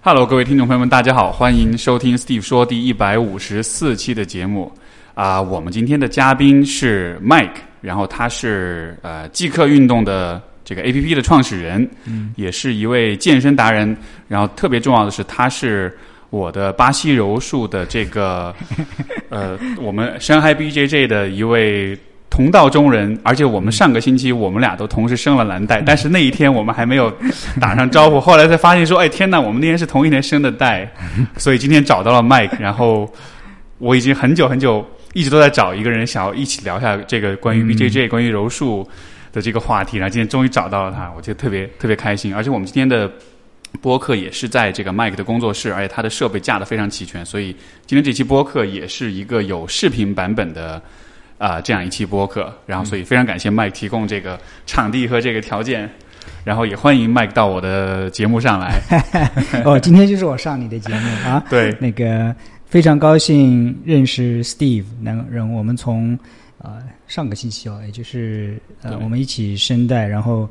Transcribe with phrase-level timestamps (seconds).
[0.00, 4.72] Hello，各位听众朋友们，大家好，欢迎收听 Steve 说第一百五十四期的节目
[5.14, 13.94] 啊、我们今天的嘉宾是 Mike，然后他是呃即刻运动的这个 APP 的创始人，嗯，也是一位健身达人。
[14.28, 15.98] 然后特别重要的是，他是
[16.30, 18.54] 我的巴西柔术的这个
[19.30, 21.98] 呃我们深海 BJJ 的一位。
[22.38, 27.12] 同道中人，而且我们上个星期我们俩都同时生了蓝带，但是那一天我们还没有
[27.60, 30.88] 打上招呼，后来才发现说，哎天呐，我们那天是同一天生的带，
[31.36, 33.12] 所以今天找到了 Mike，然后
[33.78, 38.88] 我已经很久很久一直都在找一个人想要一起聊一下这个关于 BJJ、关于柔术
[39.32, 43.10] 的这个话题，然后今天终于找到了他，我觉得特别特别开心，而且我们今天的。
[43.82, 50.80] 播客也是在这个 Mike 的工作室，而且他的设备架得非常齐全，所以今天这期播客也是一个有视频版本的
[51.38, 52.52] 啊、这样一期播客。
[52.66, 55.88] 然后，所以非常感谢 Mike 提供这个场地和这个条件，
[56.44, 58.78] 然后也欢迎 Mike 到我的节目上来。
[59.64, 61.42] 哦，今天就是我上你的节目啊。
[61.48, 62.34] 对，那个
[62.66, 66.18] 非常高兴认识 Steve，能让我们从
[66.58, 70.48] 呃上个星期哦，也就是呃我们一起声带，然后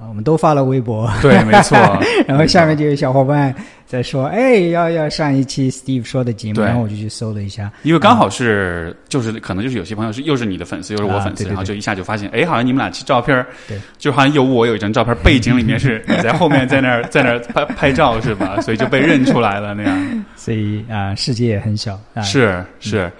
[0.00, 1.76] 呃我们都发了微博，对，没错。
[2.26, 3.54] 然后下面就有小伙伴
[3.88, 18.60] 在说，哎，要要上一期 Steve 说的节目，然后我就去搜了一下，因为刚好是，就是可能就是有些朋友是又是你的粉丝，又是我粉丝，啊对对对然后就一下就发现，哎，好像你们俩照片儿对，就好像有我有一张照片，背景里面是 你在后面在那儿在那儿拍拍照是吧？
[18.60, 20.24] 所以就被认出来了那样。
[20.36, 22.20] 所以啊、世界也很小啊。
[22.20, 23.10] 是是。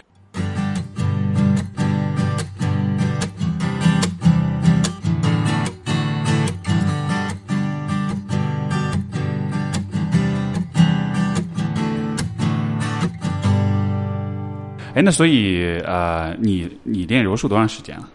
[14.99, 18.09] 哎，那所以呃，你你练柔术多长时间了？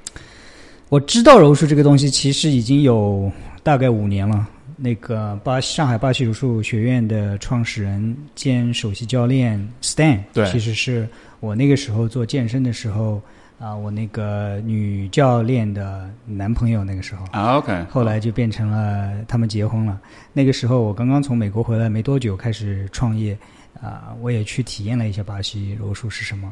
[0.90, 3.32] 我知道柔术这个东西其实已经有
[3.64, 4.46] 大概五年了。
[4.76, 11.08] 那个巴上海巴西柔术学院的创始人兼首席教练 Stan，对其实是
[11.40, 13.22] 我那个时候做健身的时候
[13.60, 17.26] 啊、我那个女教练的男朋友，那个时候。
[17.32, 20.02] 啊，OK，后来就变成了他们结婚了。
[20.34, 23.38] 那个时候我刚刚从美国回来没多久，开始创业，
[23.82, 26.52] 啊、我也去体验了一下巴西柔术是什么。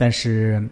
[0.00, 0.66] 但是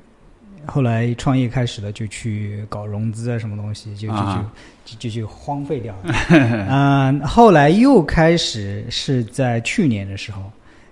[0.64, 4.52] 后来创业开始了，就去搞融资啊，什么东西，就就就、啊
[4.86, 6.14] 就就就荒废掉了。
[6.30, 10.50] 嗯、 后来又开始是在去年的时候。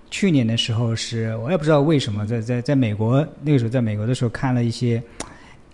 [0.09, 5.03] 去年的时候是我也不知道为什么，在在在美国那个时候，在美国的时候看了一些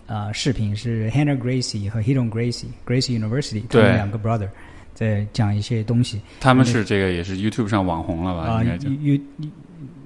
[0.08, 4.48] 啊、视频，是 Hannah Gracie 和 Hidon Gracie Gracie University 他对们两个 brother
[4.92, 8.54] 在讲一些东西他们是这个也是 YouTube 上网红了吧？
[8.54, 9.20] 啊，应该就有有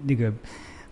[0.05, 0.31] 那个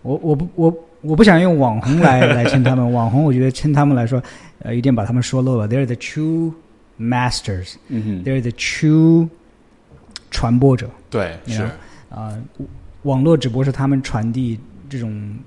[0.01, 4.21] 我我不我我不想用网红来来称他们，网红我觉得称他们来说，
[4.59, 5.67] 呃，有点把他们说漏了。
[5.67, 6.53] They're the true
[6.99, 9.29] masters,，they're the true
[10.31, 10.89] 传播者。
[11.09, 11.69] 对，是。
[12.09, 12.33] 啊、
[13.03, 14.59] 网络只不过是他们传递
[14.89, 15.37] 这种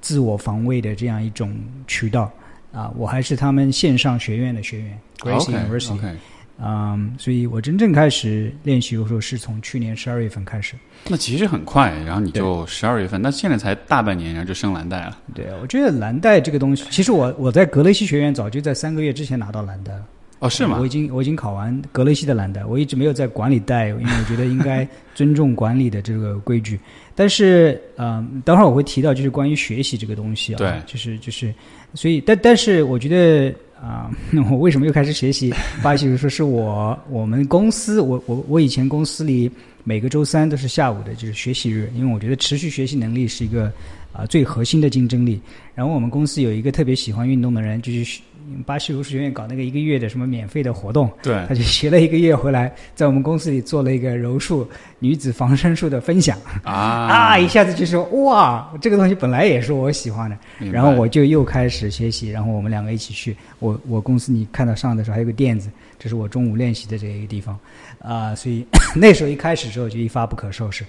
[0.00, 1.54] 自我防卫的这样一种
[1.86, 2.30] 渠道
[2.72, 6.16] 啊、我还是他们线上学院的学员 Gracie University，OK，
[6.62, 10.74] 嗯，所以我真正开始练习有时候是从去年十二月份开始。
[11.08, 15.18] 那其实很快，然后你就十二月份，那现在才大半年，然后就升蓝带了。
[15.34, 20.04] 对，我觉得蓝带这个东西，其实我我在格雷西学院早就在三个月之前拿到蓝带了。
[20.40, 20.88] 哦，是吗我已？
[20.88, 26.80] 经我已经考完格雷西的蓝带，我一直没有在管理带，因为我觉得应该 尊重管理的这个规矩。
[27.14, 31.54] 但是，嗯、等会儿我会提到就是关于学习这个东西啊，对就是就是，
[31.92, 34.10] 所以但但是我觉得啊、
[34.50, 35.52] 我为什么又开始学习
[35.82, 36.28] 巴西柔术？
[36.28, 39.50] 是我我们公司，我我我以前公司里
[39.84, 43.72] 每个周三都是下午的，就是学习日，因为我觉得持续学习能力是一个
[44.12, 45.40] 啊、最核心的竞争力。
[45.74, 48.20] 然后我们公司有一个特别喜欢运动的人，就是
[48.66, 51.44] 巴西柔术学院搞那个一个月的什么免费的活动，对。
[51.48, 54.68] 他就学了一个月回来，在我们公司里做了一个柔术
[54.98, 56.38] 女子防身术的分享。
[56.62, 56.72] 啊。
[57.32, 60.36] 啊，一下子就说哇，这个东西本来也是我喜欢的，
[60.70, 63.36] 然后我就又开始学习，然后我们两个一起去。
[63.58, 67.58] 我我公司你看到上的时候还有个垫子，这是我中午练习的这一个地方。
[68.00, 68.64] 啊、所以
[68.96, 70.84] 那时候一开始之后就一发不可收拾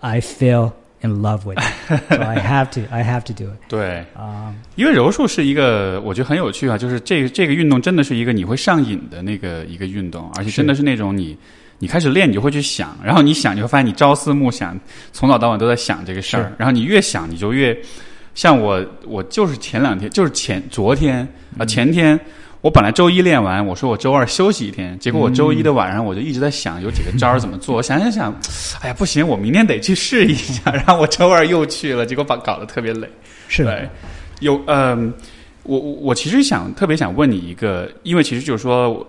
[0.00, 0.72] ，I fell
[1.04, 3.58] in love with it，so I have to I have to do it.
[3.68, 11.36] 对，啊、因为柔术是一个我觉得很有趣啊，就是这个这个运动真的是一个你会上瘾的那个一个运动，而且真的是那种你
[11.78, 14.78] 你开始练，你就会去想，然后你想，你会发现你朝思暮想，
[15.12, 17.78] 从早到晚都在想这个事儿，然后你越想，你就越
[18.34, 21.28] 像我，我就是前两天，就是前昨天
[21.58, 22.18] 啊、前天。
[22.64, 28.34] 我本来周一练完，我说我周二休息一天，结果我周一的晚上我就一直在想有几个招儿怎么做，我想想想，
[28.80, 33.06] 哎呀不行，我明天得去试一下，然后我周二又去了，结果把搞得特别累。
[33.48, 33.86] 是的，
[34.40, 35.12] 有嗯、
[35.64, 39.06] 我我我其实想特别想问你一个，因为其实就是说，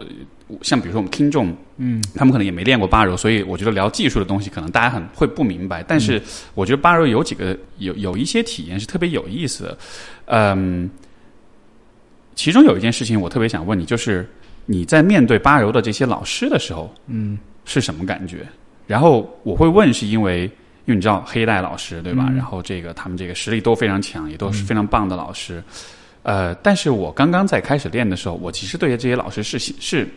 [0.61, 5.81] 像比如说我们听众，嗯，他们可能也没练过八柔，所以我觉得聊技术的东西，可能大家很会不明白。
[5.87, 6.21] 但是
[6.55, 9.77] 我觉得八柔有几个有有一些体验是特别有意思的，
[10.25, 10.89] 嗯，
[12.35, 14.29] 其中有一件事情我特别想问你，就是
[14.65, 18.45] 你在面对巴柔的这些老师的时候，嗯是什么感觉？
[18.85, 20.43] 然后我会问，是因为
[20.85, 22.27] 因为你知道黑带老师对吧？
[22.29, 25.63] 嗯然后这个他们这个实力都非常强，也都是非常棒的老师。
[26.21, 30.07] 呃，但是我刚刚在开始练的时候，我其实对这些老师是是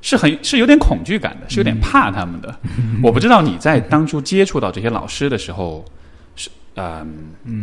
[0.00, 2.58] 是很是有点恐惧感的，是有点怕他们的。
[3.02, 5.84] 我不知道你在当初接触到这些老师的时候，
[6.36, 7.06] 是呃
[7.44, 7.62] 嗯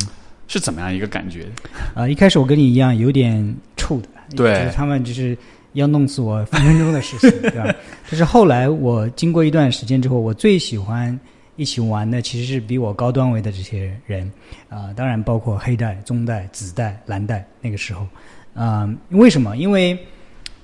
[0.49, 1.45] 是怎么样一个感觉？
[1.93, 3.33] 啊、一开始我跟你一样有点
[3.77, 5.37] 怵的，对就是他们就是
[5.73, 7.73] 要弄死我分分钟的事情，对吧？
[8.09, 11.17] 但是后来我经过一段时间之后，我最喜欢
[11.55, 14.29] 一起玩的其实是比我高段位的这些人
[14.67, 17.45] 啊、当然包括黑带、棕带、紫带、蓝带。
[17.61, 18.05] 那个时候，
[18.53, 19.55] 啊、为什么？
[19.55, 19.97] 因为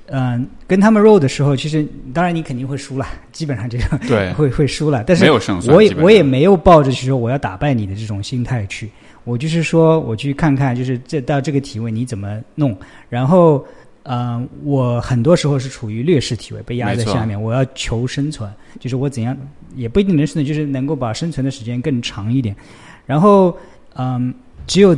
[0.07, 1.83] 嗯、跟他们 roll 的时候，其实
[2.13, 5.75] 当然你肯定会输了，基本上这个对，会会输了，但是没有胜算。
[5.75, 8.87] 我也我也没有抱着去说我要打败你的这种心态去，
[9.25, 12.77] 我就是说我去看看，就是这到这个体位你怎么弄，
[13.09, 13.65] 然后
[14.03, 18.49] 呃，我很多时候是处于劣势体位，被压在下面，我要求生存，
[18.79, 19.35] 就是我怎样
[19.75, 22.55] 也不一定能生存，就是能够把生存的时间更长一点，
[23.05, 23.57] 然后
[23.95, 24.33] 嗯、
[24.67, 24.95] 只有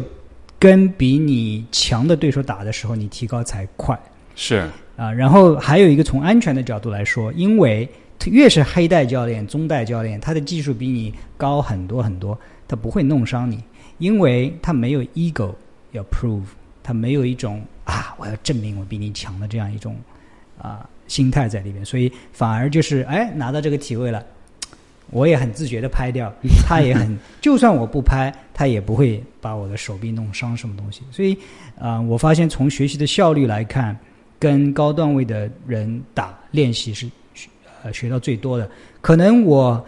[0.59, 3.97] 跟比你强的对手打的时候，你提高才快。
[4.35, 4.69] 是。
[4.95, 7.87] 啊，然后还有一个从安全的角度来说，因为
[8.25, 12.37] 越是黑带教练、中带教练，他的技术比你高很多很多，
[12.67, 13.63] 他不会弄伤你，
[13.97, 15.53] 因为他没有 ego
[15.91, 16.43] 要 prove，
[16.83, 19.95] 他没有一种啊我要证明我比你强的这样一种
[20.61, 24.25] 啊心态在里边，所以反而就是哎拿到这个体位了。
[25.09, 26.29] 我也很自觉的拍掉，
[26.67, 31.01] 他也很，就算我不拍，他也不会把我的手臂弄伤什么东西。
[31.11, 31.37] 所以，
[31.79, 33.97] 啊、我发现从学习的效率来看，
[34.37, 37.47] 跟高段位的人打练习是学
[37.83, 38.69] 呃学到最多的。
[38.99, 39.81] 可能我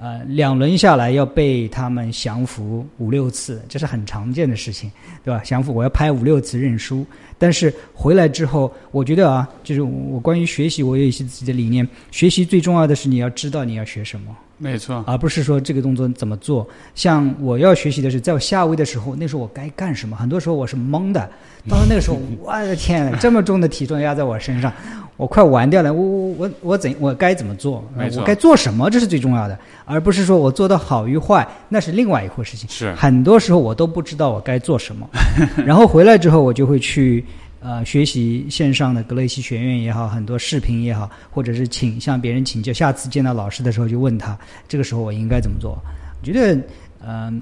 [0.00, 4.90] 呃两轮下来要被他们降服五六次，这是很常见的事情，
[5.22, 5.42] 对吧？
[5.44, 7.06] 降服我要拍五六次认输，
[7.40, 11.88] 但是回来之后，我觉得啊，就是我关于学习，我有一些自己的理念。
[12.10, 14.26] 学习最重要的是你要知道你要学什么。
[14.58, 16.68] 没错，而不是说这个动作怎么做。
[16.94, 20.14] 像我要学习的是，在我下位的时候，那时候我该干什么？
[20.14, 21.20] 很多时候我是懵的。
[21.66, 24.70] 到了那个时候，我的天，这么重的体重压在我身上，
[25.16, 25.90] 我快完掉了。
[25.90, 27.82] 我我我我怎我该怎么做？
[27.96, 28.90] 我该做什么？
[28.90, 32.68] 这是最重要的，而不是说我做的好与坏，那是另外一回事情。
[32.68, 35.08] 是很多时候我都不知道我该做什么，
[35.64, 37.24] 然后回来之后我就会去
[37.60, 42.72] 呃学习线上的格雷西学院也好，很多视频也好，或者是请向别人请教。
[42.72, 45.78] 下次见到老师的时候就问他，这个时候我应该怎么做？
[46.20, 46.58] 我觉得
[47.06, 47.40] 嗯、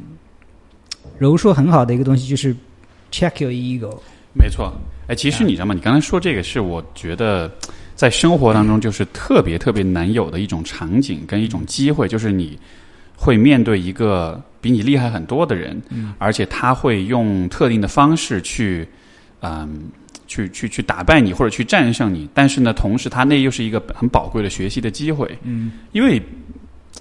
[1.19, 2.55] 柔术很好的一个东西就是
[3.13, 3.97] check your ego。
[4.35, 4.73] 没错，
[5.07, 5.73] 哎，其实你知道吗？
[5.73, 7.51] 你刚才说这个是我觉得
[7.95, 12.59] 在生活当中就是特别特别难有的一种场景跟一种机会，就是你
[13.17, 18.89] 会面对一个比你厉害很多的人，嗯而且他会用特定的方式去，
[19.43, 19.89] 嗯。
[20.29, 26.23] 去去去打败你或者去战胜你，但是呢，同时他那又是一个很宝贵的学习的机会，嗯因为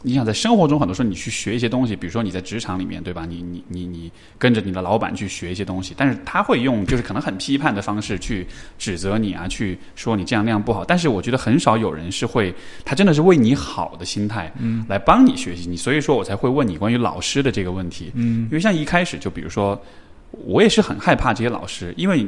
[0.04, 3.26] 你想在生活中很多时候你去学一些东西，比如说你在职场里面，对吧？
[3.26, 8.48] 你你你你跟着你的老板去学一些东西，但是他会用就是可能很批判的方式去
[8.78, 10.86] 指责你啊，去说你这样那样不好。
[10.86, 12.54] 但是我觉得很少有人是会，
[12.86, 15.76] 他真的是为你好的心态，嗯，来帮你学习你。
[15.76, 19.82] 所以说我才会问你关于老师的这个问题，嗯因为像一开始就比如说。
[20.32, 22.28] 我也是很害怕这些老师，因为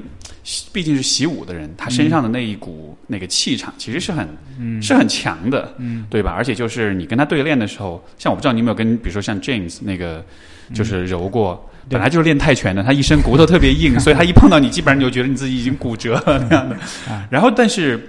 [0.72, 4.28] 毕竟是习武的人，他身上的那一股、那个气场其实是很、
[4.60, 6.32] 嗯是很强的，嗯对吧？
[6.32, 10.24] 而且就是你跟他对练的时候，像我不知道你有没有跟，比如说像 James 那个，
[10.74, 16.76] 就是揉过，对本来就是练泰拳的，他一身骨头特别硬， 所以他一碰到你，基本上你就觉得你自己已经骨折了那样的
[17.08, 17.28] 啊。
[17.30, 18.00] 然后，但是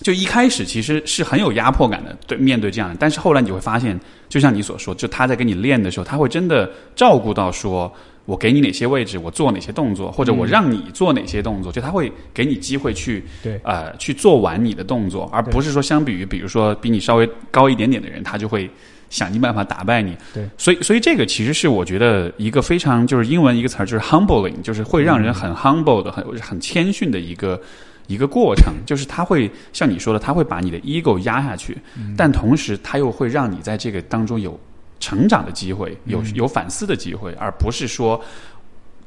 [0.00, 2.96] 就一开始其实是很有压迫感的，对，面对这样的。
[2.98, 7.94] 但是后来你会发现，就像你所说，就他在跟你练的时候，他会真的照顾到说。
[8.26, 13.58] 我给你哪些位置，我做哪些动作，或者我让你做哪些动作，就他会给你机会去对。
[13.64, 18.68] 呃去做完你的动作，而不是说相比于比如说比你稍微高一点点的人，他就会
[19.08, 20.14] 想尽办法打败你。
[20.34, 27.60] 对，所以所以这个其实是我觉得一个非常就是英文一个词儿就是 humbling，就是会让人很 humble 的、很很谦逊的一个。
[28.08, 31.76] 一个过程，就是他会像你说的，他会把你的 ego 压下去，
[32.16, 34.56] 但同时他又会让你在这个当中有
[34.98, 38.20] 成长的机会，有有反思的机会，而不是说，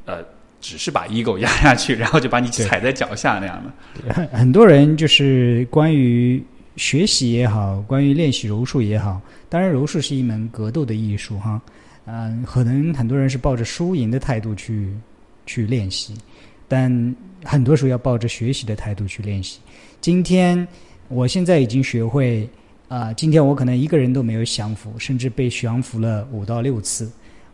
[0.05, 0.23] 呃，
[0.61, 4.13] 只是把 ego 压下去，然后就把你踩在脚下那样的。
[4.13, 6.43] 很很多人就是关于
[6.75, 11.61] 学习也好，关于练习柔术也好，当然柔术是一门格斗的艺术哈，
[12.05, 14.93] 嗯、可能很多人是抱着输赢的态度去
[15.45, 16.13] 去练习，
[16.67, 19.59] 但很多时候要抱着学习的态度去练习。
[20.01, 20.67] 今天
[21.07, 22.47] 我现在已经学会
[22.89, 27.09] 啊、今天我可能一个人都没有降服，甚至被降服了五到六次，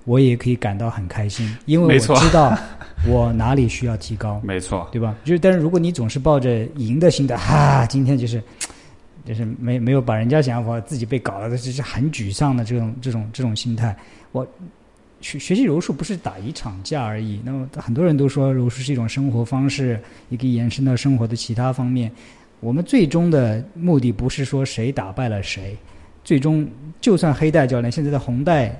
[0.05, 2.57] 我也可以感到很开心，因为我知道
[3.05, 4.39] 我哪里需要提高。
[4.45, 5.13] 没错，对吧？
[5.25, 8.41] 就是，但是如果你总是抱着赢的心态，哈，今天就是
[9.25, 13.93] 就是没没有把人家降服，自己被搞了，这是很沮丧的这种这种这种心态。
[14.31, 14.47] 我
[15.19, 17.41] 学学习柔术不是打一场架而已。
[17.43, 19.99] 那么很多人都说柔术是一种生活方式，
[20.29, 22.09] 也可以延伸到生活的其他方面。
[22.59, 25.75] 我们最终的目的不是说谁打败了谁，
[26.23, 26.67] 最终
[26.99, 28.75] 就算黑带教练现在的红带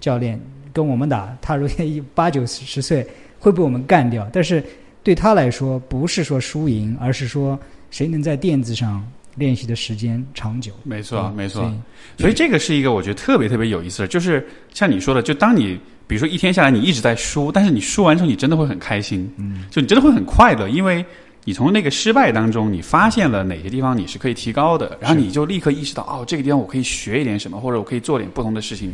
[0.00, 0.40] 教练
[0.72, 3.06] 跟我们打，他如果 八九十岁
[3.38, 4.62] 会被我们干掉，但是
[5.02, 7.58] 对他来说不是说输赢，而是说
[7.90, 9.04] 谁能在垫子上
[9.36, 10.72] 练习的时间长久。
[10.82, 11.70] 没错，嗯没错所。
[11.70, 21.04] 以所以这个是一个我觉得特别特别有意思的，就是像你说的，就当你比如说一天下来你一直在输，但是你输完之后你真的会很开心，嗯，就你真的会很快乐，因为
[21.44, 28.92] 你从那个失败当中你发现了哪些地方你是可以提高的，然后你就立刻意识到哦，这个地方我可以学一点什么，或者我可以做点不同的事情，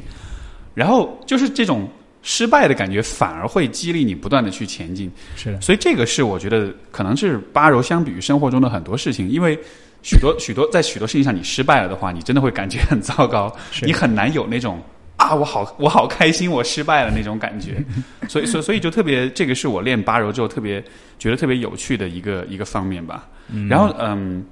[0.75, 1.89] 然后就是这种
[2.23, 5.53] 失败的感觉反而会激励你不断的去前进，是。
[5.53, 9.59] 的，所以这个是我觉得可能是八柔相比于生活中的很多事情，因为
[10.03, 14.83] 许多 许多在许多事情上你失败了的话，你真的会感觉很糟糕， 你很难有那种
[15.17, 17.83] 啊我好我好开心我失败了那种感觉，
[18.29, 20.83] 所以所以所以就特别这个是我练八柔之后特别
[21.21, 23.29] 觉得特别有趣的一个一个方面吧。
[23.69, 24.45] 然后嗯。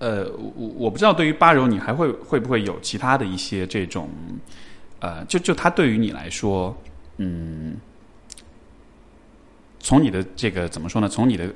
[0.00, 4.08] 呃，我我不知道对于八柔，你还会会不会有其他的一些这种，
[5.00, 6.72] 呃，就就他对于你来说，
[7.16, 7.74] 嗯，
[9.80, 11.08] 从你的这个怎么说呢？
[11.08, 11.52] 从你的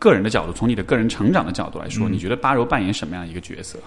[0.00, 3.78] 个人的角度，从你的个人成长的角度来说，你觉得八柔扮演什么样一个角色？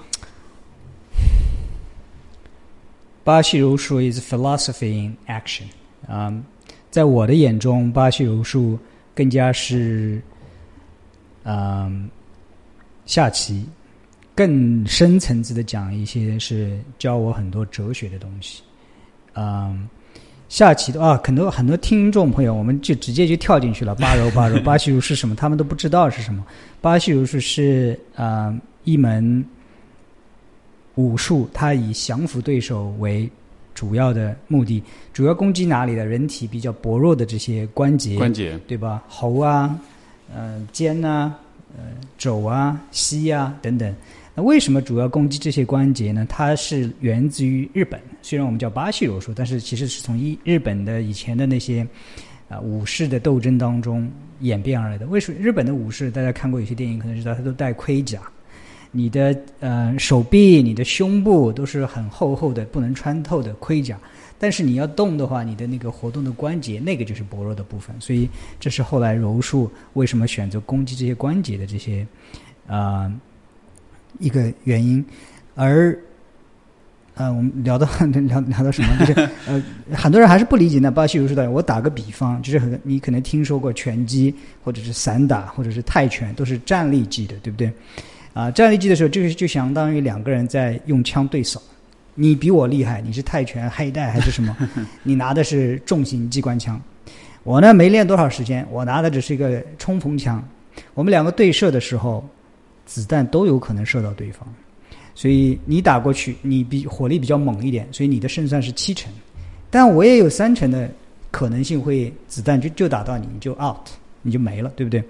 [3.26, 5.66] 巴西柔术 is philosophy in action。
[6.08, 6.42] 嗯、
[6.90, 8.80] 在我的眼中，巴西柔术
[9.18, 10.22] 更加是，
[11.44, 12.08] 嗯、
[13.08, 13.68] 下棋
[14.36, 18.62] 更深层次的讲一些是教我很多哲学的东西。
[19.34, 19.90] 嗯、
[20.50, 23.96] 下棋的啊，很多很多听众朋友，我们就直接就跳进去了。
[23.96, 25.34] 八柔八柔，巴西柔是什么？
[25.34, 26.46] 他们都不知道是什么。
[26.80, 29.44] 巴西柔术是啊、一门
[30.94, 33.28] 武术，它以降服对手为
[33.78, 34.82] 主要的目的，
[35.14, 39.04] 主要攻击哪里的人体比较薄弱的这些关节，关节对吧？
[39.08, 39.80] 喉啊，
[40.34, 41.32] 呃，肩呐、
[41.78, 41.84] 呃，
[42.18, 43.96] 肘啊，膝啊等等。
[44.34, 46.26] 那为什么主要攻击这些关节呢？
[46.28, 51.86] 它是源自于日本，虽然我们叫巴西柔术，但是其实是从一日本的以前的那些
[52.50, 55.06] 啊、武士的斗争当中演变而来的。
[55.06, 58.22] 为什么日本的武士大家看过有些电影可能知道，他都戴盔甲，
[58.92, 63.98] 你的呃手臂、你的胸部都是很厚厚的、不能穿透的盔甲。
[64.40, 67.96] 但是你要动的话，你的那个活动的关节，那个就是薄弱的部分。
[68.00, 68.30] 所以
[68.60, 72.06] 这是后来柔术为什么选择攻击这些关节的这些
[72.68, 73.12] 啊、
[74.20, 75.04] 一个原因。
[75.56, 75.98] 而
[77.16, 79.06] 呃，我们聊到聊 聊到什么？
[79.08, 81.50] 就是呃，很多人还是不理解那巴西柔术的。
[81.50, 84.32] 我打个比方，就是你可能听说过拳击，
[84.64, 87.74] 或者是散打，或者是泰拳，都是站立技的，对不对？
[88.38, 91.60] 啊，站立技的时候，就是就相当于两个人在用枪对扫。
[92.14, 94.56] 你比我厉害，你是泰拳黑带还是什么？
[95.02, 96.80] 你拿的是重型机关枪，
[97.42, 100.48] 我呢没练多少时间，我拿的只是一个冲锋枪。
[100.94, 102.24] 我们两个对射的时候，
[102.86, 104.48] 子弹都有可能射到对方，
[105.16, 109.12] 所以你打过去，你比火力比较猛一点，所以你的胜算是七成，
[109.72, 110.88] 但我也有三成的
[111.32, 113.88] 可能性会子弹就就打到你，你就 out，
[114.22, 115.04] 你就没了，对不对？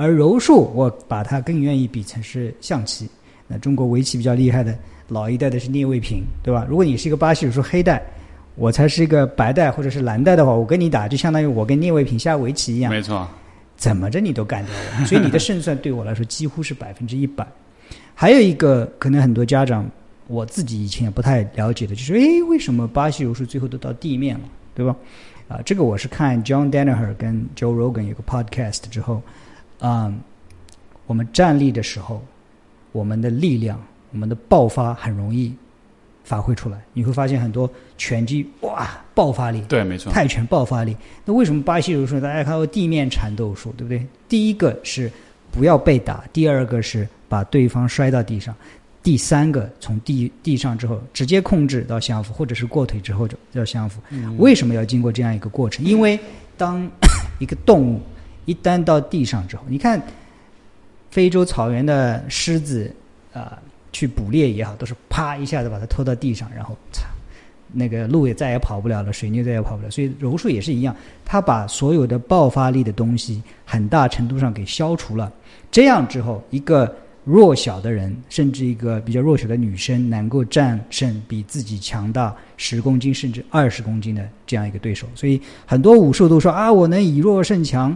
[0.00, 3.08] 而柔术，我把它更愿意比成是象棋。
[3.48, 4.72] 那中国围棋比较厉害的
[5.08, 6.64] 老一代的是聂卫平，对吧？
[6.68, 8.00] 如果你是一个巴西柔术黑带，
[8.54, 13.26] 我才是一个白带或者是蓝带的话，我跟你打就相当于我跟聂卫平下围棋一样，没错，
[13.76, 17.44] 怎么着你都干掉我，所以你的胜算对我来说几乎是百分之一百。
[18.14, 19.84] 还有一个可能很多家长，
[20.28, 24.44] 我自己以前也不太了解的，就是诶，为什么巴西柔术最后都到地面了，
[24.76, 24.94] 对吧？
[25.48, 29.20] 啊，这个我是看 John Danaher 跟 Joe Rogan 有个 podcast 之后，
[29.78, 30.12] 啊、
[31.06, 32.22] 我们站立的时候，
[32.92, 33.80] 我们的力量、
[34.12, 35.54] 我们的爆发很容易
[36.24, 36.80] 发挥出来。
[36.92, 40.96] 你会发现很多拳击哇爆发力，对，没错，泰拳爆发力。
[41.24, 44.04] 那为什么巴西柔术大家看到地面缠斗术，对不对？
[44.28, 45.10] 第一个是
[45.50, 48.54] 不要被打，第二个是把对方摔到地上，
[49.02, 54.00] 第三个从地地上之后直接控制到相扶，或者是过腿之后就要降服。
[54.38, 55.84] 为什么要经过这样一个过程？
[55.84, 56.18] 因为
[56.56, 56.86] 当
[57.40, 58.00] 一个动物
[58.48, 60.02] 一旦到地上之后，你看
[61.10, 62.90] 非洲草原的狮子
[63.34, 63.58] 啊、
[63.92, 67.08] 去捕猎也好，都是啪一下子把它拖到地上，然后擦，
[67.74, 69.90] 那个鹿也再也跑不了了，水牛再也跑不了。
[69.90, 75.30] 所以柔术也是一样，它把所有的爆发力的东西很大程度上给消除了。
[75.70, 76.90] 这样之后，一个
[77.24, 85.06] 弱小的人，甚至一个比较弱小的女生，能够战胜比自己强大十公斤甚至二十公斤的这样一个对手。
[85.14, 87.94] 所以很多武术都说啊，我能以弱胜强。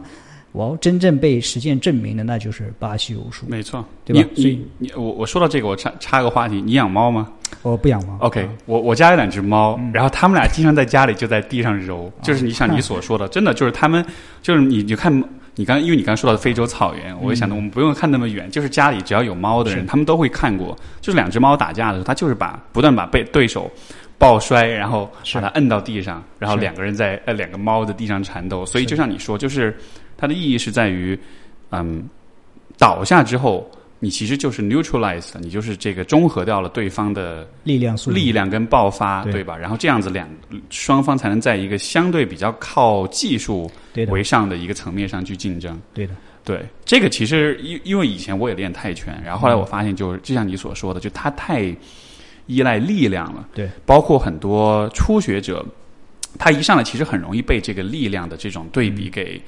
[0.52, 3.46] 我真正被实践证明的，那就是巴西柔术。
[3.48, 7.28] 没错，对吧你所以你你我我说到这个，我插插个话题，你养猫吗
[7.62, 8.16] 我不养猫。
[8.20, 14.04] ？OK，我我家有两只猫，然后他们俩经常在家里就在地上揉，就是你像你所说的，真的就是他们
[14.42, 15.22] 就是你你看。
[15.54, 20.74] 你刚，因为你刚说到非洲草原，我就想到我们不用看那么远，就是家里只要有猫的人，是他们都会看过。
[21.02, 23.70] 就是两只猫打架的时候，它就是把不断把被对手
[24.22, 28.64] 抱摔，然后把它摁到地上，然后两个人在呃两个猫在地上缠斗。
[28.64, 29.76] 所以就像你说，就是
[30.16, 31.18] 它的意义是在于，
[31.70, 32.08] 嗯，
[32.78, 39.56] 倒下之后，你其实就是 neutralize，了你就是这个中和掉了对方的力量力量跟爆发，对对吧？
[39.56, 40.28] 然后这样子两
[40.70, 45.76] 双方才能在一个相对比较靠技术对，为上的一个层面上去竞争。
[45.92, 46.14] 对的，
[46.44, 51.74] 对，这个其实因因为以前我也练泰拳，然后后来我发现就是就像你所说的，就它太
[52.46, 53.48] 依赖力量了。
[53.54, 55.64] 对，包括很多初学者，
[56.38, 59.40] 他一上来其实很容易被这个力量的这种对比给、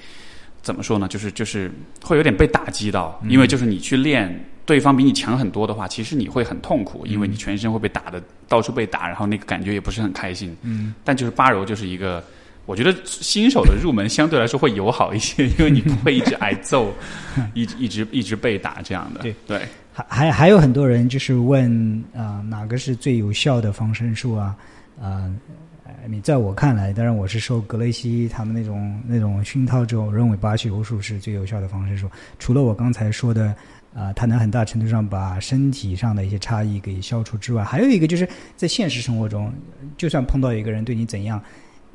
[0.62, 1.08] 怎么说呢？
[1.08, 1.70] 就是就是
[2.02, 4.44] 会有点被打击到，因为就是你去练。
[4.66, 10.56] 对方比你强很多的话，其实你会很痛苦，因为你全身会被打的到处被打，然后那个感觉也不是很开心。
[10.62, 12.24] 嗯，但就是八柔就是一个，
[12.64, 16.90] 我觉得新手的入门相对来说会友好一些，因为你不会一直挨揍，
[17.52, 19.20] 一直一直一直被打这样的。
[19.20, 24.56] 对对，还还还有很多人就是问啊、哪个是最有效的防身术啊？
[25.00, 25.32] 啊、
[25.84, 32.10] 呃，你在我看来，当然我是受格雷西他们那种那种熏陶之后，认为巴西柔术是最有效的防身术。
[32.40, 33.54] 除了我刚才说的
[33.94, 39.52] 啊、它能很大程度上把身体上的一些差异给消除之外，还有一个就是在现实生活中，
[39.96, 41.40] 就算碰到一个人对你怎样。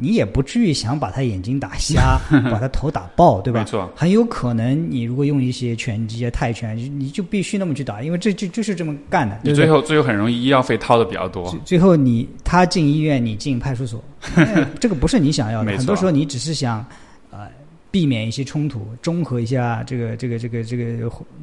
[0.01, 2.17] 你也不至于想把他眼睛打瞎，
[2.49, 3.59] 把他头打爆，对吧？
[3.59, 9.35] 没错，很有可能你如果用一些拳击啊、泰拳，你就必须那么去打，因为这就就是这么干的。
[9.43, 11.59] 对对你最后最后很容易医药费掏的比较多最。
[11.65, 14.01] 最后你他进医院，你进派出所，
[14.35, 15.77] 哎 这个不是你想要的。
[15.77, 16.85] 很多时候你只是想
[17.29, 17.47] 呃
[17.91, 20.85] 避免一些冲突，中和一下这个这个这个这个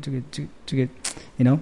[0.00, 0.82] 这个这个这个
[1.36, 1.58] ，you know，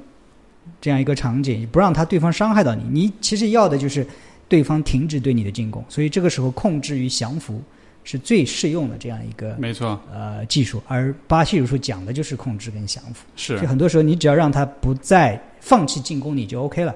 [0.81, 2.85] 这样一个场景，不让他对方伤害到你。
[2.89, 4.07] 你其实要的就是
[4.49, 7.61] 对方停止对你的进攻，所以这个时候控制与降服
[8.05, 13.25] 是最适用的这样一个没错，呃技术，而巴西柔术讲的就是控制跟降服。
[13.37, 16.95] 是就很多时候你只要让他不再放弃进攻，你就 OK 了，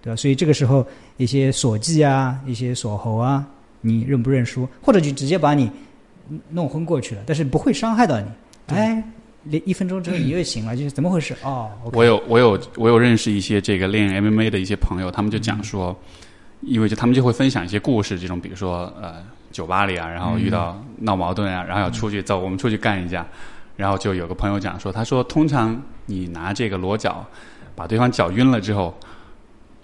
[0.00, 0.16] 对吧？
[0.16, 3.44] 所以这个时候一些锁技啊，一些锁喉啊，
[3.80, 5.68] 你认不认输，或者就直接把你
[6.50, 8.26] 弄昏过去了，但是不会伤害到你。
[8.68, 9.02] 对哎，
[9.44, 11.34] 连一分钟之后你又醒了， 就是怎么回事？
[11.42, 15.96] 哦我有我有我有认识一些这个练 MMA 的一些朋友，他们就讲说，
[16.60, 19.16] 因为就他们就会分享一些故事，这种比如说呃
[19.52, 23.26] 酒吧里啊，然后遇到闹矛盾啊，然后要出去走，我们出去干一架，
[23.76, 27.24] 然后就有个朋友讲说，他说通常你拿这个裸脚
[27.74, 28.94] 把对方脚晕了之后。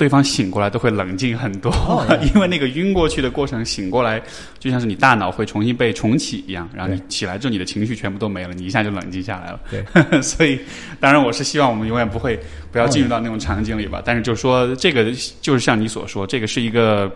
[0.02, 4.20] 对方醒过来都会冷静很多，哦 因为那个晕过去的过程，醒过来
[4.58, 9.60] 就像是你大脑会重新被重启一样，然后你起来之后，你的情绪全部都没了，你一下就冷静下来了。
[9.70, 9.84] 对，
[10.20, 10.58] 所以
[10.98, 12.36] 当然我是希望我们永远不会
[12.72, 14.02] 不要进入到那种场景里吧。
[14.04, 17.08] 但是就说这个就是像你所说，这个是一个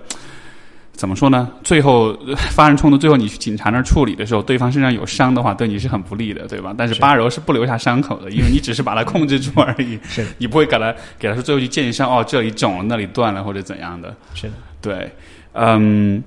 [0.97, 1.51] 怎么说呢？
[1.63, 6.75] 最后呃 发生冲突，最后你去警察那儿处理的时候，对方身上有伤的话，对你是很不利的，对吧？
[6.77, 14.17] 但是是八柔是不留下伤口的，因为你只是把它控制住而已， 是，你不会给他给他说最后去健伤哦，这里肿了，那里断了或者怎样的。
[14.35, 15.13] 是的，对，
[15.53, 16.23] 嗯，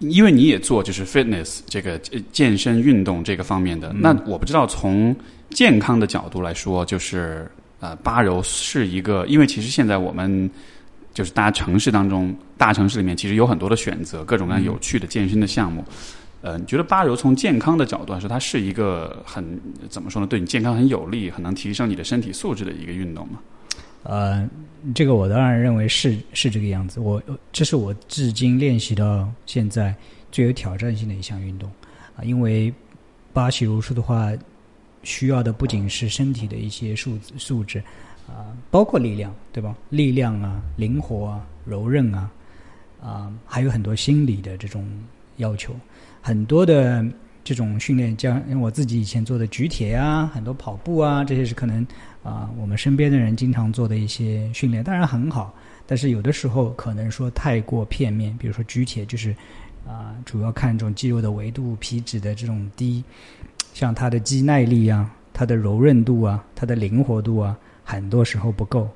[0.00, 5.14] 因为你也做就是 fitness 这个呃健身运动这个方面的，嗯那我不知道从
[5.50, 10.50] 健康的角度来说，就是呃，八柔是一个，因为其实现在我们
[11.14, 15.82] 就是大家城市当中，大城市里面其实有很多的选择，各种各样有趣的健身的项目。
[16.42, 20.26] 呃，你觉得八柔从健康的角度来说，它是一个很怎么说呢？
[20.26, 23.38] 对你健康很有利，很能提升你的身体素质的一个运动吗？
[24.02, 24.46] 呃，
[24.94, 27.00] 这个我当然认为是是这个样子。
[27.00, 29.94] 我这是我至今练习到现在
[30.30, 31.70] 最有挑战性的一项运动
[32.14, 32.70] 啊，因为
[33.32, 34.30] 巴西柔术的话，
[35.02, 37.82] 需要的不仅是身体的一些素素质
[38.28, 39.74] 啊，包括力量，对吧？
[39.90, 42.30] 力量啊，灵活啊，柔韧啊，
[43.02, 44.86] 啊，还有很多心理的这种
[45.36, 45.74] 要求，
[46.20, 47.04] 很多的。
[47.46, 51.86] 这种训练，像我自己以前做的举铁啊，很多跑步啊，这些是可能
[52.22, 55.54] 啊，我们身边的人经常做的一些训练，当然很好，
[55.86, 58.34] 但是有的时候可能说太过片面。
[58.38, 59.36] 比如说举铁，就是
[59.86, 63.04] 啊，主要看重肌肉的维度、皮脂的这种低，
[63.74, 67.54] 像它的肌耐力啊、它的柔韧度啊、它的灵活度啊，
[67.84, 68.88] 很多时候不够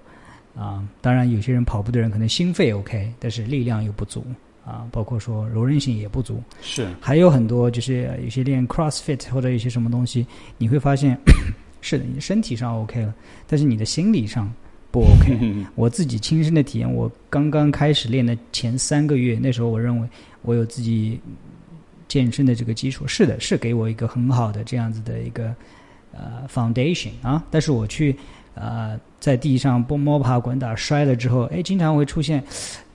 [0.56, 0.82] 啊。
[1.00, 4.24] 当然，有些人跑步的人可能心肺 OK，但是力量又不足
[4.64, 6.42] 啊，包括说柔韧性也不足。
[6.60, 11.16] 是还有很多就是呃有些练 CrossFit 或者有些什么东西，你会发现
[11.80, 13.14] 是的，你的身体上 OK 了，
[13.46, 14.52] 但是你的心理上
[14.90, 15.38] 不 OK。
[15.76, 20.08] 我自己亲身的体验，我刚刚开始练的前三个月，那时候我认为
[20.42, 21.20] 我有自己
[22.08, 25.54] 健身的这个基础，是的，是给我一个很好的这样子的一个
[26.12, 27.44] 呃 foundation 啊。
[27.50, 28.16] 但是我去
[28.58, 32.42] 呃在地上蹦摸爬滚打摔了之后，哎，经常会出现。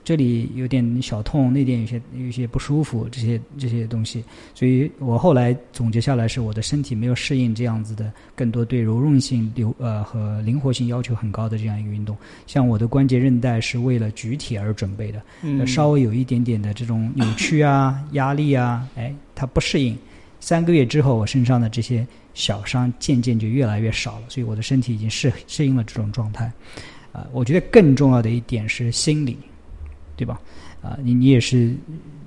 [0.06, 4.22] 这里有点小痛，那点有些有些不舒服，这些这些东西，
[4.54, 12.14] 所以我后来总结下来是我的身体没有适应这样子的更多对柔韧性、流呃和灵活性要求很高的这样一个运动。
[12.46, 19.96] 像我的关节韧带是为了举铁而准备的，嗯，稍微有一点点的这种扭曲啊、压力啊，哎，它不适应。
[20.38, 26.52] 三个月之后，我身上的这些小伤渐渐就越来越少了，所以我的身体已经适适应了这种状态。
[27.12, 29.38] 啊，我觉得更重要的一点是心理。
[30.16, 30.40] 对吧？
[30.80, 31.74] 啊，你你也是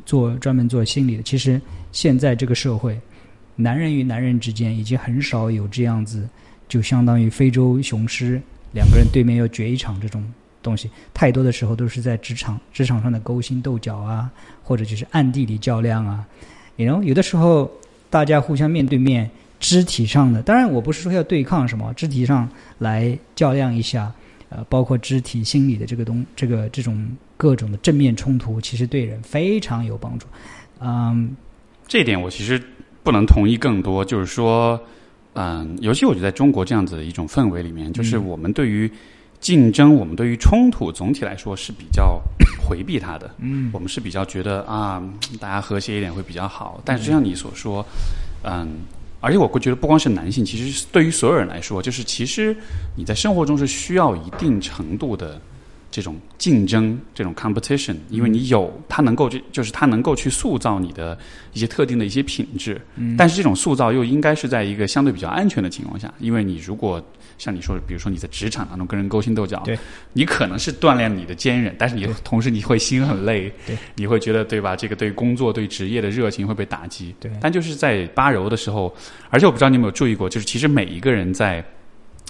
[0.06, 1.24] 做专门做心理的。
[1.24, 1.62] 其实
[1.94, 3.00] 现在这个社会，
[3.56, 6.28] 男人与男人之间已经很少有这样子，
[6.68, 8.42] 就相当于非洲雄狮
[8.74, 10.22] 两个人对面要决一场这种
[10.62, 10.92] 东西。
[11.14, 14.30] 太多的时候都是在职场职场上的勾心斗角啊，
[14.62, 16.28] 或者就是暗地里较量啊。
[16.76, 17.72] 然后有的时候
[18.10, 24.12] 大家互相面对面，肢体上的，当然我不是说要对抗什么，肢体上来较量一下。
[24.50, 30.26] 呃，包括肢体、心理的这个东，这个这种各种的正面冲突，其实对人非常有帮助。
[30.80, 31.36] 嗯，
[31.86, 32.58] 这一点我其实
[33.04, 34.06] 不能同意更多。
[34.06, 34.82] 就是说，
[35.34, 38.90] 嗯，尤其我觉得在中国这样子的一种氛围里面，就是我们对于
[39.42, 42.18] 竞争，我们对于冲突，总体来说是比较
[42.58, 43.30] 回避它的。
[43.40, 45.04] 嗯，我们是比较觉得啊，
[45.42, 46.82] 大家和谐一点会比较好。
[46.86, 47.86] 但是就像你所说，
[48.44, 48.78] 嗯。
[49.20, 52.56] 而且我会觉得，不光是男性，其实对于所有人来说，就是其实
[52.96, 55.42] 你在生活中是需要一定程度的
[55.98, 61.18] 这种竞争，这种 competition，因为你有它能够就就是它能够去塑造你的
[61.54, 62.80] 一些特定的一些品质。
[62.98, 63.18] 嗯。
[63.18, 67.04] 但是这种塑造又应该是在一个相对比较安全的情况下，因为你如果
[67.40, 69.76] 像你说，比如说你在职场当中跟人勾心斗角，对，
[70.14, 74.76] 你可能是锻炼你的坚韧，但是你 同时你会心很累，对，你会觉得对吧？
[74.76, 77.32] 这个对工作对职业的热情会被打击，对。
[77.42, 78.96] 但就是在八柔的时候，
[79.32, 81.66] 而且我不知道你有没有注意过，就是其实每一个人在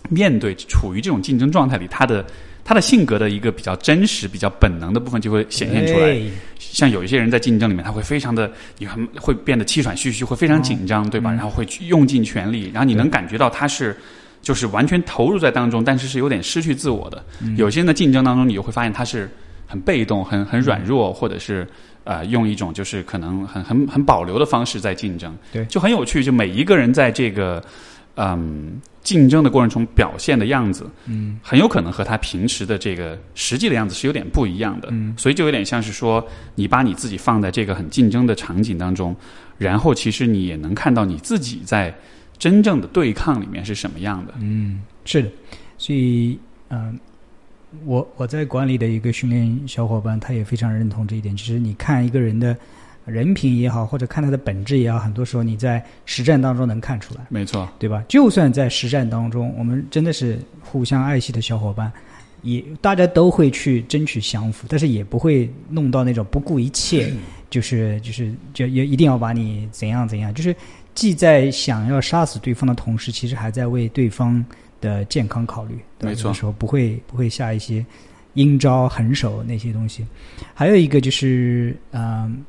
[0.10, 2.26] 面对处于这种竞争状态里，他的
[2.68, 6.20] 他的性格的一个比较真实、比较本能的部分就会显现出来。
[6.60, 11.32] 像有一些人在竞争里面，他会非常的，你很会变得气喘吁吁，会非常紧张，对吧？
[11.32, 13.96] 然后会用尽全力，然后你能感觉到他是。
[14.40, 17.22] 就是完全投入在当中，但是是有点失去自我的。
[17.58, 19.30] 有些人的竞争当中，你就会发现他是
[19.66, 21.68] 很被动、很很软弱，或者是
[22.06, 25.36] 呃用一种就是可能很很很保留的方式在竞争。
[25.52, 26.24] 对，就很有趣。
[26.24, 27.62] 就每一个人在这个
[28.18, 34.90] 嗯竞争的过程中表现的样子，嗯，很有可能和他平时的这个实际的样子是有点不一样的。
[34.92, 39.16] 嗯，所以就有点像是说，你把你自己放在这个很竞争的场景当中，
[39.58, 41.96] 然后其实你也能看到你自己在。
[42.40, 44.32] 真正的对抗里面是什么样的？
[44.40, 45.30] 嗯，是的，
[45.76, 46.38] 所以
[46.70, 46.96] 嗯，
[47.84, 51.36] 我我在管理的一个训练小伙伴，他也非常认同这一点。
[51.36, 52.56] 其实你看一个人的
[53.08, 57.22] 人品也好，或者看他的本质也好，很多时候你在实战当中能看出来。
[57.30, 58.04] 没错，对吧？
[58.08, 61.92] 就算在实战当中，我们真的是互相爱惜的小伙伴，
[62.42, 67.12] 也大家都会去争取降服，但是也不会弄到那种不顾一切，
[67.50, 70.56] 就是就是就也一定要把你怎样怎样，就是。
[70.98, 74.44] 既在想要杀死对方的同时，其实还在为对方
[74.82, 75.78] 的健康考虑。
[76.02, 77.86] 没错，时候不会不会下一些
[78.34, 80.04] 阴招狠手那些东西。
[80.56, 82.44] 还有一个就是，嗯，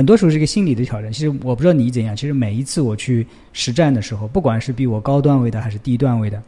[0.00, 1.12] 很多时候是一个心理的挑战。
[1.12, 2.16] 其实我不知道你怎样。
[2.16, 6.42] 其实每一次我去实战的时候，不管是比我高段位的还是低段位的，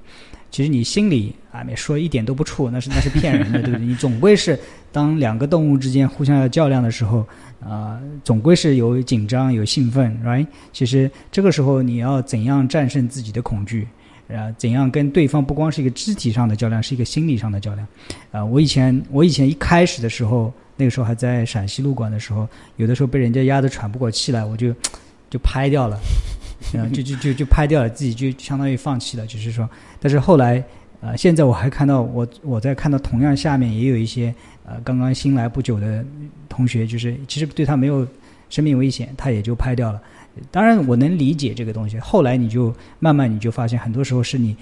[0.51, 3.87] 其实你心里啊，没说一点都不怵，那是那是骗人的，对不对？
[3.87, 4.59] 你总归是
[4.91, 7.27] 当两个动物之间互相要较量的时候。
[7.61, 10.47] 啊，总归是有紧张、有兴奋，right？
[10.73, 13.87] 其实这个时候你要怎样战胜自己的恐惧？
[14.29, 17.87] 啊，怎样跟对方不光是一个肢体上的较量，是一个心理上的较量？
[18.31, 24.75] 啊，我以前我以前一开始的时候，那个时候还在陕西路馆的时候，有的时候被人家压得喘不过气来，我就
[25.31, 25.97] 就拍掉了，
[26.75, 29.25] 嗯，就就就就拍掉了，自己就相当于放弃了。
[29.25, 30.61] 就是说，但是后来，
[31.01, 34.35] 呃，现在我还看到我我在看到同样下面也有一些。
[34.65, 36.05] 呃，刚刚新来不久的
[36.49, 38.07] 同学，就是其实对他没有
[38.49, 40.01] 生命危险，他也就拍掉了。
[40.53, 41.99] 当然，我能理解这个东西。
[41.99, 44.57] 后来你就慢慢你就发现，很多时候是你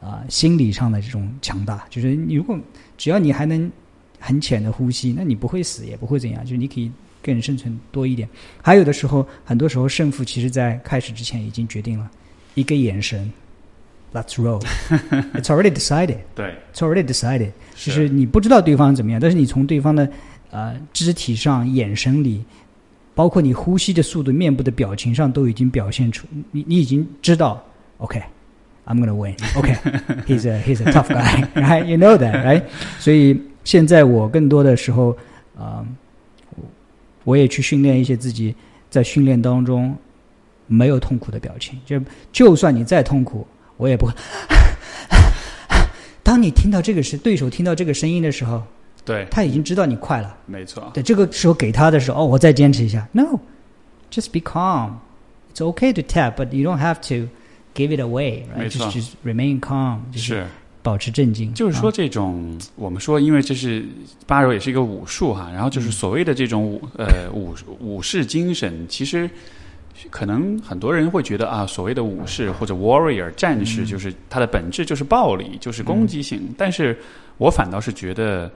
[0.00, 2.58] 啊心理上的这种强大，就是你如果
[2.96, 3.70] 只要你还能
[4.22, 8.28] 很浅的呼吸，那你不会死，也不会怎样，就是你可以更生存多一点。
[8.62, 12.08] 还有的时候，很多时候胜负其实在开始之前已经决定了，
[12.54, 13.30] 一个眼神。
[14.14, 14.60] Let's roll.
[15.32, 16.18] It's already decided.
[16.36, 17.52] 对，It's already decided.
[17.74, 20.06] 就是你不知道对方怎么样，但是你从对方的
[20.50, 22.44] 呃肢体上、眼神里，
[23.14, 27.64] 包括你呼吸的速度、面部的表情上，都已经表现出你你已经知道。
[27.98, 29.34] OK，I'm gonna win.
[29.56, 29.72] OK,
[30.26, 31.86] he's a he's a tough guy, right?
[31.86, 32.64] You know that, right?
[32.98, 35.16] 所以现在我更多的时候，
[35.58, 35.84] 啊、
[36.50, 36.64] 我
[37.24, 38.54] 我也去训练一些自己
[38.90, 39.96] 在训练当中
[40.66, 41.78] 没有痛苦的表情。
[41.84, 42.00] 就
[42.32, 43.46] 就算你再痛苦，
[43.76, 44.12] 我也不会。
[46.22, 48.62] 当你听到这个是对手听到这个声音的时候，
[49.04, 50.34] 对，他已经知道你快了。
[50.46, 53.06] 没错，对，这个时候给他的时候，哦，我再坚持一下。
[53.12, 53.38] No,
[54.10, 54.92] just be calm.
[55.52, 57.28] It's okay to tap, but you don't have to
[57.74, 58.44] give it away.
[58.56, 58.70] 没 Right?
[58.70, 59.98] 错 Just, just remain calm.
[60.12, 60.46] 就是是。
[60.82, 61.50] 保持镇静。
[61.50, 63.84] 啊就是说，这种、我们说，因为这是
[64.26, 69.30] 八柔也是一个武术哈，然后就是所谓的这种武呃武武士精神，其实
[70.10, 76.52] 可能很多人会觉得啊，所谓的武士或者 warrior 战士，就是它的本质就是暴力，就是攻击性。
[76.58, 76.98] 但是
[77.38, 78.50] 我反倒是觉得，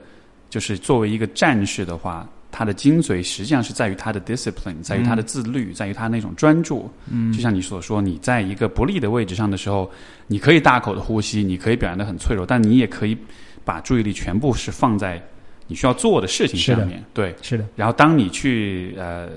[0.49, 2.27] 就是作为一个战士的话，
[2.57, 6.91] 他的精髓实际上是在于他的 discipline，在于他的自律，在于他那种专注。
[7.05, 9.87] 嗯，就像你所说，你在一个不利的位置上的时候，
[10.25, 13.15] 你可以大口的呼吸，你可以表现得很脆弱，但你也可以
[13.63, 15.23] 把注意力全部是放在
[15.67, 17.03] 你需要做的事情上面。
[17.13, 19.27] 对，是的，然后当你去呃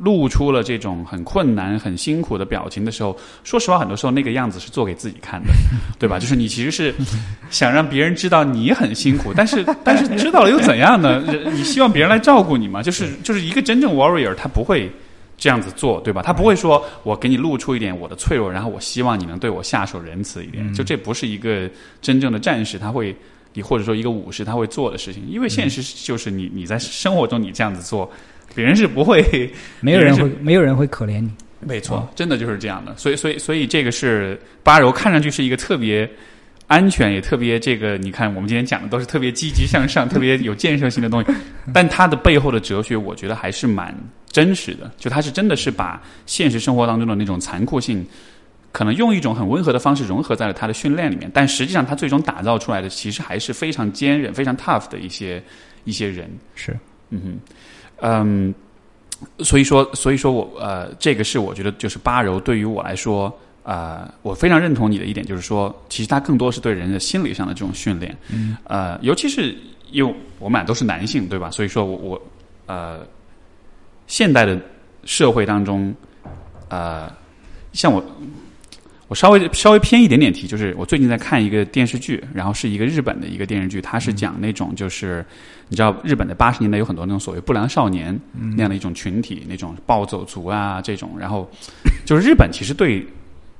[0.00, 5.50] 露出了这种很困难、很辛苦的表情的时候，说实话，很多时候那个样子是做给自己看的，
[5.98, 6.18] 对吧？
[6.20, 6.94] 就是你其实是
[7.50, 11.22] 想让别人知道你很辛苦，但是 但是知道了又怎样呢？
[11.52, 12.82] 你希望别人来照顾你吗？
[12.82, 14.90] 就是就是一个真正 warrior，他不会。
[15.42, 16.20] 这样子做，对吧？
[16.20, 20.70] 他不会说我给你露出一点我的脆弱，然后我希望你能对我下手仁慈一点。
[20.74, 21.66] 就这不是一个
[22.02, 23.16] 真正的战士他会，
[23.52, 25.22] 你或者说一个武士他会做的事情。
[25.28, 28.10] 因为现实就是你你在生活中你这样子做，
[28.54, 31.30] 别人是不会， 没有人别会没有人会可怜你。
[31.60, 32.96] 没错，真的就是这样的。
[32.96, 36.08] 所以所以所以这个是八柔看上去是一个特别。
[36.66, 41.32] 安全也特别这个，你看我们今天讲的都是特别积极向上、特别有建设性的东西，
[41.74, 43.92] 但它的背后的哲学，我觉得还是蛮
[44.30, 44.88] 真实的。
[44.96, 48.06] 就它是真的是把现实生活当中的那种残酷性，
[48.72, 55.42] 可能用一种很温和的方式融合在了他的训练里面，但实际上他最终打造出来的其实还是非常坚韧、非常 tough 的一些
[55.84, 56.30] 一些人。
[56.54, 56.76] 是，
[57.10, 57.38] 嗯哼，
[58.00, 58.54] 嗯，
[59.40, 63.32] 所以说，所以说我呃，这个是我觉得就是八柔对于我来说。
[63.62, 68.16] 啊、我非常认同你的一点，就是说，其实它更多是对人的心理上的这种训练。
[68.30, 69.54] 嗯，呃，尤其是
[69.92, 71.50] 因为我们俩都是男性，对吧？
[71.50, 72.22] 所以说我我
[72.66, 73.06] 呃，
[74.08, 74.58] 现代的
[75.04, 75.94] 社会当中，
[76.68, 77.08] 呃，
[77.72, 78.02] 像我，
[79.10, 85.26] 我稍微稍微偏一点点题，就是我最近在看一个电视剧，然后是一个日本的一个电视剧，它是讲那种就是
[85.68, 91.50] 你知道日本的八十年代有很多那种所谓不良少年那样的一种群体，那种暴走族啊这种，然后
[92.04, 93.04] 就是日本其实对。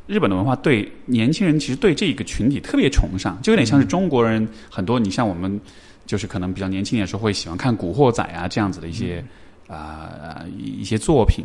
[0.07, 4.99] 日本的文化对年轻人其实对这个群体特别崇尚，就有点像是中国人很多。
[4.99, 5.61] 你像我们
[6.05, 9.25] 就是可能比较年轻的时候会喜欢看《古惑仔》啊这样子的一些
[9.69, 11.45] 啊、呃、一些作品。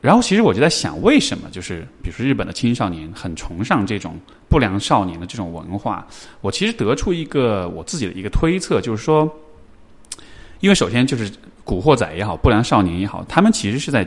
[0.00, 4.14] 然后其实我就在想，为什么就是比如说日本的青少年很崇尚这种
[4.48, 6.06] 不良少年的这种文化？
[6.40, 9.28] 我其实得出一个我自己的一个推测，就是说，
[10.60, 11.30] 因为首先就是
[11.64, 14.06] 《古惑仔》也好，不良少年也好，他们其实是在。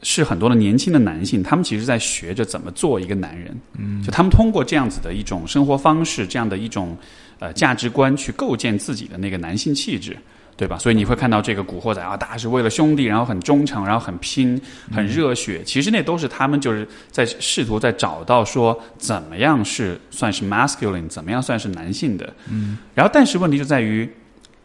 [0.00, 3.52] 是很多的年轻的男性，他们其实在学着怎么做一个男人。
[3.76, 6.96] 嗯，就他们通过这样子的一种生活方式，这样的一种
[7.40, 10.16] 呃价值观，去构建自己的那个男性气质，
[10.58, 10.76] 对吧？
[10.76, 14.60] 所以你会看到这个古惑仔啊，大家是为了兄弟，然后很忠诚，然后很拼，
[14.92, 15.62] 很热血。
[15.64, 22.34] 其实那都是他们就是在试图在找到说怎么样是算是 masculine，怎么样算是男性的。
[22.50, 24.12] 嗯，然后但是问题就在于，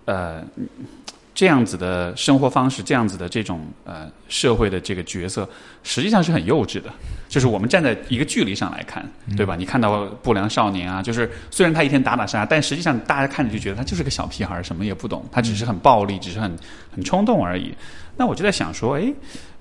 [0.06, 0.44] 呃。
[1.34, 5.50] 这样子的生活方式，这样子的这种呃社会的这个角色，
[5.84, 6.92] 实际上是很幼稚的。
[7.28, 9.04] 就是我们站在一个距离上来看，
[9.36, 9.56] 对吧？
[9.56, 16.56] 你看到不良少年啊，就是虽然他一天打打杀杀，但实际上大家看着就觉得他就是个小屁孩，什么也不懂，他只是很暴力，只是很
[16.92, 17.74] 很冲动而已。
[18.16, 19.12] 那我就在想说，诶，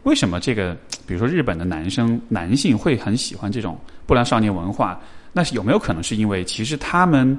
[0.03, 5.01] 为什么这个比如说日本的男生男性会很喜欢这种不良少年文化？
[5.33, 7.39] 那有没有可能是因为其实他们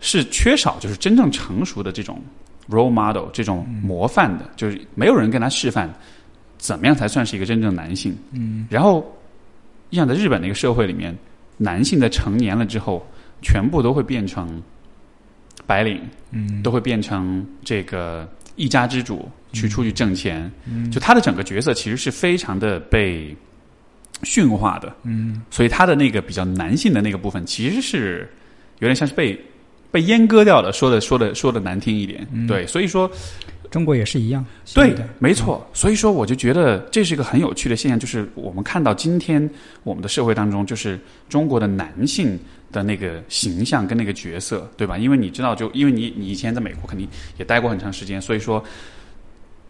[0.00, 2.20] 是缺少就是真正成熟的这种
[2.68, 5.92] ？role model 这种模范的，就是没有人跟他示范
[6.58, 8.16] 怎么样才算是一个真正男性。
[8.32, 9.04] 嗯，然后，
[9.88, 11.16] 你想在日本那个社会里面，
[11.56, 13.04] 男性在成年了之后，
[13.42, 14.62] 全部都会变成
[15.66, 20.48] 白领，嗯，都会变成这个一家之主，去出去挣钱。
[20.66, 23.34] 嗯，就他的整个角色其实是非常的被
[24.22, 24.94] 驯化的。
[25.02, 28.30] 嗯，所以他的那个比较男性的那个部分，其实是
[28.78, 29.36] 有点像是被。
[29.90, 33.10] 被阉割掉了，说的说的说的难听一点，对，所以说
[33.70, 35.64] 中国也是一样，对，没错。
[35.72, 39.48] 所以说，我就觉得这是一个很有趣的现象，就是我们看到今天
[39.84, 40.98] 我们的社会当中，就是
[41.28, 42.38] 中国的男性
[42.72, 44.98] 的那个形象跟那个角色，对吧？
[44.98, 47.06] 因为你知道，就因为你你以前在美国肯定
[47.38, 48.62] 也待过很长时间，所以说，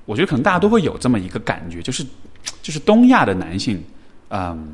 [0.06, 2.02] 我觉得可能大家都会有这么一个感觉，就是
[2.62, 3.83] 就是东亚的男性，
[4.30, 4.66] 嗯，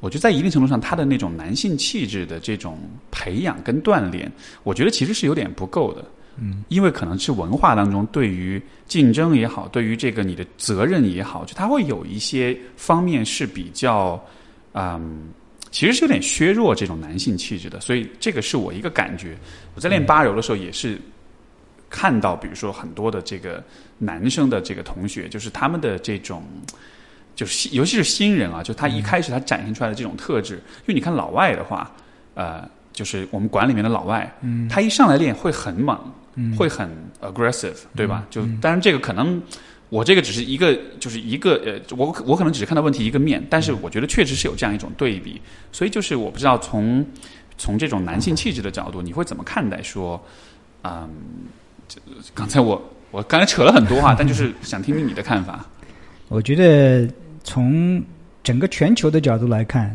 [0.00, 2.78] 我觉得在一定程度上，他的那种男性气质的这种
[3.10, 4.30] 培养跟锻炼，
[4.62, 6.04] 我觉得其实是有点不够的。
[6.38, 14.22] 嗯，因为可能是文化当中对于竞争也好，对于这个你的责任也好，就他会有一些方面是比较，
[14.74, 15.28] 嗯，
[15.70, 17.80] 其实是有点削弱这种男性气质的。
[17.80, 19.34] 所以这个是我一个感觉。
[19.74, 21.00] 我在练八柔的时候也是
[21.88, 23.64] 看到，比如说很多的这个
[23.96, 26.42] 男生的这个同学，就是他们的这种。
[27.36, 31.88] 就是尤其是新人啊，就他一开始他展现出来的这种特质，因为你看老外的话，
[32.34, 35.96] 呃，就是我们馆里面的老外，嗯，他一上来练会很猛，
[36.34, 38.26] 嗯会很 aggressive，对吧？
[38.30, 39.40] 就当然这个可能
[39.90, 45.38] 我这个只是一个，就是一个呃，我我可能只是看到问题一个面，但是我觉得确实是有这样一种对比，
[45.70, 47.06] 所以就是我不知道从
[47.58, 50.18] 从这种男性气质的角度，你会怎么看待说，
[50.82, 51.08] 嗯，
[51.86, 52.00] 这
[52.34, 55.64] 刚才我我刚才扯了很多话，但就是想听听你的看法。
[56.28, 57.08] 我觉得
[57.46, 58.02] 从
[58.42, 59.94] 整个全球的角度来看，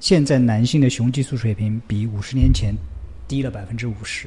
[0.00, 2.72] 现在男性的雄激素水平比五十年前
[3.26, 4.26] 低了百分之五十。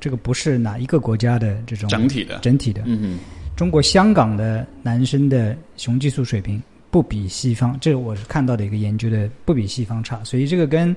[0.00, 2.82] 这个不是哪一个国家的这种整体的，整体的。
[2.86, 3.18] 嗯嗯，
[3.54, 10.22] 中国香港的男生的雄激素水平不比西方，这我是看到的一个研究的，不比西方差。
[10.24, 10.96] 所以这个跟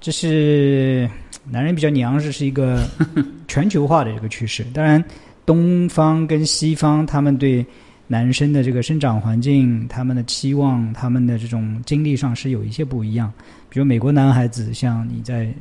[0.00, 1.08] 这是
[1.48, 2.86] 男人比较娘，这是一个
[3.48, 4.64] 全球化的一个趋势。
[4.74, 5.02] 当然，
[5.46, 7.64] 东方跟西方他们对
[8.06, 13.32] 男生的这个生长环境、他们的期望、他们的这种经历上是有一些不一样。
[13.68, 15.52] 比如美国男孩子，像你在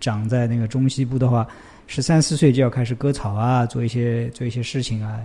[0.00, 1.46] 长在那个中西部的话，
[1.86, 5.18] 十三四岁就要开始割草啊，做一些做一些事情啊。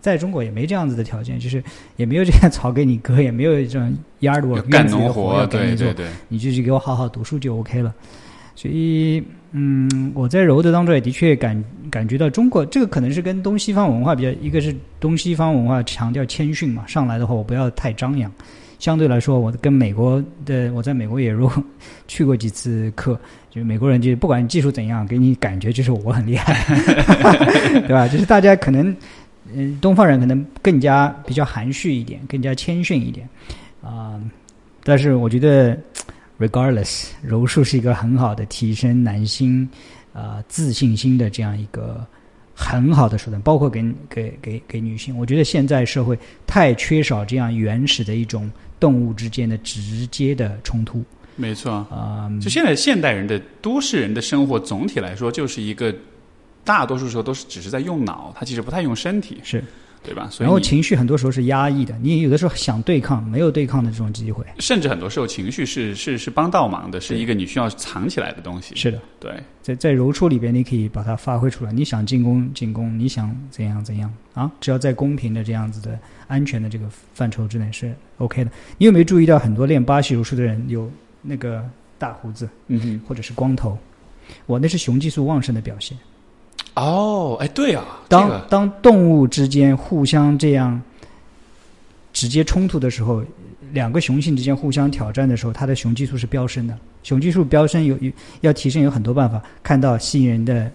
[0.00, 1.62] 在中国也没这样子的条件，就是
[1.96, 7.94] 也没有这些草给你割，也没有这种 yard work 干农活，要给你做对对，对，你就去给我好好读书就 OK 了。
[8.54, 9.22] 所以，
[9.58, 18.30] 嗯，我在柔的当中也的确感感觉到中国这个可能是跟东西方文化比较，一个是东西方文化强调谦逊嘛，上来的话我不要太张扬。
[18.78, 21.50] 相对来说，我跟美国的我在美国也如
[22.06, 26.52] 去过几次课，就美国人就不管技术怎样，给你感觉就是我很厉害，
[27.80, 28.06] 对吧？
[28.06, 28.94] 就是大家可能，
[29.54, 33.26] 嗯，东方人可能更加比较含蓄一点，更加谦逊一点
[33.80, 34.20] 啊、
[34.84, 35.78] 但是我觉得
[36.38, 39.68] ，regardless，柔术是一个很好的提升男性
[40.12, 42.06] 啊、自信心的这样一个
[42.54, 45.16] 很好的手段，包括给给给给女性。
[45.16, 51.04] 我觉得现在社会太缺少这样原始的一种动物之间的直接的冲突
[51.36, 51.72] 没错。
[51.90, 55.94] 啊、就现在现代人的都市人的生活，总体来说就是一个
[56.64, 59.62] 大多数时候都是只是在用脑，他其实不太用身体，是，
[60.02, 60.28] 对吧？
[60.30, 64.44] 所以然后情绪很多时候是压抑的，你有的时候想对抗，没有对抗的这种机会。
[64.58, 68.74] 甚至很多时候情绪是是是帮倒忙的，是一个你需要藏起来的东西。
[68.76, 69.32] 是的，对，
[69.62, 71.72] 在在柔术里边，你可以把它发挥出来。
[71.72, 74.50] 你想进攻进攻，你想怎样怎样啊？
[74.60, 78.50] 只要在公平的这样子的安全的这个范畴之内是 OK 的。
[78.78, 80.90] 你有没有注意到很多练巴西柔术的人有
[81.22, 81.64] 那个
[81.98, 83.76] 大胡子嗯哼，或者是光头？
[84.46, 85.96] 我那是雄激素旺盛的表现。
[86.76, 90.80] 哦，哎，对啊，当、这个当动物之间互相这样
[92.12, 93.22] 直接冲突的时候，
[93.72, 96.78] 两个雄性之间互相挑战的时候，它的雄激素是飙升的。
[97.02, 98.12] 雄激素飙升有有
[98.42, 100.70] 要提升有很多办法，看到吸引人的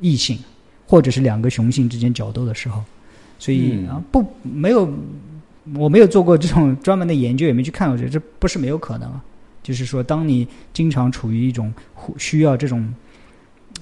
[0.00, 0.38] 异性，
[0.86, 2.82] 或者是两个雄性之间角斗的时候，
[3.38, 4.92] 所以、嗯啊不没有
[5.74, 9.22] 我没有做过这种专门的研究，也没去看，我觉得这不是没有可能啊。
[9.62, 11.72] 就是说，当你经常处于一种
[12.16, 12.92] 需要这种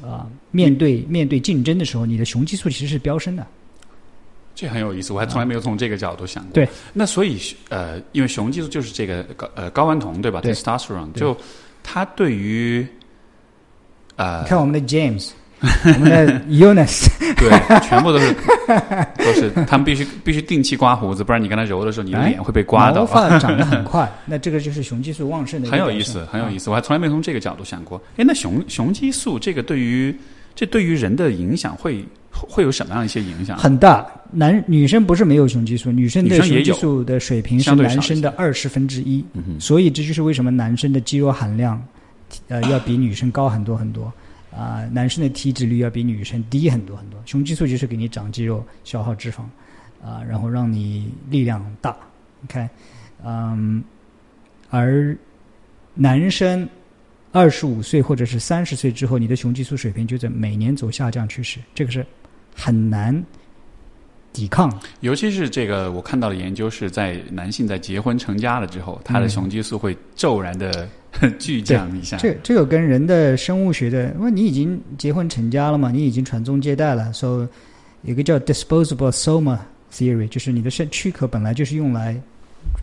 [0.03, 3.47] 啊、面对面对竞争的时候，你的雄激素其实是飙升的。
[4.55, 6.53] 这很有意思，我还从来没有从这个角度想过。
[6.55, 11.37] 对，那所以呃，因为雄激素就是这个高呃睾丸酮对吧对？testosterone 就
[11.83, 12.87] 它对于
[14.17, 15.31] 呃你看我们的 James，
[15.63, 18.35] 我们的 Eunice，对，全部都是
[19.17, 23.07] 都是他们必须必须定期刮胡子，不然你跟他揉的时候，你的哎脸会被刮到毛。
[23.07, 26.69] 发长得很快， 那这个就是雄激素旺盛的很有意思，很有意思。
[26.69, 28.01] 我还从来没从这个角度想过。
[28.19, 30.15] 哎，那雄雄激素这个对于
[30.55, 33.57] 这对于人的影响会会有什么样一些影响？
[33.57, 39.25] 很大，男女生不是没有雄激素，女生的雄激素的水平是男生的二十分之一，
[39.59, 41.83] 所以这就是为什么男生的肌肉含量，
[42.49, 44.13] 呃，要比女生高很多很多。
[44.57, 47.23] 啊、男生的体脂率要比女生低很多很多。
[47.27, 49.43] 雄激素就是给你长肌肉、消耗脂肪，
[50.03, 51.95] 啊、然后让你力量大。
[52.41, 52.69] 你看，
[53.23, 53.85] 嗯，
[54.71, 55.17] 而
[55.93, 56.69] 男生
[57.33, 62.05] 二十五岁或者是三十岁之后，你的雄激素水平就在每年走下降趋势，这个是
[62.55, 63.23] 很难
[64.37, 64.71] 抵抗。
[65.01, 70.87] 尤其是这个，我看到的研究是在男性在结婚成家了之后，他的嗯雄激素会骤然的
[71.41, 72.19] 巨降一下。
[72.19, 79.59] 这这个跟人的生物学的，因为你已经结婚成家了嘛，你已经传宗接代了，所以有个叫 disposable soma
[79.91, 82.21] theory，就是你的身躯壳本来就是用来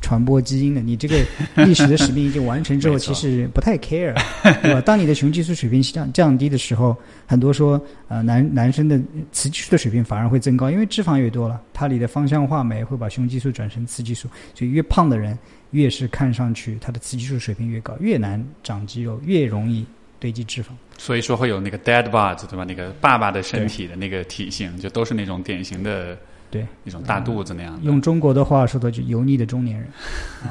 [0.02, 0.82] 传播基因的。
[0.82, 1.18] 你这个
[1.66, 4.14] 历史的使命已经完成之后，其实不太 care，
[4.62, 4.82] 对吧？
[4.82, 9.00] 当你的雄激素水平降降低的时候，很多说呃男男生的
[9.32, 15.38] 雌激素的水平反而会增高，因为脂肪越多了，它里的芳香化酶会把雄激素转成雌激素，所以越胖的人
[15.72, 19.86] 越是看上去他的雌激素水平越高，越难长肌肉，越容易
[20.20, 20.68] 堆积脂肪。
[20.98, 22.64] 所以说会有那个 dad bod 对吧？
[22.64, 26.18] 那个爸爸的身体的那个体型，就都是那种典型的
[26.54, 27.82] 对那种大肚子那样的。
[27.82, 29.88] 用中国的话说的，就油腻的中年人。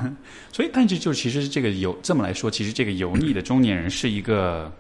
[0.51, 4.71] 所以，但是就其实这个油这么来说，其实这个油腻的中年人是一个，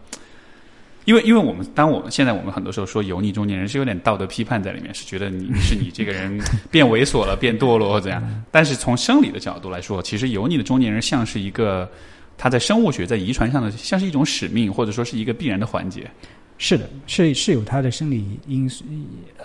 [1.04, 6.38] 因为因为我们当我们现在我们很多时候说油腻中年人是有点道德批判在里面，是觉得你是你这个人
[6.70, 8.44] 变猥琐了、变堕落或怎样。
[8.50, 11.88] 但是从生理的角度来说，其实油腻的中年人像是一个
[12.36, 16.10] 他在生物学在遗传上的像是一种使命，或者说是一个必然的环节。
[16.64, 18.84] 是的，是是有它的生理因素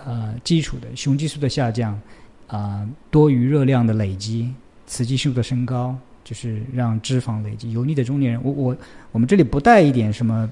[0.04, 2.00] 呃基础的，雄激素的下降，
[2.46, 4.54] 啊、多余热量的累积，
[4.86, 7.72] 雌激素的升高，就是让脂肪累积。
[7.72, 8.76] 油腻的中年人，我我
[9.10, 10.48] 我们这里不带一点什么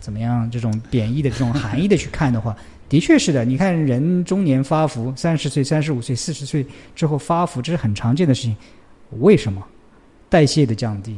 [0.00, 2.54] 怎么样这种贬义的这种含义的去看的话，
[2.90, 3.42] 的确是的。
[3.42, 8.54] 你看人中年发福，三十岁、三十五岁、四十岁之后发福，这是很常见的事情。
[9.20, 9.66] 为什么？
[10.28, 11.16] 代谢的降低，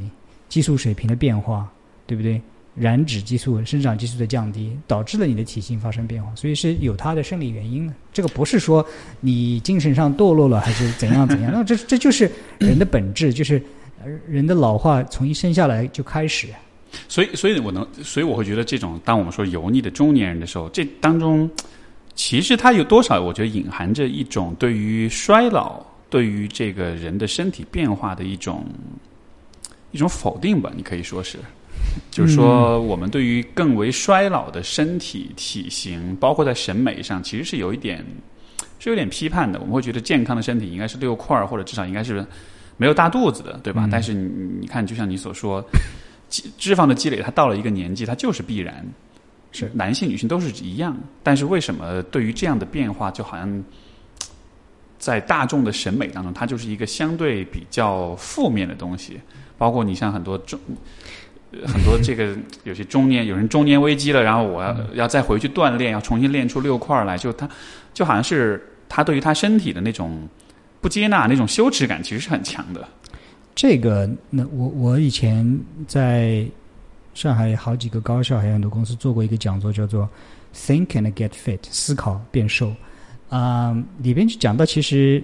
[0.48, 1.68] 激素水平的变化，
[2.06, 2.40] 对不对？
[2.74, 7.94] 燃脂激素、生长激素的降低，导致了你的体型发生变化，所以是有它的生理原因的。
[8.12, 8.84] 这个不是说
[9.20, 13.62] 你精神上堕落了还是怎样怎样，那这这就是人的本质，就是
[14.28, 16.48] 人的老化从一生下来就开始。
[17.08, 21.50] 所以，所以我能，所以我会觉得，这种当我们说油腻的中年人的时候，这当中
[22.14, 28.64] 其实它有多少，我觉得隐含着一种对于衰老、对于这个人的身体变化的一种
[29.90, 31.36] 一种否定吧，你可以说是。
[32.10, 38.04] 就是说，我们对于更为衰老的身体体型，包括在审美上，其实是有一点
[38.78, 39.58] 是有点批判的。
[39.60, 42.24] 我们会觉得健康的身体应该是六块儿，或者至少应该是
[42.76, 43.86] 没有大肚子的，对吧？
[43.86, 44.28] 嗯但是你
[44.60, 45.64] 你看，就像你所说，
[46.30, 48.84] 脂脂肪的积累，它到了一个年纪，它就是必然。
[49.52, 53.64] 是男性、女性都是一样，但是为什么对于这样的变化，就好像
[54.98, 59.20] 在大众的审美当中，它就是一个相对比较负面的东西？
[59.56, 60.58] 包括你像很多中。
[61.62, 67.48] 呃很多这个有些中年有人中年危机了，然后我要要再回去锻炼，要重新练出六块儿来，就他
[67.92, 70.28] 就好像是他对于他身体的那种
[70.80, 72.86] 不接纳、那种羞耻感，其实是很强的。
[73.54, 76.44] 这个，那我我以前在
[77.14, 80.08] 上海好几个高校还有很多公司做过一个讲座，叫做
[80.54, 82.72] “Think and Get Fit”，思考变瘦。
[83.30, 85.22] 啊、里边就讲到，其实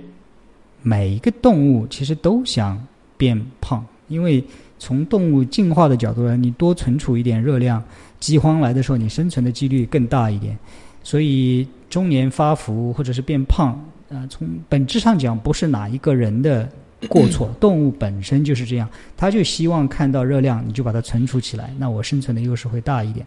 [0.82, 2.80] 每一个动物其实都想
[3.16, 4.42] 变胖，因为
[4.80, 7.80] 从动物进化的角度来，你多存储一点热量，
[8.18, 10.58] 饥荒来的时候，你生存的几率更大一点。
[11.04, 13.78] 所以中年发福或者是变胖，
[14.08, 16.68] 呃，从本质上讲，不是哪一个人的
[17.08, 23.24] 过错， 动物本身就是这样，它就希望看到热量，你就把它存储起来，那我生存的优势会大一点。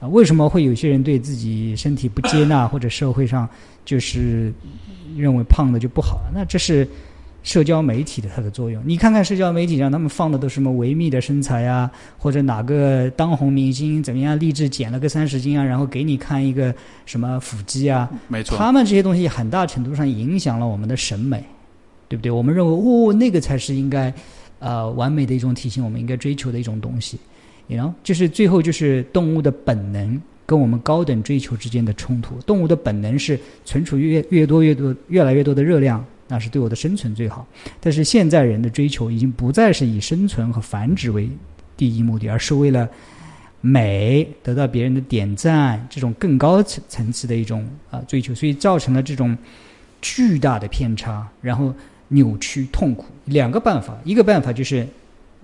[0.00, 3.48] 啊、为什么会有些人对自己身体不接纳，或者社会上
[3.84, 4.52] 就是
[5.16, 6.20] 认为胖的就不好？
[6.32, 6.86] 那这是
[7.48, 8.82] 社交媒体的它的作用。
[8.84, 16.74] 你看看社交媒体上，他们放的都是什么维密的身材啊，或者哪个当红明星怎么样励志减了个三十斤啊，然后给你看一个
[17.06, 21.42] 什么腹肌啊，没错，他们这些东西很大程度上影响了我们的审美，
[22.06, 22.30] 对不对？
[22.30, 24.12] 我们认为哦，那个才是应该
[24.58, 27.18] 呃完美的一种体型，我们应该追求的一种东西。
[27.66, 32.38] 然后就是最后就是动物的本能跟我们高等追求之间的冲突。
[32.40, 37.46] 动物的本能是存储越越多越多越来越多的热量，那是对我的生存最好。
[37.80, 41.28] 但是现在人的追求已经不再是以生存和繁殖为
[41.76, 42.88] 第一目的，而是为了
[43.60, 49.36] 美得到别人的点赞，这种更高层层次的一种啊、追求，所以造成了这种
[50.00, 51.74] 巨大的偏差，然后
[52.08, 53.06] 扭曲痛苦。
[53.24, 54.86] 两个办法，一个办法就是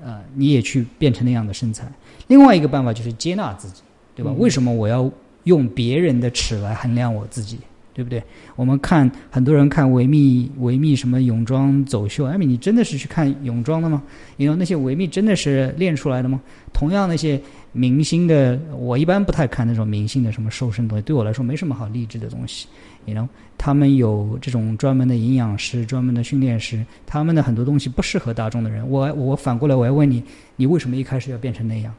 [0.03, 1.91] 呃你也去变成那样的身材，
[2.29, 3.83] 另外一个办法就是接纳自己，
[4.15, 4.31] 对吧？
[4.31, 5.11] 嗯为什么我要
[5.43, 7.59] 用别人的尺来衡量我自己？
[7.95, 8.23] 对不对？
[8.57, 14.03] 我们看很多人看维密维密什么泳装走秀，艾米，你真的是去看泳装的吗？
[14.37, 16.41] 因为那些维密真的是练出来的吗？
[16.73, 17.41] 同样那些
[17.71, 22.67] 明星的，我一般不太看那种明星的什么瘦身东西，对我来说没什么好励志的东西。
[23.07, 28.89] you know，他们有这种专门的营养师、专门的训练师，他们的很多东西不适合大众的人。
[28.89, 30.23] 我我反过来我要问你，
[30.57, 31.95] 你为什么一开始要变成那样？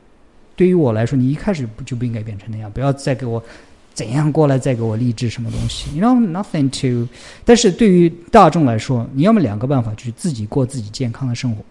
[0.55, 3.43] 对于我来说，你一开始不就不应该变成那样，不要再给我
[3.95, 5.97] 怎样过来再给我励志什么东西。
[5.97, 7.09] You know nothing to，
[7.43, 11.63] 但是对于大众来说，你要么两个办法，就是自己过自己健康的生活，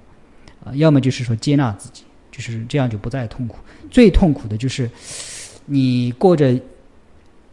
[0.64, 2.02] 啊、要么就是说接纳自己，
[2.32, 3.58] 就是这样就不再痛苦。
[3.90, 4.90] 最痛苦的就是
[5.66, 6.58] 你过着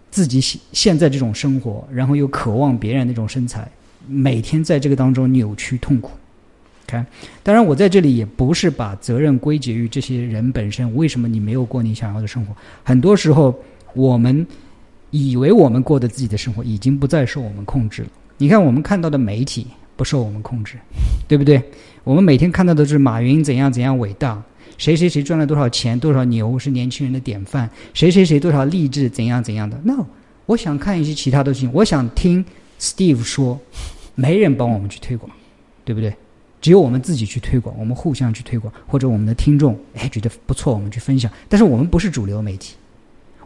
[0.09, 3.69] 自己现现在这种生活，然后又渴望别人那种身材，
[4.07, 6.11] 每天在这个当中扭曲痛苦。
[6.87, 7.05] OK，
[7.43, 12.55] 当然我在这里也不是把责任归结于这些人本身，为什么你没有过你想要的生活？
[12.83, 13.57] 很多时候
[13.93, 14.45] 我们
[15.09, 18.09] 以为我们过的自己的生活已经不再受我们控制了。
[18.37, 20.77] 你看我们看到的媒体不受我们控制，
[21.27, 21.61] 对不对？
[22.03, 24.41] 我们每天看到的是马云怎样怎样伟大，
[24.77, 29.79] 谁谁谁赚了多少钱，多少牛是年轻人的典范，谁谁谁多少励志怎样怎样的。
[29.83, 30.05] No，
[30.47, 32.43] 我想看一些其他的事情，我想听
[32.79, 33.59] Steve 说，
[34.15, 35.31] 没人帮我们去推广，
[35.85, 36.13] 对不对？
[36.59, 41.31] 只有我们自己去推广，我们互相去推广，或者我们的听众哎觉得不错，我们去分享。
[41.47, 42.75] 但是我们不是主流媒体，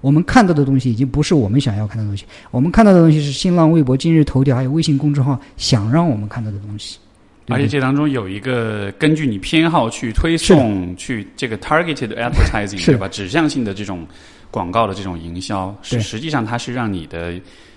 [0.06, 6.99] 我们看到的东西已经不是我们想要看的东西，我们看到的东西是新浪微博、今日头条还有微信公众号想让我们看到的东西。
[7.47, 13.08] 而且这当中有一个根据你偏好去推送，去这个 targeted advertising 对吧？
[13.08, 14.06] 指向性的这种
[14.51, 17.34] 广告的这种营销，是实际上它是让你的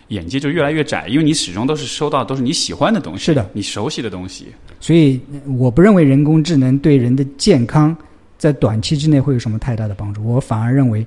[0.08, 4.48] 眼界就越来越窄，因为你始终都是收到都是你喜欢的东西，是的，你熟悉的东西。
[4.80, 7.96] 所以呃我不认为人工智能对人的健康
[8.36, 11.06] 在短期之内会有什么太大的帮助，我反而认为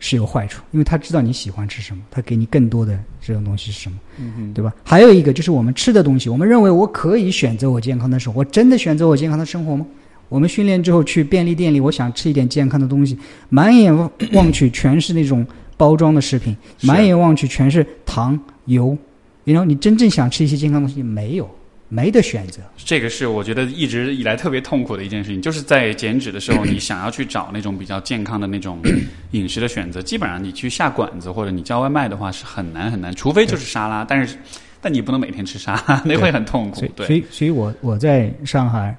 [0.00, 4.74] 是有坏处，因为他知道你喜欢吃什么，他给你更多的这种东西是什么，嗯对吧？
[4.82, 9.86] 还有一个就是我们吃的东西，我们认为我可以选择我健康的生活，我真的选择我健康的生活吗？
[10.28, 15.46] 我们训练之后去便利店里，我想吃一点健康的东西，满眼望望去全是那种
[15.76, 18.96] 包装的食品，满眼望去全是糖油，
[19.44, 21.50] 然后你真正想吃一些健康的东西没有，
[21.90, 22.62] 没得选择。
[22.78, 28.80] 这个是我觉得一直以来特别痛苦的一件事情，就是在减脂的时候，你想要去找那种比较健康的那种
[29.32, 34.38] 饮食的选择，基本上你去下馆子或者你叫外卖的话是很难很难，除非就是沙拉，但是
[34.80, 36.92] 但你不能每天吃沙拉，那会很痛苦所以，。
[36.96, 38.96] 所，以，所以我我在上海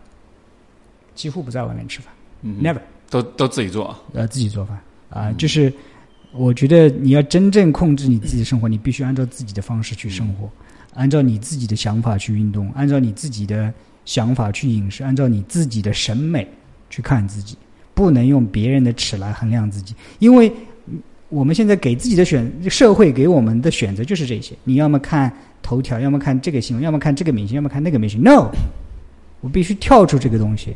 [1.15, 2.13] 几乎不在外面吃饭、
[2.43, 4.79] 嗯 n e v e r 都都自己做，呃，自己做饭。
[5.09, 5.71] 啊、就是
[6.31, 10.49] 我觉得你要真正控制你自己的生活，你必须按照自己的方式去生活，
[10.93, 13.73] 按照你自己的想法去运动，按照你自己的
[14.05, 16.47] 想法去饮食，按照你自己的审美
[16.89, 17.57] 去看自己，
[17.93, 20.51] 不能用别人的尺来衡量自己，因为
[20.87, 25.31] 嗯我们现在给自己的选，社会给我们的选择就是这些，你要么看
[25.61, 28.51] 头条，要么看这个新闻，要么看这个明星，要么看那个明星，no，
[29.39, 30.75] 我必须跳出这个东西，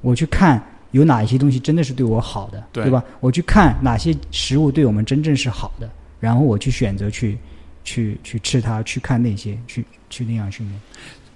[0.00, 3.04] 我去看有哪一些东西真的是对我好的，对吧？
[3.20, 5.90] 我去看哪些食物对我们真正是好的，
[6.20, 7.36] 然后我去选择去
[7.84, 10.80] 去去吃它，去看那些，去去那样训练。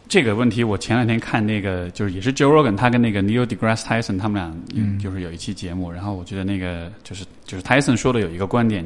[0.09, 8.84] 这个问题，我前两天看那个，就是也是 Joe Rogan，他跟那个 Neil deGrasse Tyson 他们俩，嗯就是有一期节目，然后我觉得那个就是就是 Tyson 说的有一个观点，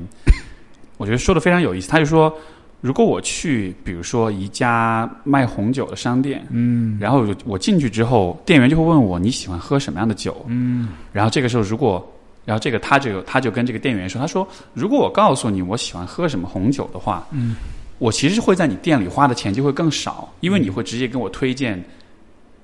[0.97, 1.91] 我觉得说的非常有意思。
[1.91, 2.35] 他就说，
[2.81, 12.11] 如果我去，比如说一家卖红酒的商店，嗯然后我我进去之后，店员就会问我你喜欢喝什么样的酒，嗯然后这个时候如果，
[12.45, 17.55] 然后这个他就他就跟这个店员说，他说如果我告诉你我喜欢喝什么红酒的话，嗯，
[17.99, 21.83] 我其实会在你店里花的钱就会更少，因为你会直接跟我推荐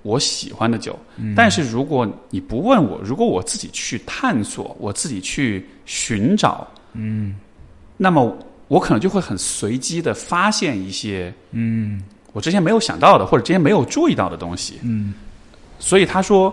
[0.03, 0.99] 我喜欢的酒。
[1.17, 1.35] 嗯。
[1.37, 7.37] 但是如果你不问我，如果我自己去探索，我自己去寻找，嗯。
[7.97, 8.37] 那么
[8.69, 12.03] 我可能就会很随机的发现一些嗯。
[12.33, 14.81] 我之前没有想到的或者之前没有注意到的东西。
[14.83, 15.15] 嗯。
[15.79, 16.53] 所以他说，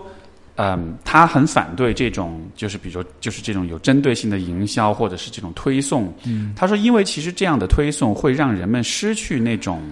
[0.56, 6.12] 嗯，他很反对这种，就是比如说，就是这种有针对性的营销或者是这种推送。
[6.24, 9.82] 嗯，他说，因为其实这样的推送会让人们失去那种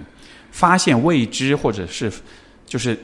[0.50, 2.12] 发现未知，或者是
[2.64, 2.96] 就是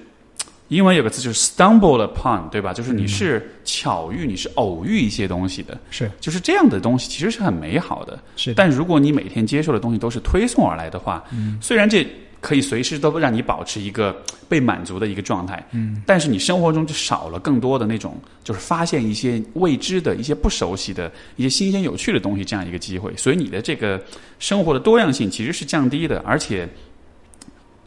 [0.69, 2.73] 英文有个词就是 stumble upon，对吧？
[2.73, 8.19] 就是你是巧遇，你是偶遇一些东西的，是就是这样的东西其实是很美好的。
[8.37, 12.07] 是的，但如果你每天接受的东西都是推送而来的话，嗯虽然这
[12.41, 14.17] 可以随时都让你保持一个
[14.49, 24.03] 被满足的一个状态，嗯但是你生活中就少了更多的那种，就是发现一些未知的、一些不熟悉的、一些新鲜有趣的东西这样一个机会，所以你的这个
[24.39, 26.69] 生活的多样性其实是降低的，而且。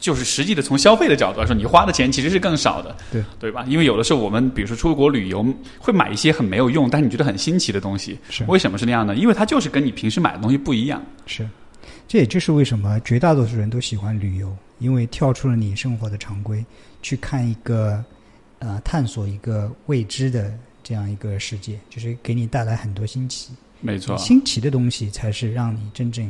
[0.02, 3.64] 就是实际的从消费的角度来说，你花的钱其实是更少的，对对吧？
[3.68, 5.46] 因为有的时候我们比如说出国旅游，
[5.78, 8.18] 会买一些很没有用，但是你觉得很新奇的东西。
[8.28, 9.14] 是为什么是那样呢？
[9.14, 11.00] 因为它就是跟你平时买的东西不一样。
[11.26, 11.48] 是，
[12.12, 16.62] 这也就是为什么绝大多数人都喜欢旅游，因为跳出了你生活的常规，
[17.00, 18.04] 去看一个
[18.58, 20.52] 呃探索一个未知的
[20.82, 23.54] 这样一个世界，就是给你带来很多新奇。
[23.80, 26.26] 没错，新奇的东西才是让你真正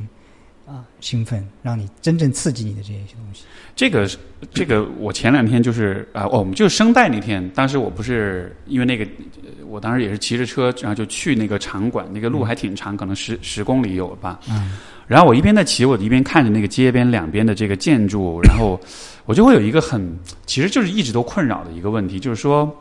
[0.66, 3.42] 啊、兴奋，让你真正刺激你的这些东西。
[3.74, 4.08] 这个
[4.52, 9.04] 这个，我前两天就是啊、哦，我们就是声带那天，当时我不是因为那个，
[9.42, 14.38] 呃我当时也是骑着车，然后就去那个场馆，那个路还挺长，可能十十公里有吧。
[14.48, 14.78] 嗯
[15.12, 18.80] 然后我一边在骑，我一边看着那个街边两边的这个建筑，然后
[19.26, 22.74] 我就会有一个很，其实就是一直都困扰的一个问题，就是说，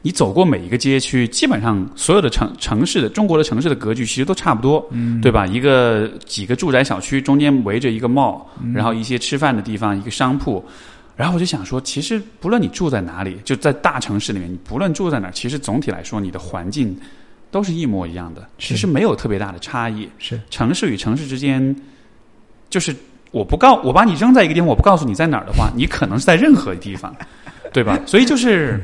[0.00, 5.44] 你走过每一个街区，基本上所有的城城市的中国的城市的格局其实都差不多，嗯对吧？
[5.44, 8.40] 一个几个住宅小区中间围着一个 mall，、
[8.72, 10.64] 然后一些吃饭的地方，一个商铺。
[11.16, 16.96] 然后我就想说，其实不论你住在哪里，就在大城市里面，你不论住在哪儿，其实总体来说，你的环境
[17.50, 20.08] 都是一模一样的，其实没有特别大的差异。
[20.18, 21.74] 是城市与城市之间，
[22.68, 22.94] 就是
[23.30, 27.14] 我不告我把你扔在一个地方，我不告诉你在哪儿的话，你可能是在任何地方，
[27.72, 27.98] 对吧？
[28.06, 28.80] 所以就是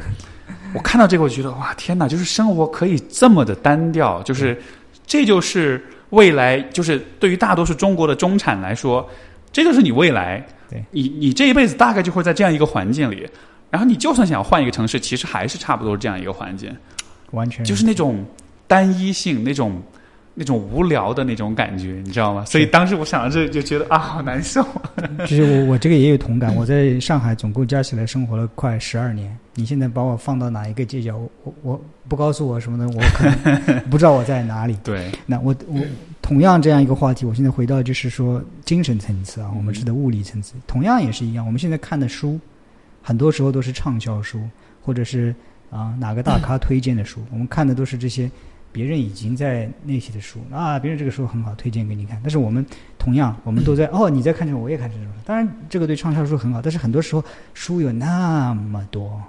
[0.74, 2.08] 我看到这个，我觉得哇，天哪！
[2.08, 4.60] 就是生活可以这么的单调，就是
[5.06, 9.08] 这就是未来，就是对于大多数中国的中产来说，
[9.52, 10.44] 这就是你未来。
[10.70, 13.28] 对你，你这一辈子大概就会在这样一个环境里，
[13.70, 16.74] 然后你就算想换一个城市，其实还是差不多这样一个环境。
[17.32, 18.24] 完全就是那种
[18.74, 19.80] 单一性，那种
[20.34, 22.44] 那种无聊的那种感觉，你知道吗？
[22.44, 24.66] 所以当时我想到这就觉得啊，好难受。
[25.28, 26.52] 就是我我这个也有同感。
[26.56, 29.38] 我在上海总共加起来生活了快十二年。
[29.54, 34.76] 你现在把我放到哪一个街角，我我我不告诉我什么的，我可能不知道我在哪里。
[34.82, 35.80] 对，那我我
[36.20, 41.46] 同样这样一个话题，我现在回到就是说精神层次啊，我们指的物理层次，同样也是一样。
[41.46, 42.40] 我们现在看的书，
[43.00, 44.40] 很多时候都是畅销书，
[44.82, 45.32] 或者是
[45.70, 48.28] 啊哪个大咖 推荐的书，我们看的都是这些
[48.74, 52.18] 别人已经在那些的书啊，别人这个书很好，推荐给你看。
[52.24, 52.66] 但是我们
[52.98, 55.06] 同样，我们都在 哦，你在看这个，我也看这种。
[55.24, 59.22] 当然，这个对畅销书很好，但是很多时候书有那么多，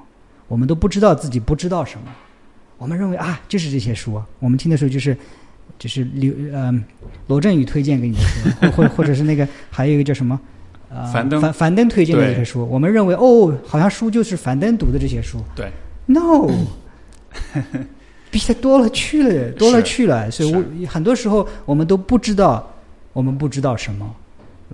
[0.47, 2.07] 我们都不知道自己不知道什么。
[2.79, 5.15] 我们认为啊，就是这些书啊，我们听的时候就是
[5.77, 6.73] 就是刘呃
[7.27, 10.39] 罗振宇推荐给你的书， 或或或者是那个还有一个叫什么
[10.89, 15.39] 呃樊登樊樊登推荐的对这些书，我们认为哦，好像书就是樊登读的这些书。
[15.55, 15.71] 对
[16.07, 16.49] ，no，
[18.35, 20.29] 比他多了去了，多了去了。
[20.29, 22.69] 所以我很多时候我们都不知道，
[23.13, 24.13] 我们不知道什么。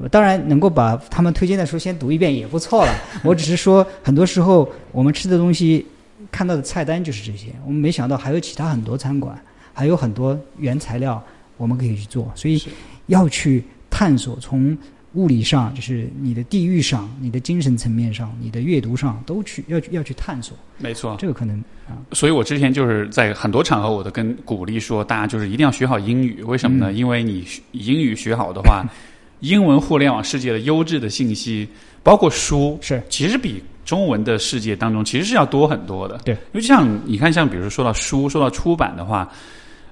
[0.10, 2.92] 当然，能够把他们推荐的书先读一遍也不错了。
[3.24, 5.86] 我只是说，很多时候我们吃的东西，
[6.32, 7.50] 看到的菜单就是这些。
[7.64, 9.40] 我们没想到还有其他很多餐馆，
[9.76, 11.24] 还有很多原材料
[11.56, 12.32] 我们可以去做。
[12.34, 12.60] 所以
[13.06, 14.76] 要去探索，从
[15.14, 20.58] 物理上，就是你的地域上、你的精神层面上、你的阅读上，都去要去要去探索。
[20.78, 21.16] 没错。
[21.20, 21.58] 这个可能
[21.88, 26.42] 啊，所以我之前就是在很多场合，我都跟鼓励说，大家就是一定要学好英语。
[26.44, 26.94] 为什么呢？
[26.94, 28.86] 因为你英语学好的话，
[29.42, 31.68] 英文互联网世界的优质的信息，
[32.04, 36.18] 包括书，是其实比中文的世界当中其实是要多很多的。
[36.24, 39.30] 对，因为像你看，像比如说说到书，说到出版的话，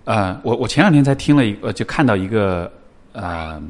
[0.06, 2.72] 呃，我我前两天才听了一个，就看到一个
[3.12, 3.62] 呃，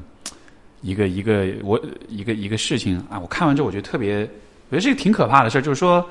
[0.82, 4.22] 一个一个我一个一个事情啊，我看完之后我觉得特别，
[4.70, 6.06] 我觉得是一个挺可怕的事儿，就是说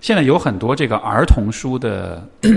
[0.00, 2.28] 现在有很多这个儿童书的。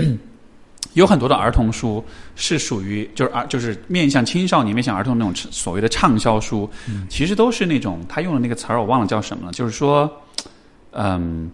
[0.92, 2.04] 有很多的儿童书
[2.36, 6.70] 是属于就是儿就是面向青少年、面向儿童那种所谓的畅销书，
[7.08, 10.08] 其实都是那种他用的那个词儿我忘了叫什么了，就是说，
[10.92, 11.50] 嗯，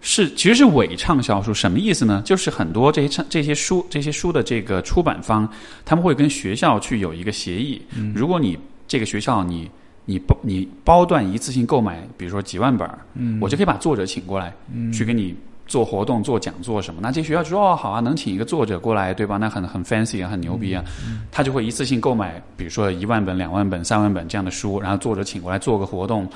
[0.00, 2.20] 是其实是伪畅销书，什么意思呢？
[2.24, 5.48] 就是很多这些畅这些书这些书的这个出版方，
[5.84, 7.80] 他们会跟学校去有一个协议，
[8.12, 9.70] 如果你这个学校你
[10.04, 15.34] 你包你包段一次性购买，比如说几万本，嗯我就可以把作者请过来，嗯去给你
[15.66, 17.00] 做活动、做讲座什么。
[17.02, 19.38] 那这学校就说哦，好啊，能请一个作者过来，对吧？
[19.38, 20.84] 那很很 fancy 啊，很牛逼啊。
[21.30, 26.28] 他就会一次性购买，比如说一万本、两万本、三万本这样的书，然后作者请过来做个活动，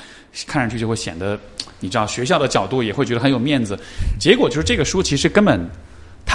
[0.46, 1.38] 看上去就会显得，
[1.80, 3.78] 你知道学校的角度也会觉得很有面子。
[4.18, 5.68] 结果就是这个书其实根本。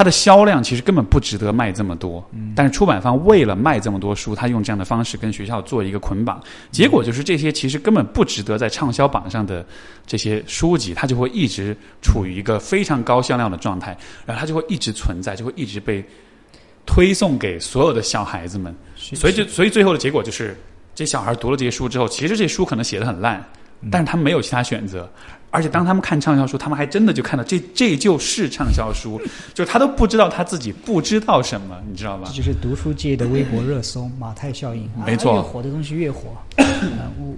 [0.02, 6.42] 它的销量其实根本不值得卖这么多，但是出版方为了卖这么多书，他用这样的方式跟学校做一个捆绑，
[6.72, 9.64] 结果就是这些其实根本不值得在畅销榜上的
[10.08, 13.96] 这些书籍，它就会一直处于一个非常高销量的状态，
[14.26, 16.04] 然后它就会一直存在，就会一直被
[16.84, 20.58] 推送给所有的小孩子们，所以就所以最后的结果就是，
[20.96, 23.48] 这小孩读了这些书之后，其实这些书可能写的很烂，
[23.90, 25.10] 但是他们没有其他选择。
[25.54, 29.20] 而且当他们看畅销书，他们还真的就看到这这就是畅销书，
[29.54, 32.38] 就是他都不知道他自己不知道什么，你知道吧这？
[32.38, 34.90] 就是读书界的微博热搜马太效应。
[35.06, 36.30] 没错啊越火的东西越火。
[36.58, 37.34] 呃我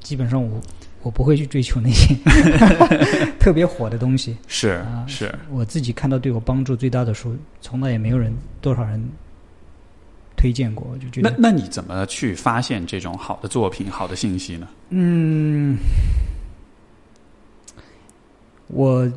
[0.00, 0.58] 基本上我
[1.02, 2.14] 我不会去追求那些
[3.38, 4.34] 特别火的东西。
[4.48, 8.98] 是啊是，我自己看到对我帮助最大的书，从来也没有人多少人
[10.42, 14.66] 推荐过，我就觉得那那你怎么去发现这种好的作品、好的信息呢？
[14.90, 15.78] 嗯，
[18.66, 19.08] 我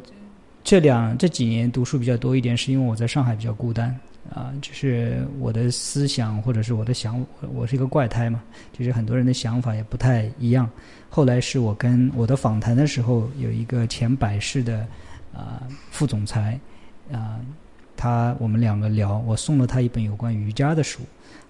[0.64, 3.90] 这两这几年读书比较多一点，是因为我在上海比较孤单
[4.32, 10.70] 啊，就是我的思想或者是我的想，我我是一个怪胎嘛，就是很多人的想法也不太一样。
[11.10, 14.86] 后来是我跟我的访谈的时候，有一个前百事的
[15.34, 16.60] 啊、副总裁
[17.12, 17.40] 啊、
[17.98, 21.02] 他我们两个聊，我送了他一本有关瑜伽的书。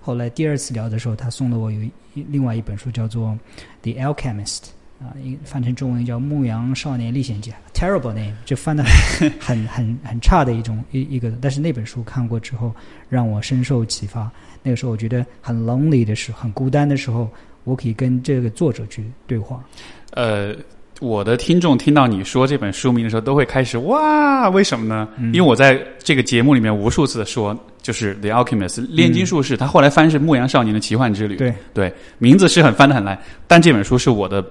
[0.06, 1.92] 后来第二次聊的时候，他送了我有一
[2.30, 3.36] 另外一本书，叫做
[3.92, 4.60] 《The Alchemist》
[5.04, 11.32] 啊，一翻成中文叫《牧羊少年历险记》，terrible name，就翻的很很很很差的一种一一个。
[11.42, 12.72] 但是那本书看过之后，
[13.10, 14.32] 让我深受启发。
[14.62, 17.28] 那个时候我觉得很 lonely 的时候，很孤单的时候，
[17.64, 19.66] 我可以跟这个作者去对话。
[20.12, 20.56] 呃，
[21.00, 25.10] 我的听众听到你说这本书名的时候，都会开始哇，为什么呢？
[25.18, 33.16] 嗯因为我在这个节目里面无数次的说，就是《The Alchemist》炼金术士，他后来翻是《牧羊少年的奇幻之旅》，对，对，名字是很翻得很来，
[33.46, 34.44] 但这本书是我的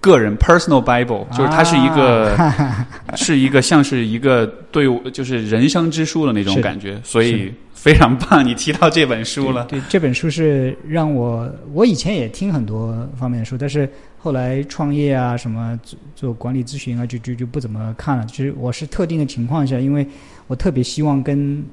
[0.00, 9.64] 个人 personal Bible，就是它是一个、 啊是一个像是一个对我就是人生之书的那种感觉，所以 非常棒，你提到这本书了。
[9.66, 13.88] 对，对这本书是让我，我以前也听很多方面的书，但是
[14.18, 18.24] 后来创业啊，什么做做管理咨询啊，就就就不怎么看了。
[18.26, 20.04] 就是我是特定的情况下，因为
[20.48, 21.64] 我特别希望跟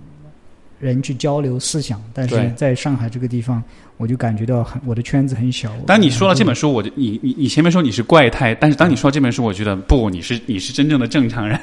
[0.84, 3.64] 人去交流思想，但是在上海这个地方，
[3.96, 5.72] 我就感觉到很我的圈子很小。
[5.88, 11.58] 当你说了这本书，我就你你你前面说你是怪胎，但是当你说这本书，我觉得不，你是你是真正的正常人。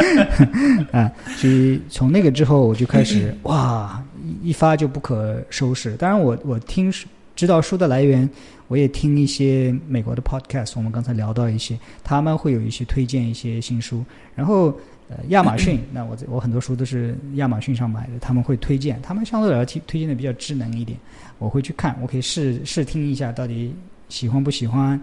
[0.92, 5.92] 啊，所以从那个之后，我就开始哇，一一发就不可收拾。
[5.96, 6.92] 当然我，我听
[7.34, 8.28] 知道书的来源，
[8.68, 14.04] 我也听一些美国的 podcast，我们刚才聊到一些，他们会有一些推荐一些新书。
[14.34, 14.76] 然后，
[15.08, 20.98] 呃，亚马逊，那我我很多书都是亚马逊上买的，他们会推荐，他们相对来说推推荐的比较智能一点，
[21.38, 23.74] 我会去看，我可以试试听一下到底
[24.08, 24.98] 喜欢不喜欢，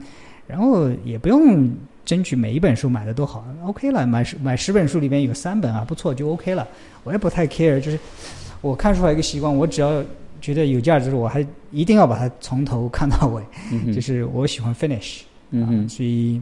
[0.47, 1.70] 然后也不用
[2.04, 6.68] 争取每一本书买的都好，OK 了，买十买十本书里面有三本啊不错就 OK 了，
[7.04, 7.99] 我也不太 care，就是
[8.62, 10.04] 我看书还有一个习惯，我只要
[10.41, 16.41] 觉得有价值，我还一定要把它从头 看到尾，嗯就是我喜欢 finish，啊嗯哼，所以，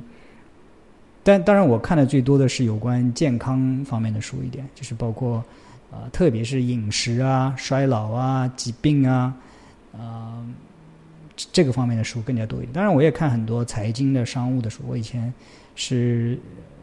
[1.30, 5.36] 但当然我看的最多的是有关健康方面的书一点，就是包括
[5.92, 9.32] 啊、呃特别是饮食啊、衰老啊、疾病啊，
[9.96, 10.44] 啊、
[11.36, 12.74] 这这个方面的书更加多一点。
[12.74, 14.82] 当然，我也看很多财经的、商务的书。
[14.88, 15.32] 我以前
[15.76, 16.36] 是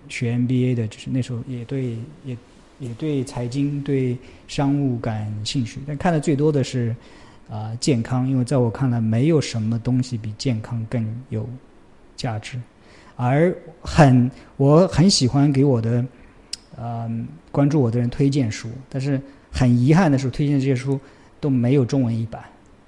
[0.08, 2.36] 学 MBA 的，就是那时候也对也
[2.78, 4.16] 也对财经、对
[4.46, 6.94] 商务感兴趣，但看的最多的是
[7.50, 11.48] 啊、健康，因为在我看来，没有什么东西比健康更有
[12.14, 12.60] 价值。
[13.16, 16.04] 而很我很喜欢给我的
[16.78, 21.00] 嗯关注我的人推荐书，但是很遗憾的是，推荐这些书
[21.40, 22.42] 都没有中文译版，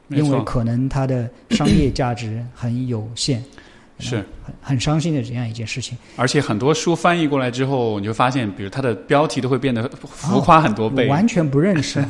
[0.08, 3.42] 因为可能它的商业价值很有限，
[3.98, 4.16] 是。
[4.16, 5.96] 很很伤心的这样一件事情。
[6.16, 11.06] 而且很多书翻译过来之后，你就发现，比如它的标题都会变得浮夸很多我倍。
[11.06, 12.00] 完全不认识，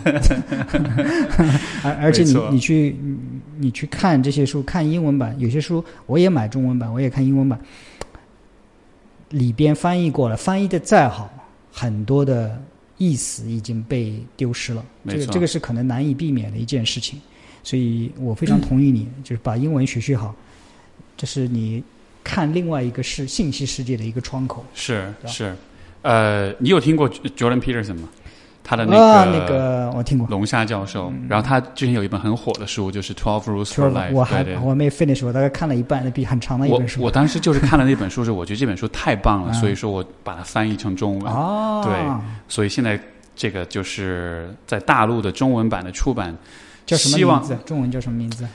[1.83, 3.19] 而而且你你去你
[3.59, 7.59] 你去看这些书，看英文版，有些书我也买中文版，我也看英文版，
[9.31, 11.31] 里边翻译过了，翻译的再好，
[11.73, 12.61] 很多的
[12.97, 14.85] 意思已经被丢失了。
[15.07, 17.21] 这个这个是可能难以避免的一件事情，
[17.63, 20.35] 所以我非常同意你，就是把英文学学好，
[21.17, 21.83] 这是你
[22.25, 24.65] 看另外一个世信息世界的一个窗口。
[24.75, 25.55] 是是，
[26.03, 28.09] 呃，你有听过 Jordan Peterson 吗？
[28.69, 30.27] 他的那啊，个那个我听过。
[30.29, 34.11] 龙虾教授，然后他之前有一本很火的书，就是《Twelve Rules for Life》。
[34.13, 37.01] 我还我没 finish，我大概看了一半，那比很长的一本书。
[37.01, 41.33] 我当时就是看了那本书之后，我觉得这本书太棒了，啊所以说我把它翻译成中文。
[41.33, 41.95] 哦，对
[42.47, 43.01] 所以现在
[43.35, 46.37] 这个就是在大陆的中文版的出版，
[46.85, 47.57] 叫什么名字？
[47.65, 48.45] 中文叫什么名字？《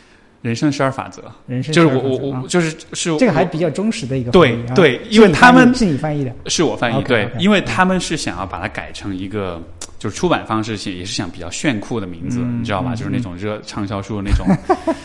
[0.43, 9.61] 人生十二法则》，人生就是我我我就是是这个还比较忠实的一个对对因为他们是你翻译的，是我翻译对因为他们是想要把它改成一个，
[10.03, 12.91] 就是出版方式是也是想比较炫酷的名字，嗯你知道吧？
[12.93, 14.45] 嗯就是那种热畅销书的那种，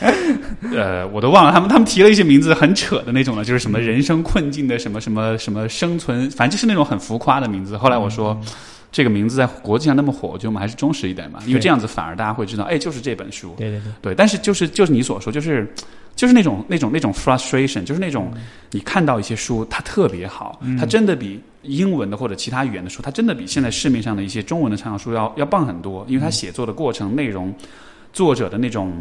[0.74, 7.76] 呃，我都忘了他们他们提了一些名字很扯的那种了，就是什么人生困境的什么什么什么生存，反正就是那种很浮夸的名字。
[7.76, 8.36] 后来我说。
[8.90, 13.54] 这个名字在国际上那么火，我觉得我们还是忠实一点吧，因为这样子反而大家会知道，哎，就是这本书。
[13.58, 15.70] 对对对，对，但是就是就是你所说，就是
[16.18, 18.32] 就是那种那种那种 frustration，就是那种
[18.72, 27.54] 你看到一些书，它特别好，它真的比英文的或者其他语言的书，它真的比现在市面上的一些中文的畅销书要要棒很多，因为它写作的过程、内容、
[28.12, 28.92] 作者的那种。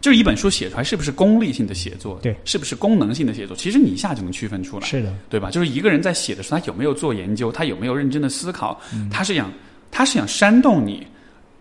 [0.00, 4.86] 就是一本书写出来是不是功利性的写作，对，是不是功能性的写作，其实你一下就能区分出来。
[4.86, 5.50] 是的，对吧？
[5.50, 9.52] 就是一个人在写的时候，他有没有做研究，他有没有认真的思考，嗯他是想
[9.90, 11.04] 他是想煽动你，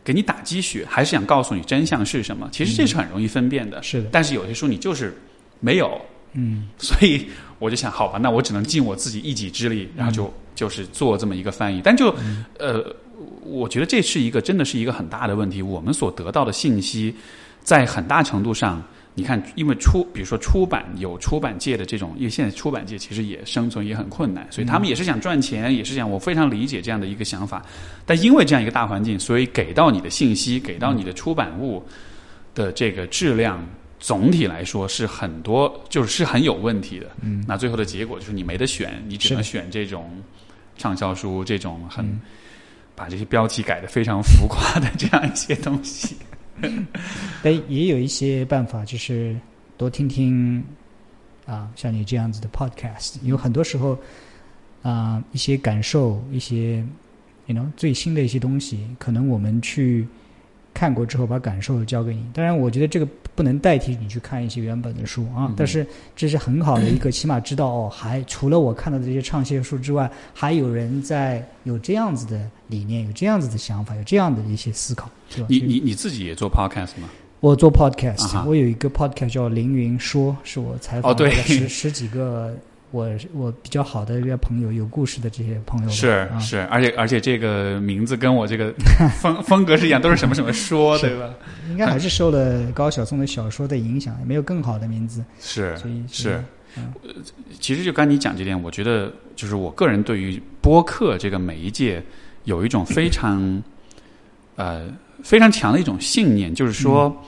[0.07, 2.47] 给你打鸡血，还是想告诉你真相是什么？
[2.49, 3.83] 其实这是很容易分辨的。
[3.83, 5.13] 是的，但是有些书你就是
[5.59, 5.99] 没有，
[6.31, 7.27] 嗯，所以
[7.59, 11.81] 我就想，好吧，那我只能尽我自己一己之力，然后就、就是做这么一个翻译。
[11.83, 12.15] 但就、
[12.57, 12.81] 呃，
[13.43, 15.61] 我觉得这是一个真的是一个很大的问题。
[15.61, 17.13] 我们所得到的信息，
[17.61, 18.81] 在很大程度上。
[19.20, 27.65] 你看，因为出，比如说出版有出版界的这种，因为现在出版界其实也生存也很困难，所以他们也是想赚钱，也是想，我非常理解这样的一个想法。
[28.05, 31.84] 但因为这样一个大环境，所以给到你的信息，给到你的出版物
[32.53, 33.68] 的这个质量，
[33.99, 37.07] 总体来说是很多，就是是很有问题的。
[37.22, 40.22] 嗯，那最后的结果就是你没得选，你只能选这种
[40.78, 42.22] 畅销书，这种很、嗯
[42.97, 46.18] 把这些标题改得非常浮夸的这样一些东西。
[47.43, 49.35] 但也有一些办法，就是
[49.77, 50.63] 多听听
[51.45, 53.97] 啊，像你这样子的 podcast，有很多时候
[54.81, 56.83] 啊、一些感受，一些
[57.45, 60.07] you know 最新的一些东西，可能我们去
[60.73, 62.25] 看过之后，把感受交给你。
[62.33, 63.07] 当然，我觉得这个
[63.38, 65.85] 不能代替你去看一些原本的书啊，嗯但是
[66.15, 75.45] 这是很好的一个，起码知道哦，还除了我看到的这些畅销书之外，还有人在有这样子的理念，有这样子的想法，有这样的一些思考，是吧？
[75.49, 77.07] 你你你自己也做 podcast 吗？
[77.39, 82.57] 我做 podcast，、啊我有一个 podcast 叫凌云说，是我采访了十十几个
[82.91, 85.89] 我我比较好的一个朋友，有故事的这些朋友。
[85.89, 88.73] 是啊、是，而且而且这个名字跟我这个
[89.19, 91.33] 风 风格是一样，都是什么什么说，对吧？
[91.69, 96.35] 应该还是受了高晓松的小说的影响，也没有更好的名字，是所以是。
[96.35, 96.45] 嗯
[97.59, 102.03] 其实就刚你讲这点，我觉得就是我个人对于播客这个媒介
[102.43, 103.63] 有一种非常
[104.57, 104.88] 呃
[105.23, 107.25] 非常强的一种信念，就是说，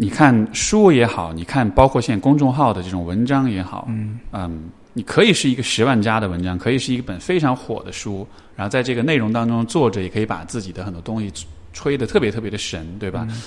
[0.00, 4.20] 你看书也好，你看包括现在公众号的这种文章也好，嗯。
[4.32, 8.24] 嗯，你可以是一个十万加的文章，可以是一本非常火的书，
[8.54, 11.32] 然后在这个内容当中，作者也可以把自己的很多东西
[11.72, 13.26] 吹得特别特别的神，对吧？
[13.28, 13.42] 嗯。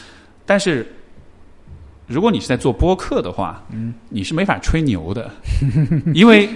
[0.45, 0.85] 但是
[2.05, 5.31] 如果你是在做播客的话，嗯，你是没法吹牛的，
[6.13, 6.49] 因为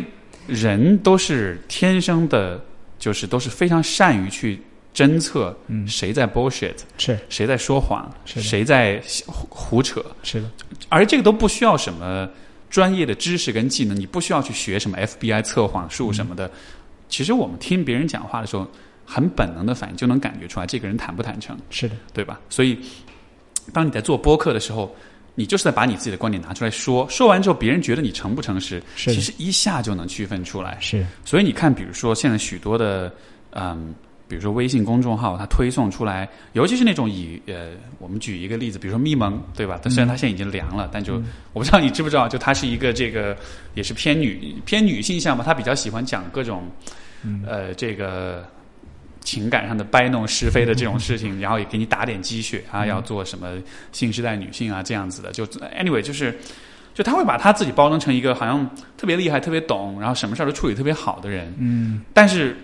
[0.45, 2.61] 人都是天生的，
[2.99, 4.61] 就是都是非常善于去
[4.95, 5.85] 侦测嗯。
[5.87, 7.19] 谁在 bullshit，是。
[7.29, 10.49] 谁在说谎，是谁在胡胡扯，是的，
[10.89, 12.27] 而这个都不需要什么
[12.69, 16.49] 专业的知识跟技能，你不需要去学什么 FBI 测谎术什么的。
[17.09, 18.67] 其实我们听别人讲话的时候，
[19.05, 22.39] 很本能的反应就能感觉出来这个人坦不坦诚，是的，对吧？
[22.49, 22.79] 所以，
[23.71, 24.93] 当你在做播客的时候，
[25.35, 30.77] 你就是在把你自己的观点拿出来说，说完之后，别人觉得你诚不诚实，其实一下就能区分出来。
[30.81, 31.05] 是。
[31.23, 33.13] 所以你看，比如说现在许多的，
[33.51, 33.93] 嗯，
[34.27, 39.79] 比如说微信公众号，它推送出来，尤其是那种以呃，我们举一个例子，比如说咪蒙，对吧？
[39.81, 41.15] 它虽然它现在已经凉了，但就、
[41.53, 43.37] 我不知道你知不知道，就它是一个这个
[43.73, 46.63] 也是偏女偏女性向吧，它比较喜欢讲各种
[47.45, 48.45] 呃这个。
[49.21, 53.53] 情感上的掰弄是非的这种事情，然后也给你打点鸡血啊，要做什么
[53.91, 55.43] 新时代女性啊这样子的，就
[55.75, 56.37] anyway 就是，
[56.93, 61.51] 就他会把他自己包装成一个好像特别厉害、特别懂，然后什么事儿都处理特别好的人。
[61.57, 62.55] 嗯但是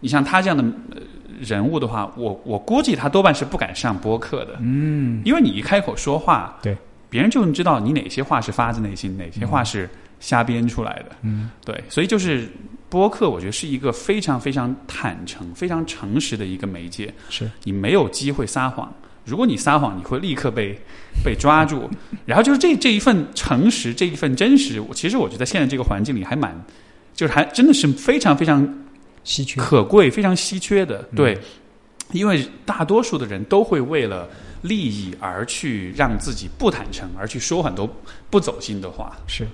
[0.00, 0.62] 你像他这样的
[0.94, 1.02] 呃
[1.40, 6.76] 人物的话，我我估计他多半是不敢上播客的，嗯因为你一开口说话，对，
[7.08, 9.88] 别人就能知道你哪些话是发自内心，哪些话是
[10.18, 11.16] 瞎编出来的。
[11.22, 12.48] 嗯对，所以就是
[12.88, 17.12] 播客，我觉得是一个非常非常坦诚、非常诚实的一个媒介。
[17.28, 18.92] 是你没有机会撒谎，
[19.24, 20.78] 如果你撒谎，你会立刻被
[21.24, 21.88] 被抓住。
[22.26, 26.54] 然后就是这这一份诚实，这一份真实，我其实我觉得现在这个环境里还蛮，
[27.14, 28.62] 就是还真的是非常非常
[29.24, 31.02] 稀缺，可贵、非常稀缺的。
[31.14, 31.38] 对，
[32.12, 34.28] 因为大多数的人都会为了
[34.62, 37.88] 利益而去让自己不坦诚，而去说很多
[38.30, 39.16] 不走心的话。
[39.26, 39.46] 是。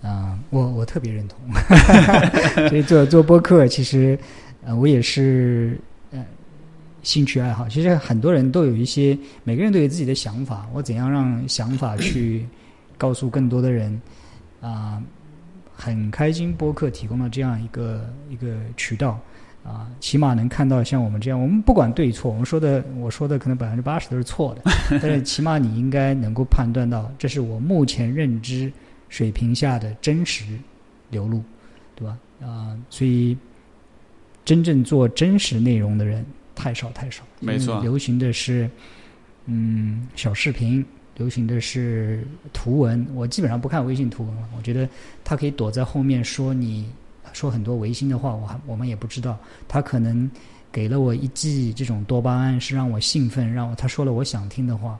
[0.00, 1.36] 啊、我我特别认同，
[2.70, 4.16] 所以做做播客，其实
[4.64, 5.76] 呃，我也是
[6.12, 6.24] 呃
[7.02, 7.68] 兴趣爱好。
[7.68, 10.68] 其实很多人都有一些，每个人都有自己的想法。
[10.72, 12.46] 我怎样让想法去
[12.96, 14.00] 告诉更多的人
[14.60, 15.02] 啊、
[15.80, 19.18] 很开心播客提供了这样一个一个渠道
[19.64, 24.62] 啊、起码能看到像我们这样，我们不管对错，我们说的我说的可能百分之八十都是错的，
[25.00, 28.72] 但是起码你应该能够判断到，这是我目前认知
[29.08, 30.44] 水平下的真实
[31.10, 31.42] 流露，
[31.94, 32.18] 对吧？
[32.42, 33.36] 啊、所以
[34.44, 36.24] 真正做真实内容的人
[36.54, 38.70] 太少太少，没错流行的是
[39.44, 40.82] 嗯小视频，
[41.18, 44.88] 流行的是图文，我基本上不看微信图文了，我觉得
[45.22, 46.88] 他可以躲在后面说你
[47.34, 49.36] 说很多违心的话，我还我们也不知道，
[49.68, 50.30] 他可能
[50.72, 54.98] 给了我一剂这种多巴胺，是让我兴奋，让我他说了我想听的话，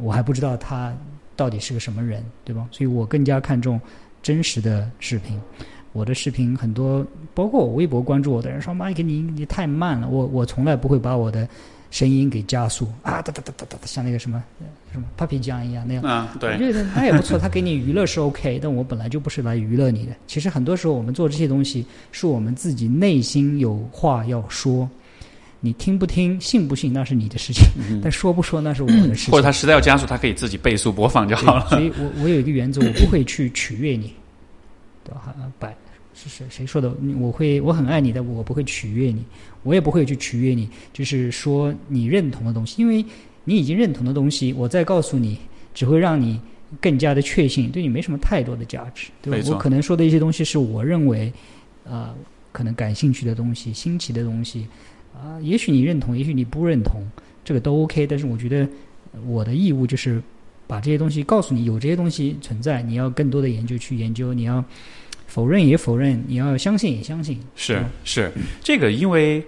[0.00, 0.92] 我还不知道他
[1.36, 2.66] 到底是个什么人，对吧？
[2.72, 3.80] 所以我更加看重
[4.22, 5.40] 真实的视频。
[5.92, 10.08] 我的视频很多，包括我微博关注我的人说：“妈，给，你你太慢了。
[10.08, 11.48] 我”我从来不会把我的
[11.92, 14.42] 声音给加速啊，哒哒哒哒哒，像那个什么
[14.94, 16.04] 什么 Papi 酱一样那样。
[16.06, 20.12] 嗯，我，觉得他也不错，他给你娱乐是 OK，但我本来就不是来娱乐你的。
[20.28, 24.88] 其实很多时候我们做这些东西，是我们自己内心有话要说，
[25.58, 29.32] 你听不听、信不信那是你的事情，嗯 但说不说那是我的事情。
[29.32, 31.66] 或者他实在要加速，他可以自己倍速播放就好了。
[31.70, 34.12] 所以我我有一个原则，我不会去取悦你，
[35.02, 35.34] 对吧？
[35.36, 35.74] 啊百
[36.14, 36.94] 是谁谁说的？
[37.18, 39.24] 我会我很爱你，的我不会取悦你，
[39.64, 43.04] 我也不会去取悦你，就是说你认同的东西，因为
[43.44, 45.38] 你已经认同的东西，我再告诉你，
[45.74, 46.40] 只会让你
[46.80, 51.32] 更加的确信，对你没什么太多的价值，对吧我可能说的一些东西是我认为，
[51.88, 52.14] 啊、
[52.52, 54.66] 可能感兴趣的东西、新奇的东西，
[55.12, 57.06] 啊、也许你认同，也许你不认同，
[57.44, 58.06] 这个都 OK。
[58.06, 58.66] 但是我觉得
[59.26, 60.22] 我的义务就是
[60.66, 64.64] 把这些东西告诉你，有这些东西存在，你要更多的研究去研究，你要
[65.26, 67.38] 否认也否认，你要相信也相信。
[67.54, 68.32] 是嗯是，
[68.62, 69.44] 这个因为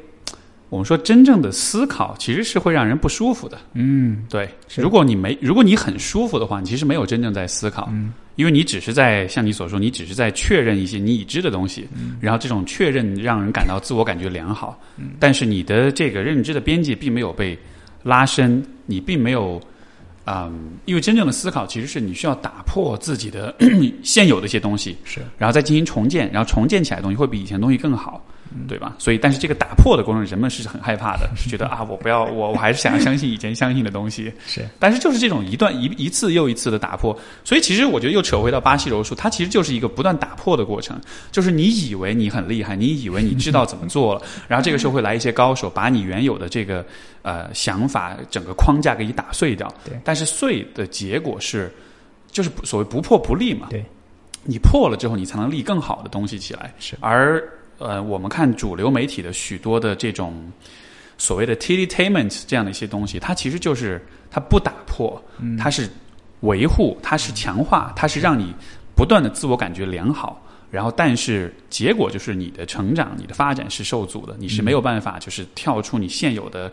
[0.68, 3.56] 我们说真正的思考其实是会让人不舒服的。
[3.74, 4.80] 嗯对，是。
[4.80, 8.12] 如果你没，如果你很舒服的话，你其实没有真正在思考，嗯。
[8.34, 12.16] 因为你只是在像你所说，你只是在确认一些你已知的东西，嗯。
[12.20, 15.10] 然后这种确认让人感到自我感觉良好，嗯。
[15.18, 17.58] 但是你的这个认知的边界并没有被
[18.02, 19.60] 拉伸，你并没有。
[20.28, 23.54] 嗯，因为真正的思考其实是你需要打破自己的
[24.02, 25.20] 现有的一些东西，是。
[25.38, 28.20] 然后再进行重建，然后重建起来的东西会比以前东西更好，
[28.68, 28.94] 对吧？
[28.98, 34.32] 所以，但是这个打破的过程，人们是很害怕的，是 觉得啊，我不要，我我还是想要相信以前相信的东西。
[34.46, 41.00] 是但是就是这种一段一一次又一次的打破，所以其实我觉得又扯回到巴西柔术，它其实就是一个不断打破的过程。
[41.30, 46.84] 就是你以为你很厉害，你以为你知道怎么做了， 然后这个时候会来一些高手，把你原有的这个
[47.22, 49.72] 呃想法整个框架给你打碎掉。
[49.84, 51.72] 对但是碎的结果是，
[52.30, 53.68] 就是所谓不破不立嘛。
[53.70, 53.84] 对，
[54.44, 56.72] 你破了之后，你才能立更好的东西起来。
[56.78, 57.42] 是而
[57.78, 60.50] 呃，我们看主流媒体的许多的这种
[61.18, 65.22] 所谓的 entertainment 这样的一些东西，它其实就是它不打破，
[65.58, 65.88] 它是
[66.40, 68.54] 维护，它是强化，它是让你
[68.94, 70.42] 不断的自我感觉良好。
[70.68, 76.70] 然后，但是结果就是你的成长、你的发展是受阻的，你是没有办法就是跳出你现有的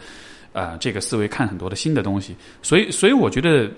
[0.51, 2.35] 呃这个思维看很多的新的东西。
[2.61, 3.69] 所以，所以我觉得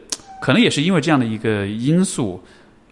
[0.41, 2.41] 可能也是因为这样的一个因素，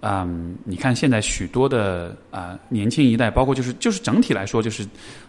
[0.05, 4.85] 嗯，你看现在许多的啊、呃年轻一代，包括就是就是整体来说，就是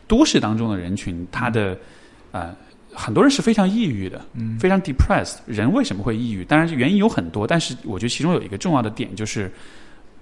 [0.09, 1.73] 都市当中的人群，他的
[2.33, 2.57] 啊、呃
[2.97, 5.39] 很多人是非常抑郁的，嗯，非常 depressed。
[5.47, 6.45] 人为什么会抑郁？
[6.45, 9.53] 当然原因有很多，但是我觉得其中有一个重要的点就是，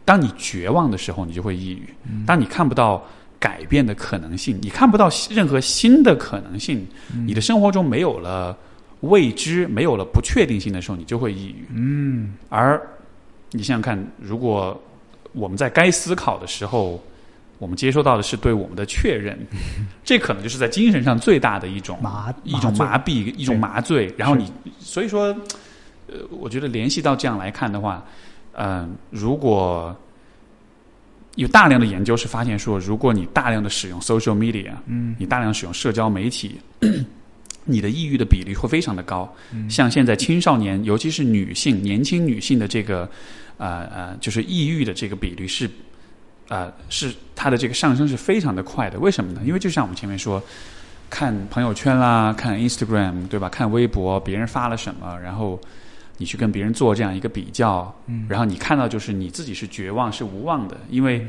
[0.07, 1.85] 当你绝望的时候，你就会抑郁；
[2.27, 3.05] 当你看不到
[3.39, 6.87] 改变的可能性，你看不到任何新的可能性，
[7.27, 8.57] 你的生活中没有了
[9.01, 11.67] 未知，没有了不确定性的时候，你就会抑郁。
[11.75, 12.81] 嗯而
[13.53, 14.79] 你想想看，如果
[15.33, 17.03] 我们在该思考的时候，
[17.59, 19.39] 我们接收到的是对我们的确认，
[20.05, 24.13] 这可能就是在精神上最大的一种麻一种麻痹，一种麻醉。
[24.17, 24.51] 然后你，
[24.81, 25.27] 所以说，
[26.09, 28.05] 呃，我觉得联系到这样来看的话，
[28.55, 29.95] 嗯、如果
[31.37, 36.59] 有大量的研究是发现说，如果你大量的使用 social media，嗯你大量使用社交媒体，
[37.65, 39.33] 你的抑郁的比例会非常的高。
[39.53, 43.09] 嗯像现在青少年，尤其是女性、年轻女性的这个
[43.63, 45.71] 呃呃，就是抑郁的这个比率是
[46.49, 48.99] 呃是它的这个上升是非常的快的。
[48.99, 49.41] 为什么呢？
[49.45, 50.43] 因为就像我们前面说，
[51.09, 53.49] 看朋友圈啦，看 Instagram 对吧？
[53.49, 55.61] 看微博，别人发了什么，然后
[56.19, 61.27] 你去跟别人做这样一个比较，嗯然后你看到就是你自己是绝望、是无望的，因为。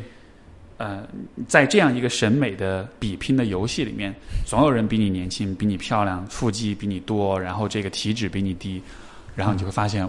[0.77, 1.07] 呃，
[1.47, 4.13] 在这样一个审美的比拼的游戏里面，
[4.45, 8.81] 总有人比你年轻、比你漂亮、腹肌比你多，然后这个体脂比你低，
[9.35, 10.07] 然后你就会发现，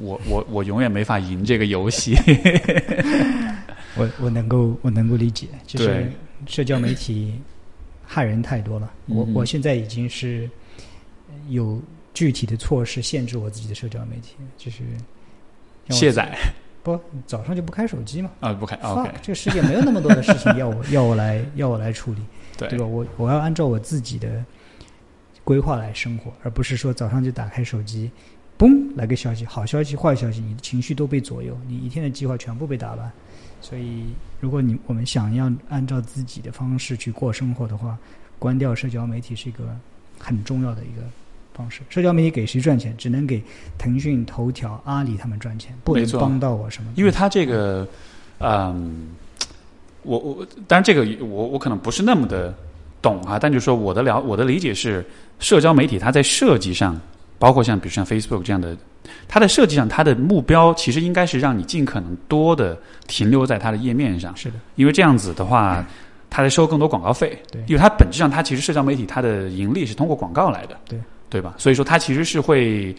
[0.00, 2.14] 我我我永远没法赢这个游戏。
[3.96, 6.10] 我我能够我能够理解，就是
[6.46, 7.34] 社交媒体
[8.04, 8.92] 害人太多了。
[9.06, 10.48] 我嗯我现在已经是
[11.48, 11.80] 有
[12.12, 14.82] 具体的措施限制我自己的社交媒体，就是
[15.88, 16.36] 卸载
[16.82, 18.30] 不早上就不开手机嘛。
[18.40, 22.20] 啊，不开 fuck，OK，这个世界没有那么多的事情要我 要我来要我来处理，
[22.58, 22.84] 对对吧？
[22.86, 24.44] 我我要按照我自己的
[25.42, 28.10] 规划来生活，而不是说早上就打开手机，
[28.58, 33.10] 嘣来个消息，好消息坏消息，你的情绪都被左右，你一天的计划全部被打乱。
[33.60, 34.04] 所以，
[34.38, 37.98] 如果你我们想要按照自己的方式去过生活的话，
[38.38, 39.64] 关掉社交媒体是一个
[40.18, 41.02] 很重要的一个
[41.54, 41.80] 方式。
[41.88, 42.94] 社交媒体给谁赚钱？
[42.96, 43.42] 只能给
[43.78, 46.92] 腾讯、头条、阿里他们赚钱，不能帮到我什么。
[46.96, 47.88] 因为它这个，
[48.38, 49.08] 嗯，
[50.02, 52.54] 我我当然这个我我可能不是那么的
[53.02, 55.04] 懂啊，但就是说我的了我的理解是，
[55.40, 57.00] 社交媒体它在设计上，
[57.38, 58.76] 包括像比如像 Facebook 这样的，
[59.28, 65.84] 它的设计上它的目标其实应该是让你尽可能多的停留在它的页面上，是的，因为这样子的话，
[66.30, 67.38] 它在收更多广告费。
[67.50, 67.60] 对。
[67.66, 70.98] 因为它本质上它其实社交媒体它的盈利是通过广告来的，对。
[71.28, 71.54] 对吧？
[71.58, 72.94] 所以说它其实是会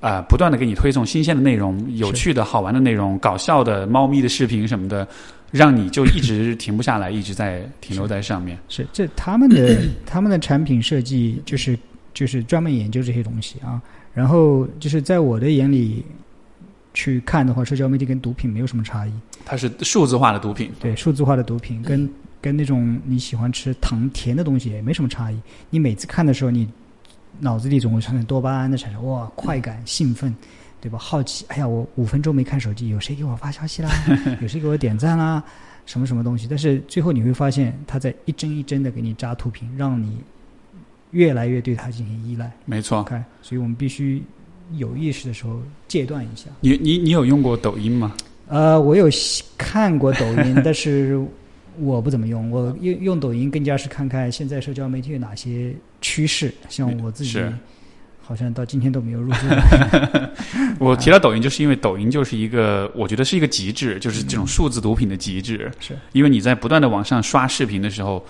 [0.00, 5.08] 啊、呃不断的给你推送新鲜的内容、有趣的好玩的内容、搞笑的猫咪的视频什么的，
[5.50, 8.58] 让你就一直停不下来，一直在停留在上面。
[8.68, 11.76] 是这他们的他们的产品设计就是
[12.20, 13.80] 就是专门研究这些东西啊。
[14.12, 16.04] 然后就是在我的眼里
[16.92, 19.12] 去看的话，社交媒体跟毒品没有什么差异。
[19.42, 22.10] 它是数字化的毒品，对，数字化的毒品跟
[22.42, 25.40] 跟那种你喜欢吃糖甜的东西也没什么差异。
[25.70, 26.68] 你每次看的时候，你
[27.38, 30.34] 脑子里总会产生多巴胺的产生，哇，快感、兴奋，
[30.78, 30.98] 对吧？
[30.98, 33.90] 好奇，哎呀，我五分钟没看手机，有谁给我发消息啦？
[34.42, 35.42] 有谁给我点赞啦？
[35.86, 36.46] 什么什么东西？
[36.50, 40.18] 但是最后你会发现，他在一帧一帧的给你扎图屏，让你
[41.10, 42.50] 越来越对它进行依赖。
[42.64, 43.00] 没错。
[43.00, 44.22] OK，所以我们必须
[44.76, 46.46] 有意识的时候戒断一下。
[46.60, 48.14] 你你你有用过抖音吗？
[48.48, 49.08] 呃，我有
[49.56, 51.20] 看过抖音， 但是
[51.78, 52.50] 我不怎么用。
[52.50, 56.52] 我用用抖音更加是看看现在社交媒体有哪些趋势。
[56.68, 57.40] 像我自己，
[58.20, 59.38] 好像到今天都没有入驻。
[60.78, 65.70] 我提到抖音，就是因为抖音就是一个，我觉得是一个极致，就是这种数字毒品的极致。
[65.78, 68.24] 是因为你在不断的往上刷视频的时候，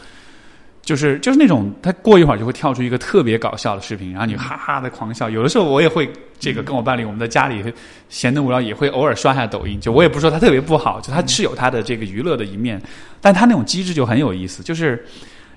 [0.82, 5.30] 就是就是那种，他过一会儿就会跳出一个特别搞笑的视频，然后你哈哈的狂笑。
[5.30, 7.62] 有的时候我也会这个跟我伴侣，我们在家里
[8.08, 9.80] 闲得无聊，也会偶尔刷下抖音。
[9.80, 12.80] 就我也不是说他特别不好，就他是有他的这个娱乐的一面，
[13.20, 15.04] 但他那种机制就很有意思，就是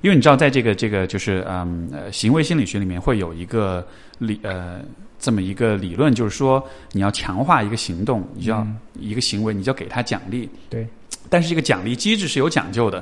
[0.01, 3.85] 因为你知道，在这个这个就是嗯呃行为心理学里面会有一个
[4.19, 4.79] 理呃。
[5.19, 6.61] 这么一个理论，就是说，
[6.91, 8.67] 你要强化一个行动，你就要、
[8.99, 10.49] 一个行为，你就要给他奖励。
[10.69, 10.85] 对，
[11.29, 13.01] 但是这个奖励机制是有讲究的。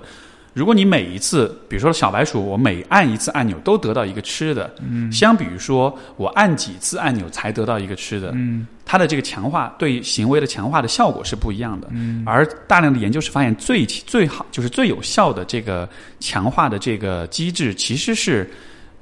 [0.54, 11.88] 如果你每一次，比如说小白鼠，我每按一次按钮都得到一个吃的，嗯，相比于说我按几次按钮才得到一个吃的，嗯，它的这个强化对行为的强化的效果是不一样的。
[11.92, 15.88] 嗯，而大量的研究是发现最最好就是最有效的这个
[16.20, 18.52] 强化的这个机制，其实是，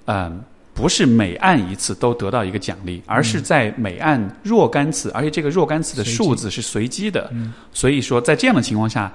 [0.05, 0.39] 嗯、
[0.75, 7.31] 不是每按一次都得到一个奖励，而是在每按若干次，而且这个若干次的数字是随机的。
[7.73, 9.11] 所以说，在这样的情况下，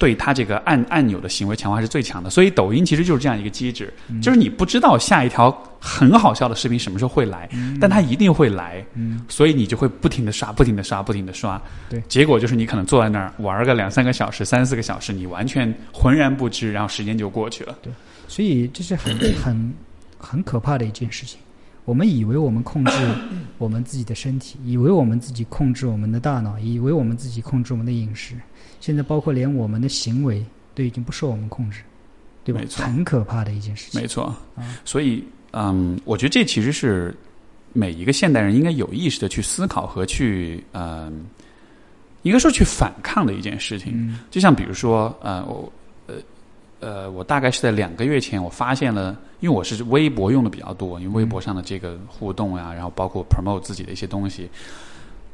[0.00, 2.30] 对它这个按按钮的行为强化是最强的。
[2.30, 3.92] 所以抖音其实就是这样一个机制，
[4.22, 7.46] 就是你不知道下一条很好笑的视频什么时候会来，
[7.78, 8.82] 但它一定会来，
[9.28, 11.60] 所以你就会不停的刷，不停的刷，不停的刷。
[11.90, 17.76] 对结果就是你可能坐在那儿玩个两三个小时、三四个小时，你完全浑然不知，然后时间就过去了。
[17.82, 17.92] 对
[18.26, 19.74] 所以这是很很
[20.18, 21.38] 很可怕的一件事情。
[21.86, 22.92] 我们以为我们控制
[23.58, 28.34] 我们自己的身体，以为我们自己控制我们的大脑，以为我们自己控制我们的饮食，
[28.80, 31.82] 现在包括连我们的行为都已经不受我们控制，
[32.42, 32.66] 对吧没？
[32.66, 34.00] 错很可怕的一件事情。
[34.00, 34.24] 没错
[34.56, 35.22] 啊，所以
[35.52, 37.14] 嗯，我觉得这其实是
[37.72, 41.26] 每一个现代人应该有意识的去思考和去嗯，
[42.22, 43.92] 应该说去反抗的一件事情。
[43.94, 45.72] 嗯就像比如说呃，我
[46.06, 46.14] 呃
[46.80, 54.48] 呃，我大概是在两个月前，我发现了，因为我是微博用的比较多，因为微博上的这个互动啊、然后包括 promote 自己的一些东西，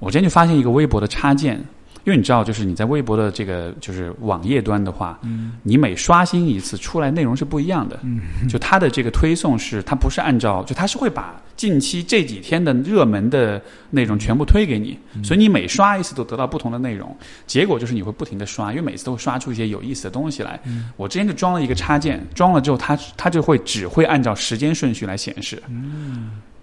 [0.01, 1.63] 我之前就发现一个微博的插件。
[2.07, 7.99] 因为你知道，就是你在微博的这个就是网页端的话，嗯你每刷新一次出来内容是不一样的。
[8.05, 17.13] 嗯 就它的这个推送是，它不是按照，就它是会把近期这几天的热门的内容全部推给你，所以你每刷一次都得到不同的内容。
[17.45, 20.61] 结果就是你会不停的刷，因为每次都会刷出一些有意思的东西来。
[20.97, 25.61] 我之前就装了一个插件，装了之后它它就会只会按照时间顺序来显示。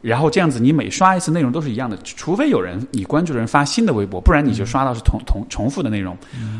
[0.03, 6.17] 然后这样子，你每刷一次内容都是一样的，除非有人你关注的人发新的微博，不然你就刷到是同同重复的内容。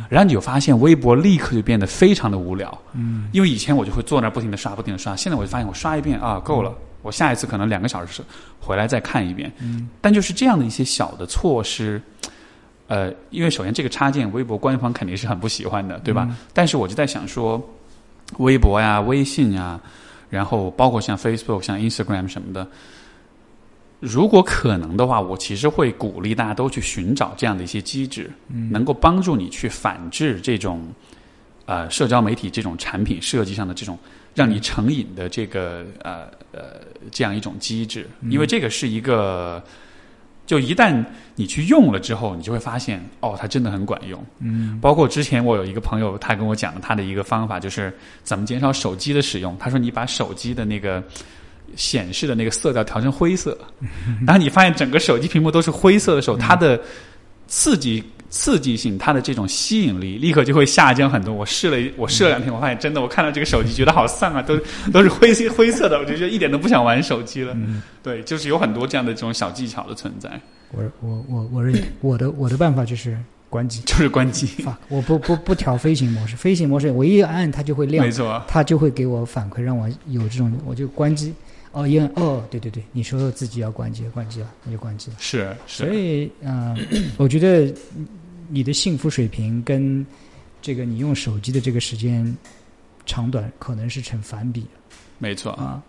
[0.10, 2.76] 然后你就发现微博立刻就变得非常的无聊。
[2.94, 8.24] 嗯因为以前我就会坐那儿不停的刷，不停的刷，现在我就发现我刷一遍啊够了，我下一次可能两个小时
[8.62, 9.52] 回来再看一遍。
[9.60, 12.02] 嗯但就是这样的一些小的措施，
[12.88, 16.26] 呃，因为首先这个插件微博官方肯定是很不喜欢的，对吧？
[16.30, 17.62] 嗯但是我就在想说，
[18.38, 19.78] 微博呀、微信呀，
[20.30, 22.66] 然后包括像 Facebook、像 Instagram 什么的。
[24.04, 30.86] 如果可能的话，我其实会鼓励大家都去寻找这样的一些机制，嗯能够帮助你去反制这种
[31.66, 33.98] 呃社交媒体这种产品设计上的这种
[34.36, 36.82] 让你成瘾的这个呃呃
[37.12, 39.64] 这样一种机制，因为这个是一个。
[40.46, 41.02] 就一旦
[41.36, 44.22] 你去用了之后，你就会发现，哦，它真的很管用。
[44.40, 49.58] 嗯包括之前我有一个朋友，他跟我讲的他的一个方法，就是怎么减少手机的使用。
[49.58, 51.02] 他说，你把手机的那个
[51.76, 53.58] 显示的那个色调调成灰色，
[54.26, 56.80] 然后你发现整个手机屏幕都是灰色的时候，它的
[57.48, 61.32] 刺激刺激性，它的这种吸引力立刻就会下降很多。
[61.34, 64.58] 我试了，我试了两天，我发现真的，我看到这个手机觉得好丧啊，都
[64.92, 67.54] 都是灰色灰色的，我就觉得一点都不想玩手机了。
[67.54, 70.30] 嗯，对，就是有很多这样的这种小技巧的存在，
[70.72, 73.16] 我我我我认我的我的办法就是
[73.52, 73.82] 关机。
[73.86, 74.50] 就是关机。
[74.90, 81.32] 我不不不调飞行模式，飞行模式我一按它就会亮没，错，它就会给我反馈，让我有这种，我就关机。
[81.74, 85.18] 哦，因为哦，对对对，你说自己要关机，关机了，那就关机了。
[85.20, 85.94] 是是所。
[85.94, 86.78] 以，嗯、
[87.18, 87.74] 我觉得
[88.48, 90.06] 你的幸福水平跟
[90.62, 92.34] 这个你用手机的这个时间
[93.06, 94.68] 长短可能是成反比的
[95.18, 95.84] 没错啊。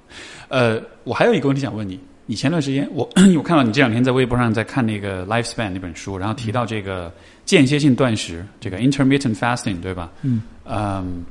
[0.48, 2.00] 呃，我还有一个问题想问你。
[2.26, 3.06] 你前段时间，我
[3.36, 7.12] 我看到你这两天在微博上在看那个《Lifespan》那本书，然后提到这个
[7.44, 10.10] 间歇性断食，这个 intermittent fasting，对吧？
[10.22, 11.22] 嗯嗯，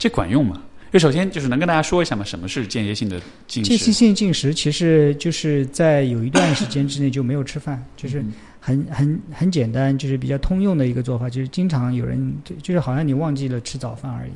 [0.00, 0.60] 这管用吗？
[0.96, 2.24] 就首先就是能跟大家说一下吗？
[2.24, 3.92] 什么是间歇性的进食间歇？
[3.92, 14.30] 性进食其实就是在有一段时间之内就没有吃饭，就是嗯很很很简单，就是比较通用的一个做法，就是经常有人就就是好像你忘记了吃早饭而已。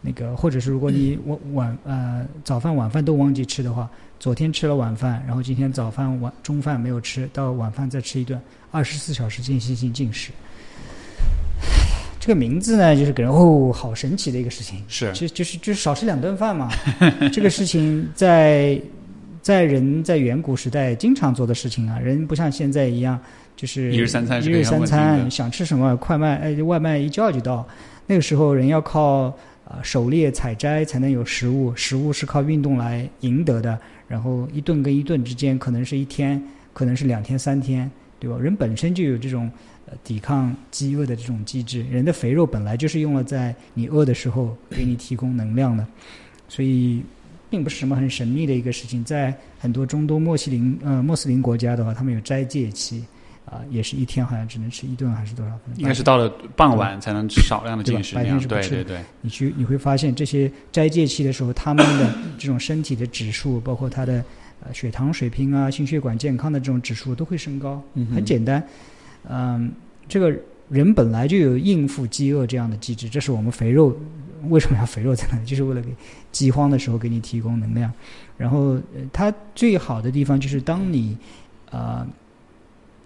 [0.00, 3.88] 那个，或者是如果你晚晚呃早饭晚饭都忘记吃的话，
[4.18, 8.38] 昨天吃了晚饭，然后今天早饭晚中饭没有吃，到晚饭再吃一顿，
[8.72, 10.32] 二十四小时间歇性进食。
[12.24, 16.70] 这个名字呢，就是给人哦，好神奇的一个事情，是就就是就是少吃两顿饭嘛。
[17.30, 18.80] 这个事情在
[19.42, 23.20] 在人在远古时代经常做的事情啊，人不像现在一样，
[23.54, 27.68] 就是一日三餐一日三餐，想吃什么快卖哎外卖一叫就到。
[28.06, 29.24] 那个时候人要靠
[29.66, 33.78] 啊、狩猎采摘才能有食物，食物是靠运动来赢得的。
[34.08, 36.42] 然后一顿跟一顿之间可能是一天，
[36.72, 38.38] 可能是两天三天，对吧？
[38.40, 39.52] 人本身就有这种呃
[40.02, 45.86] 抵抗饥饿的这种机制，人的肥肉本来就是用了在你饿的时候给你提供能量的，
[46.48, 47.02] 所以
[47.48, 49.04] 并不是什么很神秘的一个事情。
[49.04, 53.04] 在很多中东穆斯林呃穆斯林国家的话，他们有斋戒期。
[53.46, 55.52] 啊，也是一天好像只能吃一顿还是多少？
[55.76, 58.14] 应该是到了傍晚才能少量的进食。
[58.14, 64.24] 白天是不吃对对对，你去你会发现，这些斋戒期的时候，他们的这种身体的指数，包括他的
[64.64, 67.80] 呃血糖水平啊、心血管健康的这种指数都会升高。
[67.92, 68.66] 嗯很简单，
[69.28, 69.70] 嗯，
[70.08, 70.34] 这个
[70.68, 73.96] 人本来就有应付饥饿这样的机制，这是我们肥肉
[74.48, 75.88] 为什么要肥肉在那里，就是为了给
[76.32, 77.92] 饥荒的时候给你提供能量。
[78.36, 81.16] 然后，呃它最好的地方就是当你
[81.70, 82.06] 呃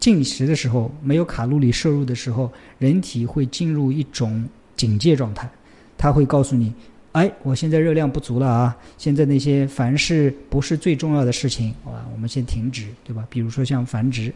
[0.00, 5.48] 进食的时候，没有卡路里摄入的时候，人体会进入一种警戒状态，
[5.96, 6.72] 它会告诉你。
[7.12, 8.76] 哎，我现在热量不足了啊！
[8.96, 13.26] 现在那些凡是不是最重要的事情啊，我们先停止，对吧？
[13.28, 14.32] 比如说像繁殖，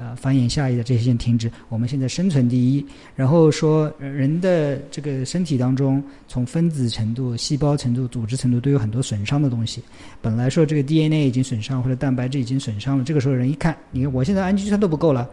[0.00, 1.50] 呃，繁衍下一代这些先停止。
[1.68, 9.82] 我们现在生存第一，然后说呃人的这个身体当中，从分子程度、细胞程度、组织程度都有很多损伤的东西。
[10.22, 15.28] 本来说这个 DNA 已经损伤或者蛋白质已经损伤了，这个时候人一看，你看我现在氨基酸都不够了。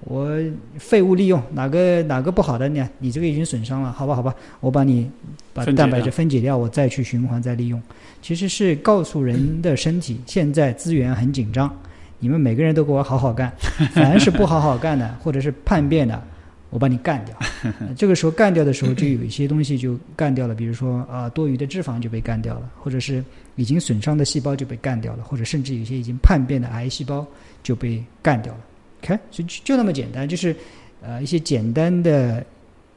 [0.00, 0.36] 我
[0.78, 2.88] 废物利用哪个哪个不好的呢？
[2.98, 5.08] 你这个已经损伤了，好吧，好吧，我把你
[5.52, 7.80] 把蛋白质分解掉，我再去循环再利用。
[8.22, 11.70] 其实是告诉人的身体，现在资源很紧张，
[12.20, 13.52] 你们每个人都给我好好干，
[13.92, 16.22] 凡是不好好干的或者是叛变的，
[16.68, 17.34] 我把你干掉。
[17.62, 23.24] 呃 这个时候干掉的时候，就有一些东西就干掉了，比如说啊、多余的脂肪就被干掉了，或者是
[23.56, 27.26] 已经损伤的细胞就被干掉了，或者甚至有些已经叛变的癌细胞
[27.62, 28.60] 就被干掉了。
[29.02, 30.54] OK，所以就就那么简单，就是
[31.02, 32.44] 呃一些简单的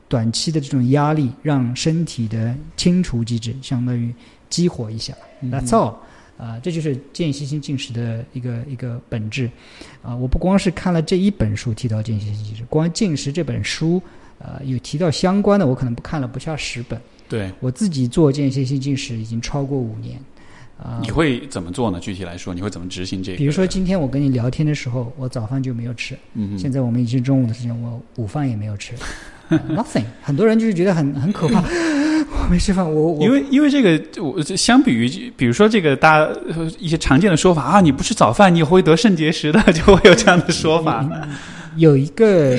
[0.07, 4.13] 短期的这种压力，让身体的清除机制相当于
[4.49, 5.13] 激活一下。
[5.43, 5.95] That's all。
[6.37, 9.49] 啊、这就是间歇性进食的一个一个本质。
[10.01, 14.01] 啊、我不光是看了这一本书提到间歇性进食，光进食这本书，
[14.39, 16.99] 呃，有提到相关的，我可能不看了不下十本。
[17.29, 20.19] 对，我自己做间歇性进食已经超过五年。
[20.75, 21.99] 啊、你会怎么做呢？
[21.99, 23.37] 具体来说，你会怎么执行这个？
[23.37, 26.17] 比如说今天我跟你聊天的时候，我早饭就没有吃。
[26.33, 28.93] 嗯哼，现在我们已经中午的时间，我午饭也没有吃、
[29.47, 30.03] 呃 nothing。
[30.21, 31.61] 很多人就是觉得很很可怕，
[32.43, 41.07] 我 没吃饭，我我因为因为这个，我这相比于比如说这个大家呃一些常见的说法啊，你不吃早饭你会得肾结石的， 就会有这样的说法。
[41.77, 42.57] 有一个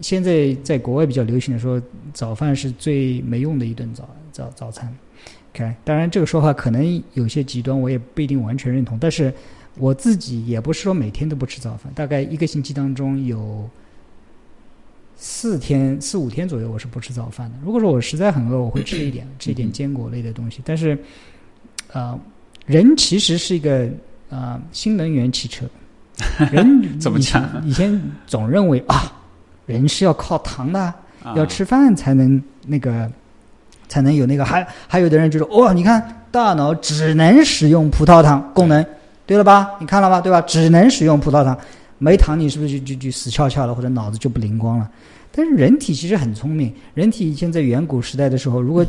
[0.00, 1.80] 现在在国外比较流行的说，
[2.12, 4.92] 早饭是最没用的一顿早早早餐。
[5.54, 8.98] OK，当然这个说法可能有些极端，我也不一定完全认同。
[9.00, 9.32] 但是
[9.76, 13.68] 我自己也不是说每天都不吃早饭，大概一个星期当中有
[15.16, 17.56] 四天、四五天左右我是不吃早饭的。
[17.64, 20.60] 如果说我实在很饿，我会吃一点，吃一点坚果类的东西。
[20.64, 20.98] 但是，
[21.92, 22.18] 呃，
[22.66, 23.88] 人其实是一个
[24.28, 25.64] 呃新能源汽车。
[26.52, 29.12] 人 怎么讲以前总认为啊，
[29.66, 33.10] 人是要靠糖的，啊要吃饭才能那个，
[33.88, 34.44] 才能有那个。
[34.44, 38.84] 还还有的人就说，哇、你看大脑只能使用葡萄糖功能，
[39.26, 39.70] 对了吧？
[39.80, 40.20] 你看了吧？
[40.20, 40.40] 对吧？
[40.42, 41.58] 只能使用葡萄糖，
[41.98, 44.90] 没糖你是不是就就就死翘翘了，或者脑子就不灵光了？
[45.36, 48.86] 但是人体其实很聪明，人体以前在远古时代的时候，如果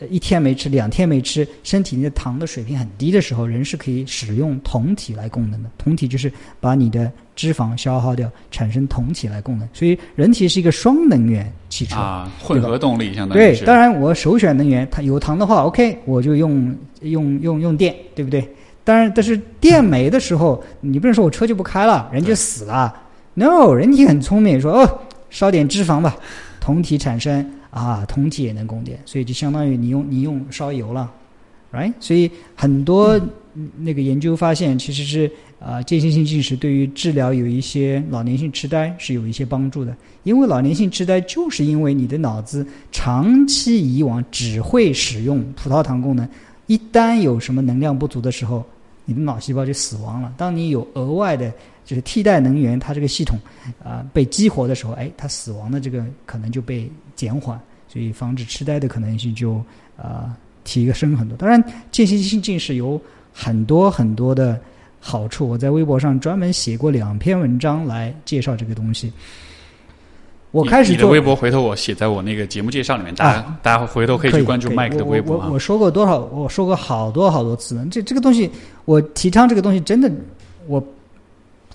[0.00, 5.70] 呃一天没吃，两天没吃，身体内的糖的水平很低的时候，人是可以使用酮体来供能的。
[5.76, 9.68] 酮体就是把你的脂肪消耗掉，产生酮体来供能。
[9.74, 11.96] 所以人体是一个双能源汽车。
[11.96, 18.48] 啊，混合动力相当于对，是当然我首选能源，它有糖的话，OK，我就用用用用电，对不对？
[18.84, 22.92] 当然，但是电没的时候，你不能说我车就不开了，人就死了。
[23.34, 24.98] No，人体很聪明，说哦，
[25.30, 26.16] 烧点脂肪吧，
[26.60, 31.10] 酮体产生啊，酮体也能供电，所以就相当于你用你用烧油了
[31.72, 31.92] ，right？
[32.00, 33.18] 所以很多
[33.54, 39.96] 嗯那个研究发现，其实是啊、间歇性进食对于治疗有一些老年性痴呆是有一些帮助的。
[40.24, 46.28] 因为老年性痴呆就是因为你的脑子长期以往只会使用葡萄糖功能，
[46.66, 48.64] 一旦有什么能量不足的时候，
[49.12, 50.32] 你的脑细胞就死亡了。
[50.36, 51.52] 当你有额外的
[51.84, 53.38] 就是替代能源，它这个系统
[53.84, 57.60] 啊、被激活的时候，哎，它死亡的这个可能就被减缓。
[57.88, 59.62] 所以防止痴呆的可能性就
[59.98, 60.34] 啊、
[60.64, 61.36] 提升很多。
[61.36, 62.98] 当然，间歇性近视有
[63.34, 64.58] 很多很多的
[64.98, 69.12] 好处，我在微博上专门写过两篇文章来介绍这个东西。
[70.52, 76.18] 我开始做你的微博，回头我写在我那个节目介绍里面，大家、啊大家回头可以去关注可以 Mike 的微博啊我说过多少？
[76.32, 77.84] 我说过好多好多次了。
[77.90, 78.50] 这这个东西，
[78.84, 80.10] 我提倡这个东西，真的
[80.68, 80.82] 我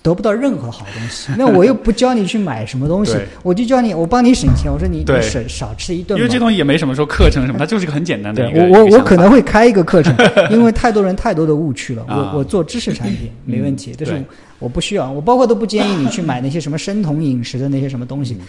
[0.00, 1.32] 得不到任何好东西。
[1.36, 4.72] 那我又不教你去买什么东西，我就教你，我帮你省钱。
[4.72, 6.16] 我说你对你省少吃一顿。
[6.16, 8.78] 因为这东西也没什么说课程什么，它就是个很简单的对一个。
[8.78, 10.14] 我我我可能会开一个课程，
[10.52, 12.04] 因为太多人太多的误区了。
[12.06, 14.24] 啊我我做知识产品 没问题嗯，但是
[14.60, 18.46] 我不需要，我包括都不建议你去买那些什么生酮饮食的那些什么东西，嗯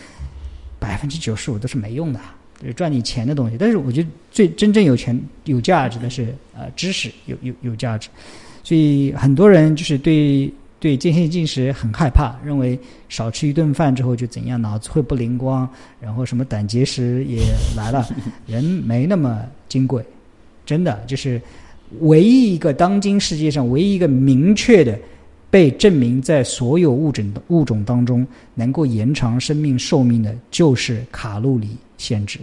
[0.80, 2.20] 百分之九十五都是没用的，
[2.62, 3.58] 就是赚你钱的东西。
[3.60, 8.10] 但是我觉得最真正有钱有价值的是呃知识有有有价值，
[8.64, 12.80] 所以很多人就是对对间歇性进食很害怕，认为
[13.10, 15.68] 少吃一顿饭之后就怎样，脑子会不灵光，
[16.00, 17.42] 然后什么胆结石也
[17.76, 18.08] 来了，
[18.48, 20.02] 人没那么金贵，
[20.66, 21.42] 真的就是
[22.00, 24.98] 唯一一个当今世界上唯一一个明确的
[25.52, 32.40] 被证明在所有物种物种当中能够延长生命寿命的，就是卡路里限制。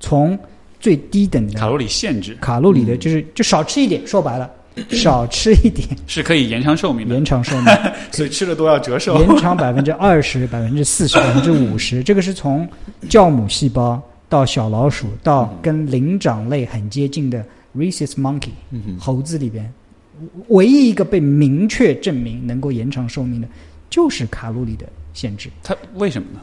[0.00, 0.38] 从
[0.80, 4.50] 最低等的卡路里限制卡路里的，嗯就是就少吃一点，说白了，
[4.90, 7.74] 少吃一点，是可以延长寿命的，延长寿命。
[8.12, 9.16] 所以吃了都要折寿。
[9.18, 12.68] 延长百分之二十、百分之四十、百分之五十， 这个是从
[13.08, 17.42] 酵母细胞到小老鼠到跟灵长类很接近的
[17.76, 19.72] rhesus monkey 嗯猴子里边，
[20.48, 23.48] 唯一一个被明确证明能够延长寿命的，
[23.90, 25.50] 就是卡路里的限制。
[25.62, 26.40] 它为什么呢？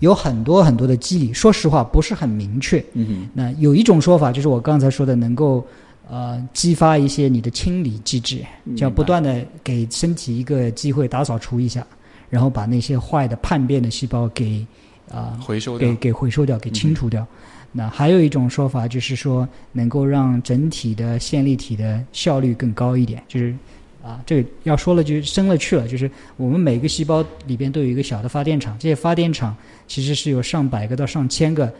[0.00, 2.82] 有很多很多的机理，说实话不是很明确。
[2.94, 5.66] 嗯哼，那有一种说法，就是我刚才说的，能够
[6.08, 8.38] 呃激发一些你的清理机制，
[8.74, 11.86] 就要不断的给身体一个机会打扫除一下，
[12.30, 14.66] 然后把那些坏的叛变的细胞给
[15.10, 15.96] 啊、回收掉给。
[15.96, 17.26] 给回收掉，给清除掉。
[17.72, 23.54] 那还有一种说法就是说，能够让整体的线粒体的效率更高一点，就是。
[24.02, 29.54] 啊，这个要说了就深了去了，就是我们每个细胞里边都有一个小的发电厂，这些发电厂
[29.86, 31.70] 其实是有上百个到上千个，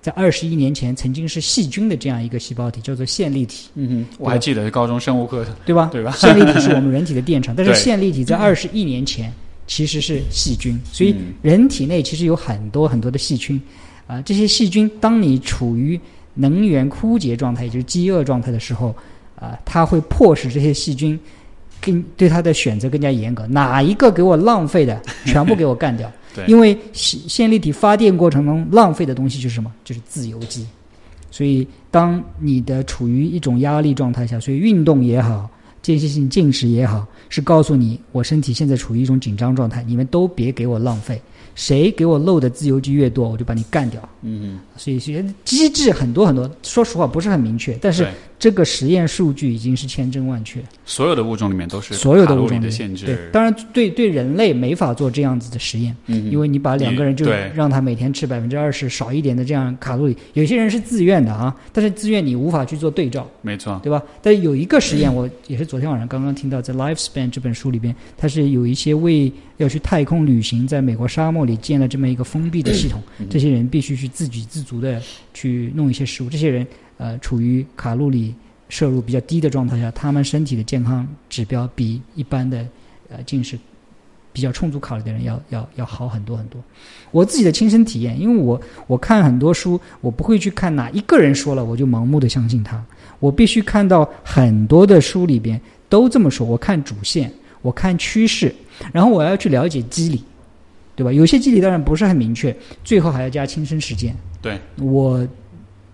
[0.00, 5.88] 在二十亿年前曾经是细菌的这样一个细胞体，叫做线粒体，嗯哼，我还记得高中生物课，对吧？
[5.90, 9.32] 对 吧线粒体是我们人体的电厂，但是线粒体在二十亿年前
[9.66, 13.60] 其实是细菌，所以嗯人体内其实有很多很多的细菌，
[14.06, 15.98] 啊、这些细菌当你处于
[16.34, 18.94] 能源枯竭状态，也就是饥饿状态的时候，
[19.36, 21.18] 啊、它会迫使这些细菌
[21.80, 26.10] 更对它的选择更加严格，哪一个给我浪费的，全部给我干掉。
[26.34, 29.72] 对因为线线粒体发电过程中浪费的东西就是什么？
[29.84, 30.66] 就是自由基。
[31.30, 35.48] 所以，当你的处于一种压力状态下，所以运动也好，
[35.82, 41.20] 间歇性进食也好，是告诉你我身体现在处于一种紧张状态，你们都别给我浪费。
[41.54, 44.00] 谁给我漏的自由基越多，我就把你干掉。
[44.22, 50.60] 嗯所以，所以机制很多很多，说实话不是很明确，但，是对，这个实验数据已经是千真万确。
[50.84, 57.24] 所有的物种里面都是所有的物种的限制，对，当然对对人类没法做这样子的实验，嗯，因为你把两个人就
[57.54, 64.02] 让他每天吃百分之二十少一点的这样卡路里，有些人是自愿的啊，但是自愿你无法去做对照，没错，对吧？
[64.20, 75.00] 但有一个实验，我也是昨天晚上刚刚听到，在《Lifespan》这本书里边，它是有一些为要去太空旅行，在美国沙漠里建了这么一个封闭的系统，嗯这些人必须去自给自足的
[75.32, 76.66] 去弄一些食物，这些人
[77.04, 78.34] 呃处于卡路里
[78.70, 82.66] 摄入比较低的状态下，他们身体的健康指标比一般的
[83.10, 83.58] 呃进食
[84.32, 86.58] 比较充足卡路里的人要要要好很多很多。
[87.10, 92.82] 我自己的亲身体验，因为我我看很多书，我不会去看哪一个人说了我就盲目的相信他，
[93.20, 95.60] 我必须看到很多的书里边
[95.90, 96.46] 都这么说。
[96.46, 98.52] 我看主线，我看趋势，
[98.92, 100.24] 然后我要去了解机理，
[100.96, 101.12] 对吧？
[101.12, 104.16] 有些机理当然不是很明确，最后还要加亲身实践。
[104.42, 105.26] 对，我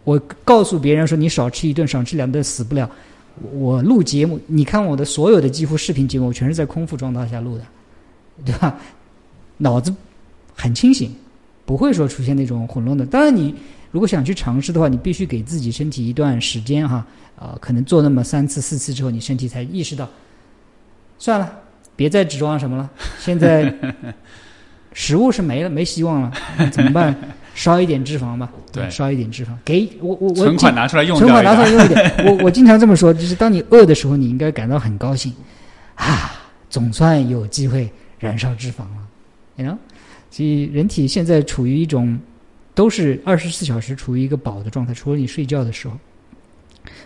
[0.04, 2.88] 我告诉别人说你少吃一顿，少吃两顿死不了。
[3.52, 7.64] 我录节目，你看我的所有的几乎视频节目，我全是在空腹状态下录的，
[8.44, 8.76] 对吧？
[9.58, 9.94] 脑子
[10.54, 11.14] 很清醒，
[11.64, 13.06] 不会说出现那种混乱的。
[13.06, 13.54] 当然，你
[13.90, 17.06] 如果想去尝试的话，你必须给自己身体一段时间哈，
[17.36, 20.08] 啊、可能做那么三次四次之后，你身体才意识到，
[21.18, 21.50] 算了，
[21.94, 22.90] 别再指望什么了。
[23.20, 23.72] 现在
[24.92, 26.32] 食物是没了，没希望了，
[26.72, 27.14] 怎么办？
[27.54, 32.14] 烧一点脂肪吧，对烧一点脂肪，给我我我存款拿出来用存款拿出来，用一点。
[32.24, 35.32] 我我经常这么说，就是当你饿的时候，你应该感到很高兴，
[35.96, 36.32] 啊，
[36.70, 38.96] 总算有机会燃烧脂肪了
[39.56, 39.76] ，you know。
[40.30, 42.18] 所以人体现在处于一种
[42.74, 45.98] 都是二十四小时处于一个饱的状态，除了你睡觉的时候，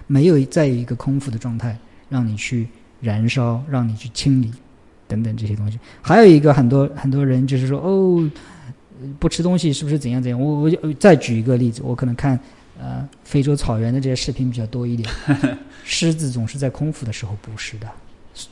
[0.07, 1.77] 没有再有一个空腹的状态
[2.09, 2.69] 让你去
[3.01, 4.53] 燃烧，让你去清理
[5.09, 5.81] 等等这些东西。
[6.03, 8.31] 还有一个很多很多人就是说哦。
[9.01, 10.41] 呃不吃东西是不是怎样怎样？
[10.41, 12.39] 我我就再举一个例子，我可能看
[12.81, 15.09] 呃非洲草原的这些视频比较多一点，
[15.85, 17.89] 狮子总是在空腹的时候捕食的，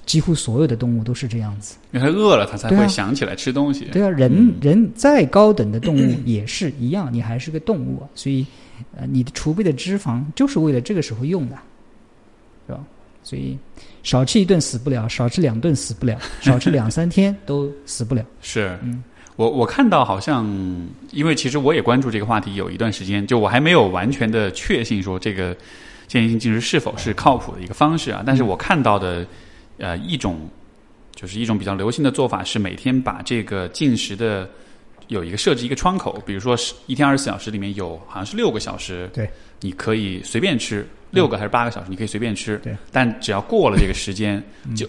[0.06, 1.76] 几乎所有的动物都是这样子。
[1.92, 3.86] 因为它饿了，它才会想起来吃东西。
[3.86, 8.46] 对啊，人、嗯人再高等的动物 也是一样，你还是个动物啊，所以
[8.96, 11.56] 呃，你的储备的脂肪就是为了这个时候用的，
[12.66, 12.80] 是吧？
[13.24, 13.56] 所以
[14.02, 18.24] 少吃一顿死不了，少吃两顿死不了，少吃两三天都死不了。
[18.42, 19.02] 是，嗯
[19.36, 20.46] 我我看到好像，
[21.10, 25.56] 因为其实我也关注这个话题有一段时间，就我还没有完全的确信说这个
[26.06, 28.22] 间歇性进食是否是靠谱的一个方式啊。
[28.26, 29.26] 但是我看到的
[29.78, 30.48] 呃一种
[31.14, 34.48] 就是一种比较流行的做法是每天把这个进食的
[35.08, 39.28] 有一个设置一个窗口，比如说是一天二十四小时里面有好像是六个小时，对，
[39.60, 44.86] 你可以随便吃六个还是八个小时，你可以随便吃，对，但只要过了这个时间嗯就。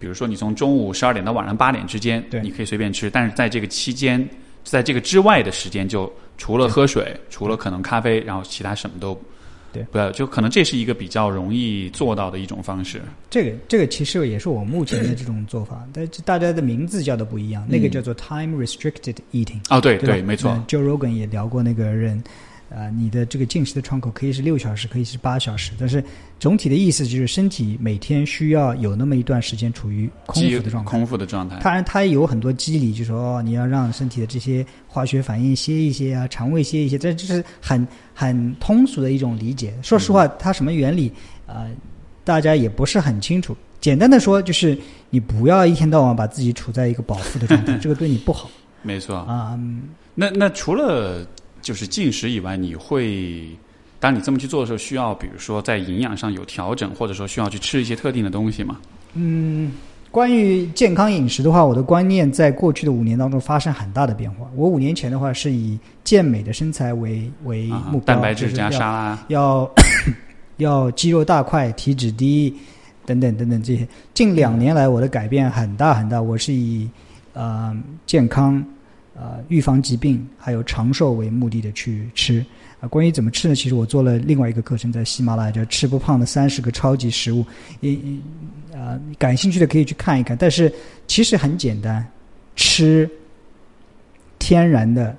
[0.00, 2.40] 比如说，你从中午十二点到晚上八点之间，对。
[2.40, 4.28] 你可以随便吃，但是在这个期间，
[4.64, 9.16] 在这个之外的时间，就除了喝水，除了可能咖啡，然后其他什么都
[9.72, 9.82] 对。
[9.92, 13.00] 不要，就可能这是一个比较容易做到的一种方式。
[13.28, 19.60] 这个这个其实也是我目前的这种做法，但是大家的名字叫的不一样，那个叫做 time restricted eating。
[19.68, 20.26] 哦，对对吧？
[20.26, 20.50] 没错。
[20.50, 22.22] 呃，，Joe Rogan 也聊过那个人，
[22.70, 26.02] 啊、你的这个进食的窗口可以是六小时，可以是八小时，但是
[26.38, 30.90] 总体的意思就是身体每天需要有那么一段时间处于空腹的状态。
[30.90, 31.58] 空腹的状态。
[31.60, 39.74] 当然，它有很多机理，就说哦，你要让身体的这些化学反应歇一歇啊，肠胃歇一歇，这就是很很通俗的一种理解。
[39.82, 41.12] 说实话，它什么原理
[41.46, 41.70] 啊、呃
[42.22, 43.56] 大家也不是很清楚。
[43.80, 44.78] 简单的说，就是
[45.08, 48.48] 你不要一天到晚把自己处在一个饱腹的状态， 这个对你不好
[48.82, 49.54] 没错，啊。
[49.58, 49.82] 嗯
[50.14, 51.26] 那那除了
[51.62, 53.48] 就是进食以外，你会
[53.98, 58.78] 当你这么去做的时候，需要比如说在营养上有调整，或者说需要去吃一些特定的东西吗？
[59.14, 59.72] 嗯，
[60.10, 64.50] 关于健康饮食的话，我的观念在过去的五年当中发生很大的变化。
[64.56, 69.70] 我五年前的话是以健美的身材为为啊目标，蛋白质加沙拉，要
[70.56, 72.54] 要肌肉大块、体脂低
[73.06, 73.86] 等等等等这些。
[74.14, 76.20] 近两年来，我的改变很大很大。
[76.20, 76.88] 我是以
[77.32, 77.76] 呃
[78.06, 78.64] 健康、
[79.20, 82.44] 呃预防疾病还有长寿为目的的去吃。
[82.80, 83.54] 啊、关于怎么吃呢？
[83.54, 87.44] 其实我做了另外一个课程，在喜马拉雅叫“吃不胖的三十个超级食物”，
[87.80, 88.00] 也也
[88.72, 90.34] 呃感兴趣的可以去看一看。
[90.34, 90.72] 但是
[91.06, 92.02] 其实很简单，
[92.56, 93.06] 吃
[94.38, 95.14] 天然的、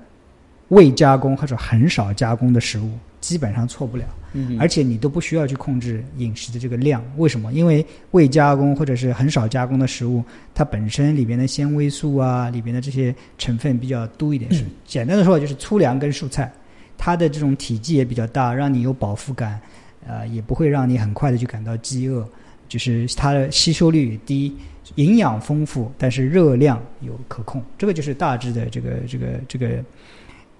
[0.70, 4.04] 未加工或者很少加工的食物，基本上错不了。
[4.34, 7.52] 嗯而且你都不需要去控制饮食的这个量，为什么？
[7.52, 14.52] 因为未加工或者是很少加工的食物，它本身里边的纤维素啊，里边的这些成分比较多一点。
[14.52, 16.50] 是简单的说，就是粗粮跟蔬菜，
[16.96, 19.60] 它的这种体积也比较大，让你有饱腹感，
[20.06, 22.26] 呃，也不会让你很快的就感到饥饿，
[22.68, 24.56] 就是它的吸收率也低，
[24.94, 27.62] 营养丰富，但是热量有可控。
[27.76, 29.84] 这个就是大致的这个这个这个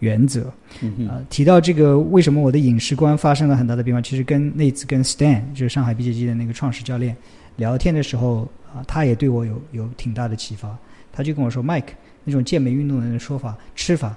[0.02, 0.42] 原则。
[0.42, 4.02] 啊呃，提到这个，为什么我的饮食观发生了很大的变化？
[4.02, 7.16] 其实跟那次跟 Stan，就是上海 BJJ 的那个创始教练
[7.56, 10.76] 聊天的时候啊、他也对我有有挺大的启发。
[11.12, 11.92] 他就跟我说，Mike，
[12.24, 14.16] 那种健美运动的人的说法吃法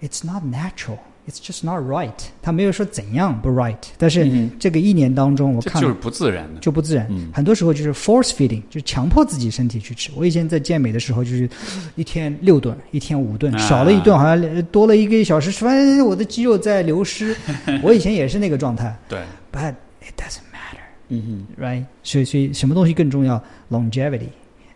[0.00, 0.98] ，it's not natural。
[1.28, 2.10] It's just not right。
[2.42, 6.60] 他没有说怎样不 right，但是嗯这个一年当中，我看就是不自然的。
[6.60, 7.06] 就不自然。
[7.10, 10.10] 嗯很多时候就是 force feeding，就是强迫自己身体去吃。
[10.16, 11.48] 我以前在健美的时候，就是
[11.94, 17.36] 一天六顿，一天五顿，啊少了一顿好像呃多了一个小时吃饭，我的肌肉在流失。
[17.82, 19.20] 我以前也是那个状态对
[19.52, 20.82] ，，but it doesn't matter。
[21.08, 21.84] 嗯 right？
[22.02, 23.40] 所以，所以什么东西更重要
[23.70, 24.28] ？longevity，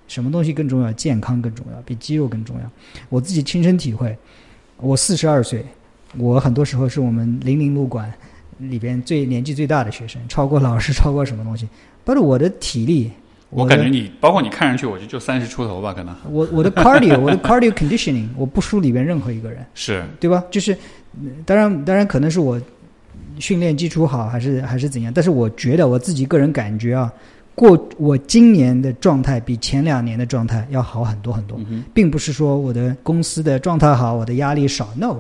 [0.07, 0.93] 什么东西更重要？
[0.93, 2.71] 健康更重要，比肌肉更重要。
[3.09, 4.17] 我自己亲身体会，
[4.77, 5.65] 我四十二岁，
[6.17, 8.13] 我很多时候是我们零零路馆
[8.59, 11.69] 里边最年纪最大的学生，超过老师，超过什么东西。
[12.05, 13.11] 但是我的体力，的
[13.51, 19.65] 我感觉你，包括你看上去，我觉得就三十出头吧，可能我我的 cardio，我的 cardio conditioning，我不输里边任何一个人。
[19.75, 20.43] 是对吧？
[20.51, 22.61] 就是，呃当然，当然可能是我
[23.39, 25.13] 训练基础好，还是还是怎样？
[25.13, 27.13] 但是我觉得我自己个人感觉啊，
[27.55, 31.59] 过我今年的状态比前两年的状态要好很多很多，
[31.93, 35.17] 并不是说我的公司的状态好，我的压力少，no，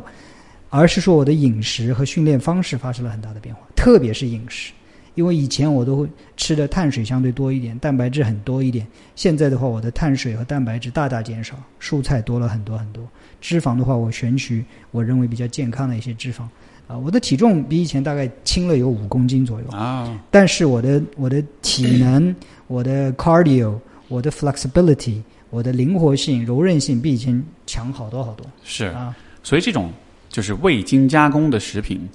[0.68, 4.72] 而是说我的饮食和训练方式发生了很大的变化，特别是饮食。
[5.14, 6.06] 因为以前我都会
[6.36, 8.86] 吃的碳水相对多一点，蛋白质很多一点。
[9.14, 13.02] 现在的话，我的碳水和蛋白质大大减少，蔬菜多了很多很多。
[13.40, 16.43] 脂肪的话，我选取我认为比较健康的一些脂肪。
[16.86, 22.32] 啊、我的体重比以前大概轻了有五公斤左右，啊，但是我的我的体能、
[22.68, 23.76] 我的 cardio、
[24.06, 25.20] 我的 flexibility、
[25.51, 29.16] 我的灵活性、柔韧性比以前强好多好多是，啊。
[29.43, 29.90] 所以这种
[30.28, 32.09] 就是未经加工的食品，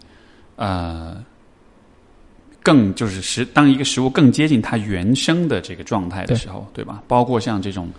[0.56, 1.24] 呃，
[2.62, 7.02] 更就是食当一个食物更接近它原生的这个状态的时候，对吧？
[7.08, 7.90] 包括像这种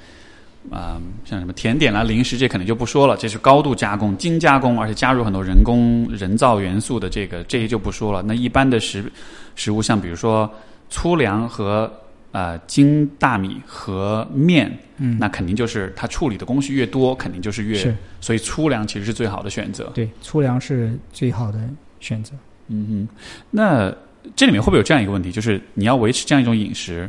[0.70, 8.22] 啊、像什么甜点啦、零食，这肯定就不说了，这是高度加工、精加工，而且加入很多人工、人造元素的这个，这些就不说了。
[8.22, 9.10] 那一般的食
[9.56, 10.48] 食物，像比如说
[10.88, 11.92] 粗粮和
[12.32, 19.90] 呃精大米和面，嗯，那肯定就是它处理的工序越多，肯定就是越，是所以粗粮其实是最好的选择。
[19.94, 21.60] 对，粗粮是最好的
[22.00, 22.34] 选择。
[22.68, 23.08] 嗯哼，
[23.50, 23.94] 那
[24.34, 27.08] 这里面会不会有这样一个问题，就是你要维持这样一种饮食，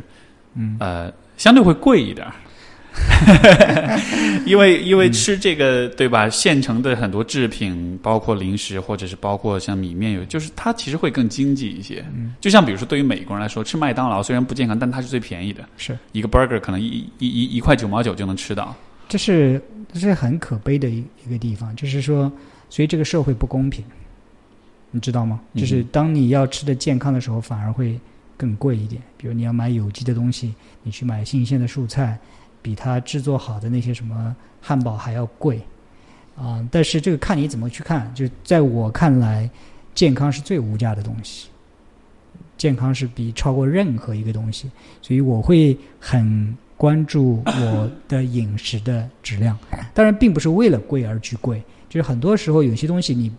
[0.54, 2.34] 嗯，呃，相对会贵一点儿，
[4.46, 6.28] 因为 因为吃这个对吧？
[6.28, 12.04] 现成的很多制品，包括零食或者是包括像米面有，就是它其实会更经济一些。
[12.14, 18.74] 嗯，就像比如说对于美国人来说，吃麦当劳虽然不健康，但它是最便宜的，是，一个 burger 可能一一一一块九毛九就能吃到。
[19.08, 19.60] 这是
[19.92, 22.30] 这是很可悲的一一个地方，就是说，
[22.70, 23.84] 所以这个社会不公平，
[24.90, 25.40] 你知道吗？
[25.52, 27.98] 嗯就是当你要吃的健康的时候，反而会
[28.36, 29.00] 更贵一点。
[29.16, 32.18] 比如你要买有机的东西，你去买新鲜的蔬菜，
[32.64, 35.60] 比它制作好的那些什么汉堡还要贵
[36.36, 39.48] 啊、但是这个看你怎么去看，就在我看来，
[39.94, 41.48] 健康是最无价的东西，
[42.58, 44.68] 健康是比超过任何一个东西，
[45.00, 49.56] 所以我会很关注我的饮食的质量。
[49.94, 53.30] 当然，并不是为了贵而去贵，就是很多时候有些东西你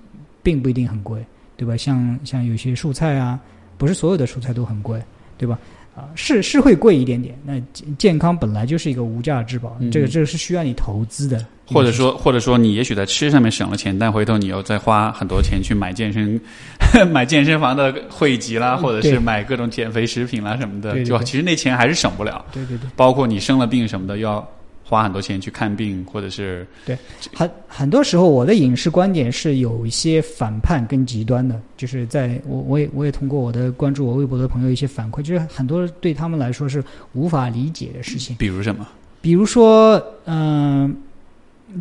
[0.42, 1.22] 并不一定很贵，
[1.58, 1.76] 对吧？
[1.76, 3.38] 像像有些蔬菜啊，
[3.78, 5.04] 不是所有的蔬菜都很贵，
[5.38, 5.60] 对吧？
[5.96, 7.38] 啊，是是会贵一点点。
[7.46, 16.40] 那健健康本来就是一个无价之宝，嗯这个这个是需要你投资的，或者说，或者说，你也许在吃上面省了钱，但回头你又再花很多钱去买健身、
[17.12, 22.46] 买健身房的会籍啦，嗯或者是买各种减肥食品啦什么的，对其实那钱还是省不了。
[22.52, 24.46] 对对对，包括你生了病什么的，要
[24.88, 26.96] 花很多钱去看病，或者是对
[27.34, 36.84] 很很多时候我的饮食观点是有一些反叛跟极端的，就是在我我也我也通过我的关注我微博的朋友一些反馈，就是很多对他们来说是
[37.14, 38.36] 无法理解的事情。
[38.38, 38.88] 比如什么？
[39.22, 40.96] 比如说，嗯、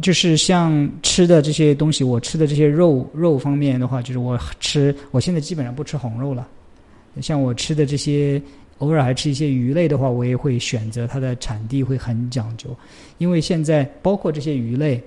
[0.00, 6.48] 就是像吃的这些东西，我吃的这些肉肉方面的话，就是我吃，我现在基本上不吃红肉了。
[7.20, 8.40] 像我吃的这些，
[8.78, 12.76] 偶尔还吃一些鱼类的话，我也会选择它的产地会很讲究，
[13.18, 15.02] 因为现在包括这些鱼类，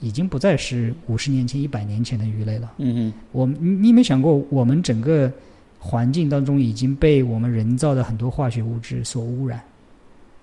[0.00, 2.72] 已经不再是五十年前、一百年前的鱼类了。
[2.78, 5.30] 嗯嗯我们你你有没有想过，我们整个
[5.78, 9.60] 环境当中已经被我们人造的很多化学物质所污染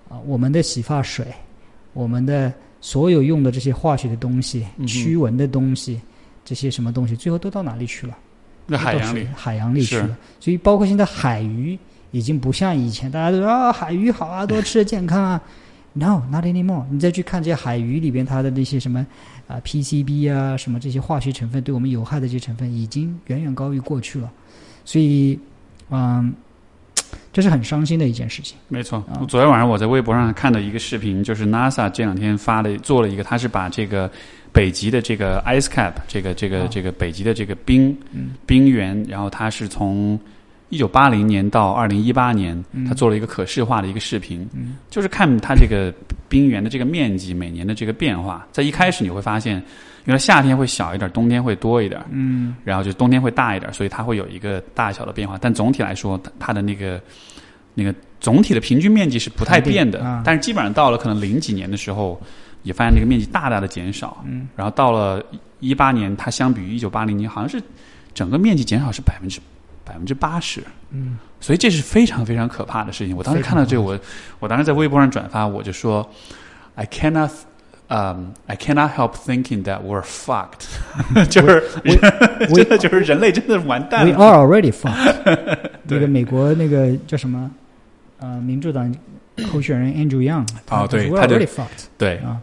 [0.08, 1.26] 啊，我们的洗发水，
[1.92, 6.00] 我们的所有用的这些化学的东西驱蚊的东西，
[6.44, 8.16] 这些什么东西，最后都到哪里去了？
[8.66, 10.16] 那，海洋里海洋里去了。
[10.40, 11.78] 所以包括现在海鱼
[12.14, 15.40] 已经不像以前，大家都说啊海鱼好啊，多吃健康啊。
[15.94, 16.84] No, not anymore。
[16.88, 19.04] 你再去看这些海鱼里边它的那些什么
[19.48, 24.30] 啊 PCB 啊什么这些化学成分对我们有害的这些成分，已经远远高于过去了。
[24.84, 25.36] 所以，
[25.90, 26.32] 嗯，
[27.32, 28.56] 这是很伤心的一件事情。
[28.68, 29.18] 没错啊。
[29.26, 34.08] 昨天晚上我在微博上看到一个视频，就是 NASA 这两天发的做了一个，它是把这个
[34.52, 40.18] 北极的这个 ice cap，这个这个啊这个北极的这个冰嗯冰原，然后它是从
[40.74, 45.94] 一九八零年到二零一八年，嗯它做了一个可视化的一个视频，嗯就是看它这个
[46.28, 48.44] 冰原的这个面积每年的这个变化。
[48.50, 49.62] 在一开始你会发现，
[50.04, 55.38] 原来夏天会小一点，冬天会多一点，嗯然后就冬天会大一点，所以它会有一个大小的变化。
[55.40, 57.00] 但总体来说，它它的那个
[57.74, 62.20] 那个总体的平均面积是不太变的，啊但是基本上到了可能零几年的时候，
[62.64, 64.24] 也发现那个面积大大的减少。
[64.26, 65.24] 嗯，然后到了
[65.60, 67.62] 一八年，它相比于一九八零年，好像是
[68.12, 69.40] 整个面积减少是百分之
[69.84, 70.62] 百分之八十。
[70.90, 73.16] 嗯，所以这是非常非常可怕的事情。
[73.16, 73.98] 我当时看到这个，我
[74.40, 76.08] 我当时在微博上转发，我就说
[76.74, 77.30] ，I cannot。
[77.86, 80.64] Um, I cannot help thinking that we're fucked，
[81.28, 81.62] 就是
[82.54, 84.16] 真的就是人类真的完蛋 We。
[84.16, 87.50] are already fucked 那个美国那个叫什么？
[88.20, 88.92] 呃，民主党
[89.52, 92.40] 候选人 Andrew Young 哦对，We're 他就 already fucked 对，啊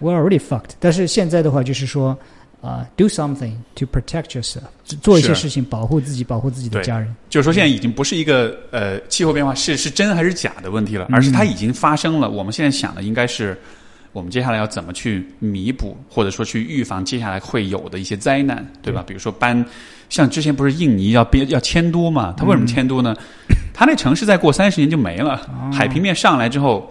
[0.00, 0.70] ，We're already fucked。
[0.78, 2.16] 但是现在的话就是说，
[2.64, 4.62] 啊、d o something to protect yourself，
[5.02, 7.14] 做一些事情保护自己，保护自己的家人。
[7.28, 12.30] 就是说现在已经不是一个呃气候变化是是真还是假的问题了，嗯而是它已经发生了。
[12.30, 13.54] 我们现在想的应该是，
[14.12, 19.04] 我们接下来要怎么去弥补，或者说去预防接下来会有的一些灾难，对吧？
[19.06, 19.62] 比如说搬，
[20.08, 22.32] 像之前不是印尼要编要迁都嘛？
[22.34, 23.14] 它为什么迁都呢？
[23.74, 26.90] 它那城市再过三十年就没了，海平面上来之后。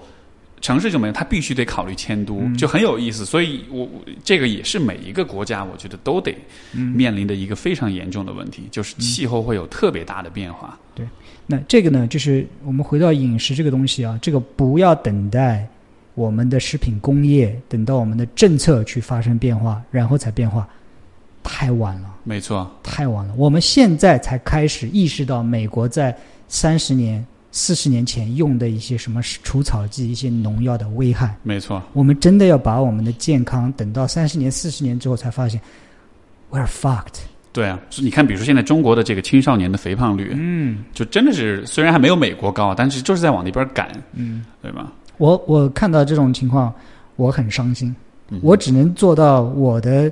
[0.63, 3.25] 城市就没有，它必须得考虑迁都，就很有意思。
[3.25, 6.33] 所以我，我这个也是每一个国家，我觉得都得
[6.71, 10.79] 面临的一个非常严重的问题，就是气候会有特别大的变化。
[10.95, 11.05] 对
[11.47, 15.67] 那这个呢，就是我们回到饮食这个东西啊，这个不要等待
[16.15, 20.65] 我们的食品工业，等到我们的政策去发生变化，然后才变化，
[21.43, 22.15] 太晚了。
[22.23, 26.17] 没错，太晚了，我们现在才开始意识到美国在
[26.47, 31.37] 三十年、四十年前用的一些什么除草剂、一些农药的危害。
[31.43, 35.61] 没错，我们真的要把我们的健康等到三十年、四十年之后才发现
[36.51, 37.21] ，we're fucked。
[37.53, 44.91] 对啊，你看，比如说现在中国的这个青少年的肥胖率，嗯就真的是虽然还没有美国高，但是就是在往那边赶，嗯，对吧？
[45.17, 46.73] 我我看到这种情况，
[47.15, 47.95] 我很伤心。
[48.29, 50.11] 嗯我只能做到我的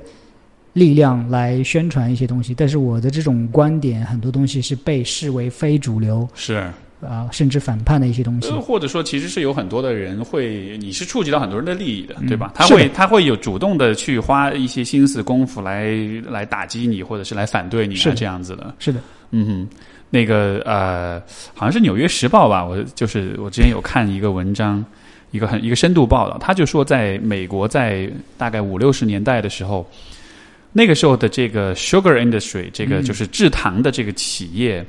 [0.74, 6.70] 力量来宣传一些东西，但是我的这种观点很多东西是被视为非主流是，
[7.02, 8.60] 啊、甚至反叛的一些东西呃，。
[8.60, 12.52] 或者说其实是有很多的人会，你是触及到很多人的利益的，嗯对吧？
[12.54, 15.94] 他会他会有主动的去花一些心思功夫来
[16.28, 18.74] 来打击你，或者是来反对你啊是这样子的。
[18.78, 19.00] 是的，
[19.30, 19.76] 嗯哼，
[20.10, 21.20] 那个呃，
[21.54, 24.84] 好像是《纽约时报》吧，我就是我之前有看一个文章，
[25.32, 29.84] 一个很一个深度报道，他就说，在美国在大概五六十年代的时候，
[30.72, 34.84] 那个时候的这个 sugar industry，这个嗯就是制糖的这个企业，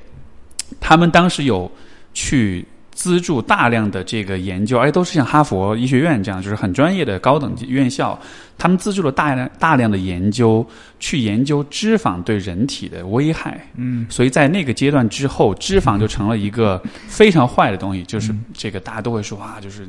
[0.80, 1.72] 他们当时有
[2.14, 2.66] 去。
[2.96, 8.18] 资助大量的这个研究，而且都是像哈佛医学院这样，就是很专业的高等院校，
[8.56, 10.64] 他们资助了大量大量的研究，
[11.00, 13.60] 去研究脂肪对人体的危害。
[13.78, 19.88] 嗯所以在那个阶段之后，脂肪就成了一个非常坏的东西，就是这个大家都会说啊，就是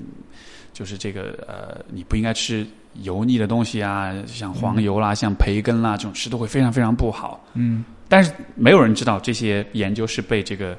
[0.72, 2.66] 就是这个呃，你不应该吃
[3.02, 7.44] 油腻的东西啊，像黄油啦、像培根啦这种吃都会非常非常不好。
[7.52, 10.74] 嗯但是没有人知道这些研究是被这个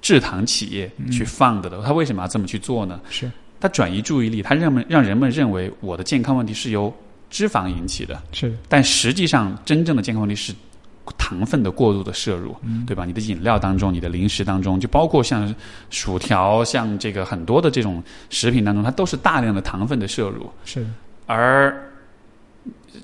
[0.00, 1.82] 制糖企业去放的的。
[1.82, 3.00] 他为什么要这么去做呢？
[3.10, 3.30] 是
[3.60, 6.94] 他转移注意力，他让们让人们认为我的健康问题是由
[7.28, 8.22] 脂肪引起的。
[8.32, 10.54] 是但实际上，真正的健康问题是
[11.16, 12.54] 糖分的过度的摄入，
[12.86, 13.04] 对吧？
[13.04, 15.52] 你的饮料当中、你的零食当中，就包括像
[15.90, 20.86] 薯条、像这个很多的这种食品当中，它都是大量的糖分的摄入，是
[21.26, 21.87] 而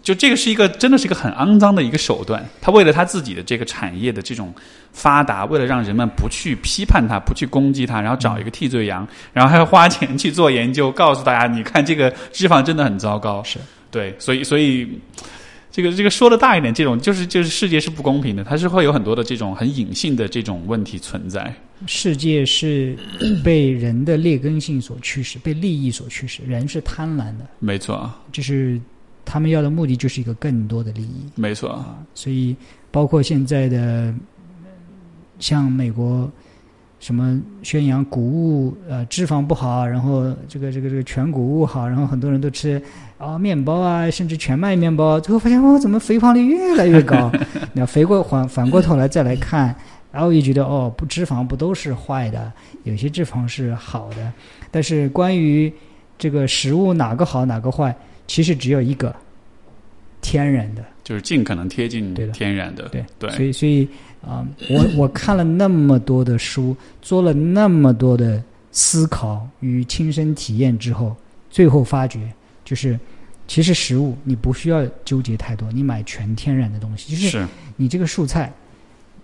[0.03, 2.45] 就这个是一个真的是一个很肮脏的一个手段。
[2.61, 4.53] 他为了他自己的这个产业的这种
[4.93, 13.43] 发达，为了让人们不去批判他、不去攻击他，然后找一个替罪羊，然后还要花钱去做研究，告诉大家，你看这个脂肪真的很糟糕。
[13.45, 13.59] 是
[13.91, 14.89] 对，所以所以
[15.70, 21.55] 这个这个说的大一点，这种就是就是世界是不公平的，它是会有很多的这种很隐性的这种问题存在。
[21.86, 22.97] 世界是
[23.43, 26.43] 被人的劣根性所驱使，被利益所驱使。
[26.47, 28.81] 人是贪婪的，没错，就是
[29.24, 31.26] 他们要的目的就是一个更多的利益。
[31.34, 32.56] 没错，啊，所以
[32.90, 34.14] 包括现在的
[35.38, 36.30] 像美国
[37.01, 42.80] 什么宣扬谷物呃脂肪不好，然后这个这个这个全谷物好，然后很多人都吃
[43.18, 47.30] 啊面包啊，甚至全麦面包，最后发现哦怎么肥胖率越来越高？
[47.74, 49.74] 那肥过反反过头来再来看，
[50.12, 52.51] 然后也觉得哦不脂肪不都是坏的，
[52.84, 54.32] 有些脂肪是好的，
[54.70, 55.70] 但是关于
[56.16, 57.94] 这个食物哪个好哪个坏，
[58.26, 59.14] 其实只有一个
[60.20, 60.84] 天然的。
[61.02, 62.88] 就是尽可能贴近对的天然的。
[62.88, 63.86] 对对所以所以
[64.22, 68.42] 啊、我我看了那么多的书，做了那么多的
[68.72, 71.14] 思考与亲身体验之后，
[71.51, 72.32] 最后发觉
[72.64, 72.98] 就是，
[73.46, 77.46] 其实食物你不需要纠结太多，你买全天然的东西，就是是
[77.76, 78.51] 你这个蔬菜，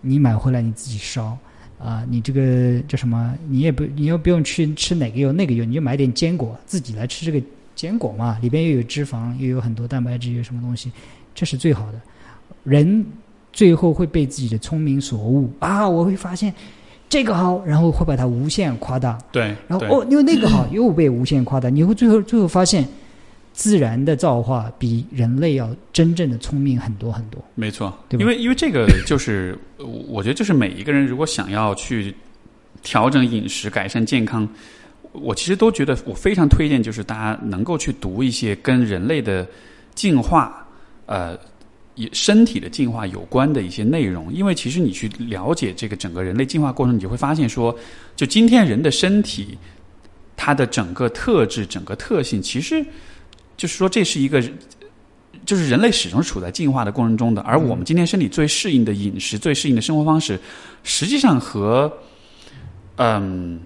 [0.02, 1.36] 你买回来你自己烧。
[1.78, 3.34] 啊，你这个叫什么？
[3.48, 7.42] 你也不，你又不用去吃哪个油那个油，你就买点坚果，自己来吃这个
[7.80, 10.92] 坚果嘛，里边又有脂肪，又有很多蛋白质，有什么东西，
[11.34, 11.98] 这是最好的。
[12.64, 13.06] 人
[13.54, 15.88] 最后会被自己的聪明所误啊！
[15.88, 16.52] 我会发现
[17.08, 22.86] 这个好，然后会把它无限夸大，对，然后哦，因为那个好 又被无限夸大，你会最后最后发现，
[23.54, 27.42] 自然的造化比人类要真正的聪明很多很多。
[27.54, 32.14] 没错，对因为因为这个就是，我我觉得就是每一个人如果想要去
[32.82, 34.46] 调整饮食、改善健康，
[35.12, 39.46] 我其实都觉得我非常推荐，就是大家能够去读一些跟人类的
[39.94, 40.66] 进化，
[41.06, 41.38] 呃。
[42.12, 47.76] 身体的进化有关的一些内容，因为其实你去了解这个整个人类进化过程，你就会发现说，
[48.16, 49.58] 就今天人的身体，
[50.34, 52.82] 它的整个特质、整个特性，其实
[53.54, 54.42] 就是说这是一个
[55.44, 60.40] 就是人类始终处在进化的过程中的，而我们今天身体最适应的饮食、最适应的生活方式，
[60.82, 61.92] 实际上和
[62.96, 63.60] 嗯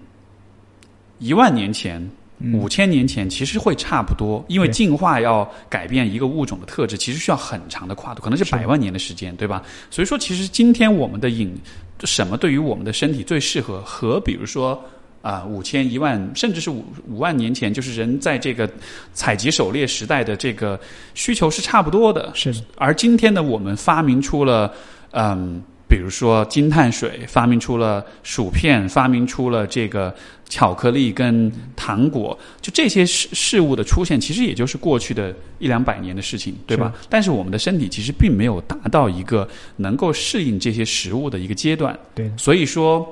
[1.19, 2.09] 一万年前、
[2.53, 9.63] 五千年前其实会差不多，因为进化要改变一个物种的特质，其实需要很长的跨度，可能是是百万年的时间，对吧？
[9.89, 11.55] 所以说，其实今天我们的饮
[12.03, 14.81] 什么对于我们的身体最适合，和比如说。
[15.21, 18.69] 啊，五千、一万，甚至是五五万年前，就是人在这个
[19.11, 20.79] 采集狩猎时代的这个
[21.15, 22.31] 需求是差不多的。
[22.35, 24.71] 是的，而今天呢，我们发明出了，
[25.13, 25.63] 嗯，
[25.95, 30.13] 比如说金碳水，发明出了薯片，发明出了这个
[30.49, 36.93] 巧克力跟糖果，就这些事事物的出现，其实也就是过去的一两百年的事情，对吧？
[37.09, 39.47] 但是我们的身体其实并没有达到一个
[39.77, 43.07] 能够适应这些食物的一个阶段，对，所以说。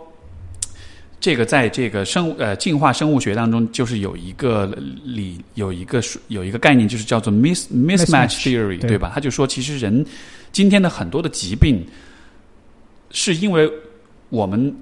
[1.23, 4.65] 这个在这个生物呃进化生物学当中，就是有一个
[5.05, 9.10] 理有一个有一个概念，就是叫做 mis mismatch theory，对吧？
[9.15, 10.05] 他就说，其实人
[10.51, 11.81] 今天的很多的疾病，
[13.14, 13.72] 是因为
[14.27, 14.76] 我们。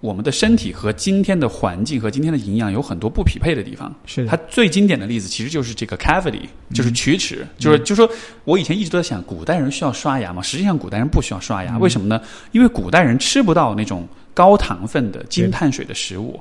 [0.00, 3.92] 我们的身体和今天的环境和今天的营养有很多不匹配的地方。
[4.04, 7.44] 是它最经典的例子，其实就是这个 cavity，就是龋齿。
[7.58, 8.08] 就是就说，
[8.44, 10.42] 我以前一直都在想，古代人需要刷牙吗？
[10.42, 11.76] 实际上，古代人不需要刷牙。
[11.78, 12.20] 为什么呢？
[12.52, 16.38] 因为古代人吃不到那种高糖分的精碳水的食物。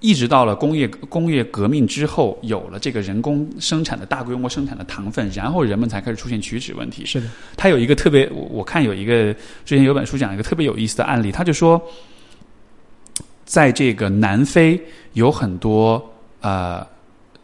[0.00, 7.04] 一直到了工业工业革命之后，有了这个人工生产的大规模生产的糖分，然后人们才开始出现龋齿问题。
[7.04, 7.26] 是的，
[7.56, 9.32] 他有一个特别，我我看有一个
[9.64, 11.80] 之前有本书讲一个特别有意思的案例，他就说。
[13.44, 14.78] 在这个南非
[15.14, 16.06] 有很多
[16.42, 16.86] 呃，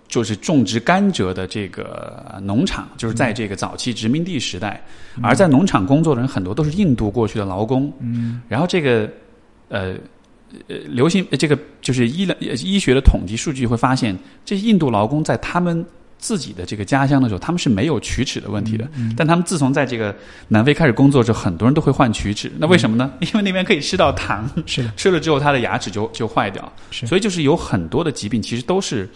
[0.07, 4.85] 就是种植甘蔗的这个农场，就是在这个早期殖民地时代，
[5.23, 7.91] 而在农场工作的人很多都是印度过去的劳工。
[8.01, 9.09] 嗯，然后这个
[9.71, 9.95] 呃
[10.69, 15.85] 呃，流行这个就是医疗医学的统计数据会发现，这些印度劳工在他们。
[16.17, 18.89] 自己的这个家乡的时候，他们是没有龋齿的问题的。
[19.15, 20.15] 但他们自从在这个
[20.49, 22.51] 南非开始工作之后，很多人都会患龋齿。
[22.57, 23.13] 那为什么呢？
[23.21, 26.73] 因为那边可以吃到糖， 是的，吃了之后他的牙齿就就坏掉。
[26.91, 29.07] 是，所以就是有很多的疾病，其实都是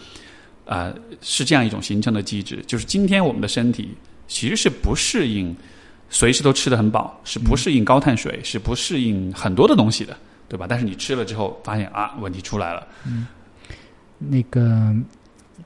[0.67, 2.63] 啊，是这样一种形成的机制。
[2.67, 3.89] 就是今天我们的身体
[4.27, 5.55] 其实是不适应
[6.11, 10.15] 随时都吃的很饱，是不适应高碳水，是不适应很多的东西的，
[10.49, 10.65] 对吧？
[10.67, 12.85] 但是你吃了之后，发现啊，问题出来了。
[13.05, 13.27] 嗯，
[14.17, 14.93] 那个。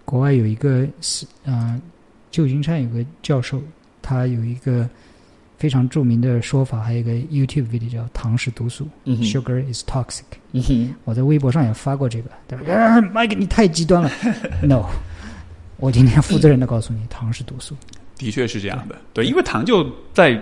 [0.06, 1.80] 国外有一个是啊，
[2.30, 3.62] 旧金山有个教授，
[4.02, 4.90] 他有一个
[5.58, 10.24] 非常著名的说法，还有一个 YouTube video 叫“糖是毒素 ”，Sugar is toxic。
[11.06, 13.00] 我在微博上也发过这个，对吧？
[13.14, 14.12] Mike，你太极端了。
[14.62, 14.84] No，
[15.78, 17.78] 我今天负责任的告诉你，糖是毒素。
[18.18, 20.42] 的确是这样的，对，因为糖就在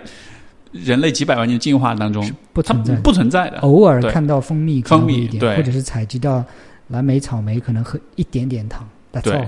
[0.72, 3.60] 人类几百万年进化当中不存在，不存在的。
[3.60, 6.44] 偶尔看到蜂蜜，蜂蜜一点，或者是采集到
[6.88, 8.88] 蓝莓、草莓，可能喝一点点糖。
[9.24, 9.46] 对，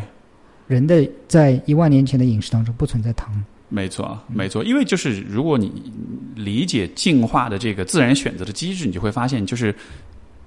[0.67, 3.33] 人的在一万年前的饮食当中不存在糖。
[3.69, 5.71] 没错，没错，因为就是如果你
[6.35, 9.73] 理解进化的这个自然选择的机制，你就会发现，就是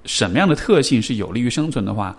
[0.04, 2.16] 什么样的特性是有利于生存的话，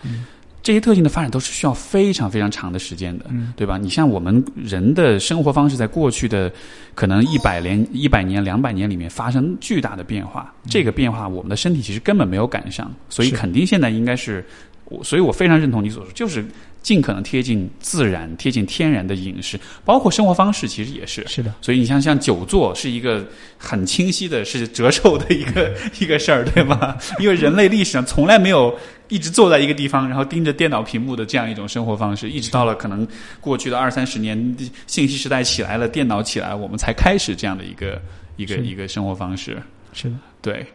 [0.63, 3.25] 这些特性的发展都是需要非常非常长的时间的，
[3.55, 3.77] 对吧？
[3.77, 6.51] 你像我们人的生活方式，在过去的
[6.93, 14.43] 可能一百年、一百年、两百年里面发生巨大的变化，这个变化我们的身体其实根本没有赶上，所以肯定现在应该是。
[14.89, 16.45] 我所以，我非常认同你所说，就是
[16.81, 21.53] 尽可能贴近自然、贴近天然的饮食，包括生活方式，其实也是是的。
[21.61, 23.25] 所以，你像像久坐是一个
[23.57, 26.97] 很清晰的，是折寿的一个一个事儿，对吗？
[27.19, 28.73] 因为人类历史上从来没有
[29.09, 33.05] 一直坐在一个地方，然后盯着电脑屏幕的这样一种生活方式，一直到了可能
[33.41, 34.55] 过去的二三十年，
[34.85, 38.01] 信息时代起来了，电脑起来，我们才开始这样的一个
[38.37, 39.61] 一个一个生活方式。
[39.91, 40.65] 是的，对。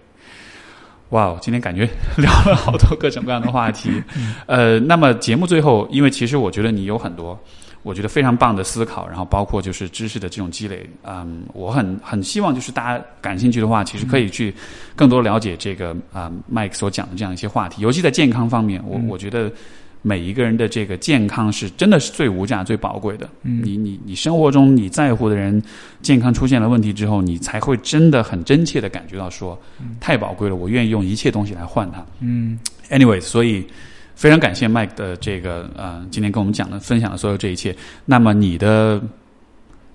[1.13, 3.91] 哇，今天感觉 聊了好多各种各样的话题，
[4.47, 7.39] 呃，那么节目最后，因为其实我觉得你有很多，
[7.83, 14.55] 我觉得非常棒的思考，然后包括就是知识的这种积累，嗯，我很很希望就是大家感兴趣的话，其实可以去
[14.97, 19.53] 更多了解这个啊，Mike 所讲的这样一些话题，尤其在健康方面，我我觉得。
[20.03, 23.29] 每一个人的这个健康是真的是最无价、最宝贵的。
[23.43, 25.63] 你你你生活中你在乎的人
[26.03, 29.59] 健康出现了问题之后，你才会真的很真切的感觉到说，
[30.01, 32.05] 太宝贵了，我愿意用一切东西来换它。
[32.21, 32.59] 嗯
[32.91, 33.65] ，anyway，所以
[34.15, 37.75] 非常感谢 Mike 的这个呃，今天跟我们讲的、分享的所有这一切。
[38.05, 39.01] 那么你的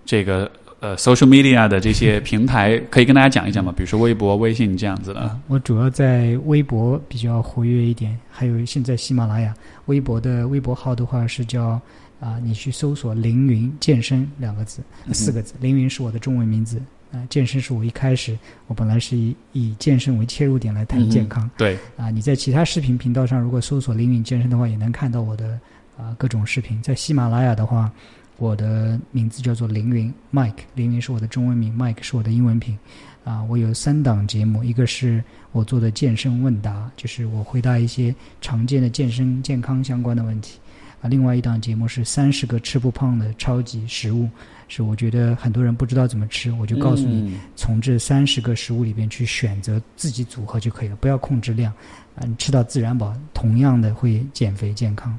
[0.05, 0.49] 这个。
[0.79, 3.73] 呃，social media 的这些平台可以跟大家讲一讲吗？
[3.75, 5.39] 比如说微博、微信这样子的。
[5.47, 9.51] 我主要在微博比较活跃一点，还有现在喜马拉雅。
[9.87, 11.81] 微博的微博号的话是叫
[12.19, 14.83] 啊，你去搜索“凌云健身”两个字、
[15.13, 15.55] 四个字。
[15.59, 16.79] 凌云是我的中文名字
[17.11, 18.37] 啊，健身是我一开始
[18.67, 21.49] 我本来是以以健身为切入点来谈健康。
[21.57, 25.59] 对啊，你在其他视频频道上如果搜索“凌云健身”的话，也能看到我的
[25.97, 26.79] 啊各种视频。
[26.83, 27.91] 在喜马拉雅的话。
[28.37, 32.77] 我的名字叫做凌云，Mike，凌云是我的中文名，Mike 是我的英文名。
[33.23, 40.59] 啊，我有三档节目，一个是我做的健身问答，就是我回答一些常见的健身健康相关的问题。
[41.01, 44.29] 啊，另外一档节目是三十个吃不胖的超级食物，
[44.67, 51.73] 是我觉得很多人不知道怎么吃，我就告诉你，从这三十个食物里边去选择自己组合就可以了，不要控制量。
[52.15, 55.11] 啊，你吃到自然饱，同样的会减肥健康。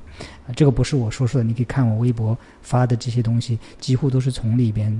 [0.46, 4.92] 啊，这个不是我说说的，你可以看我微博发的这些东西，几乎都是从里边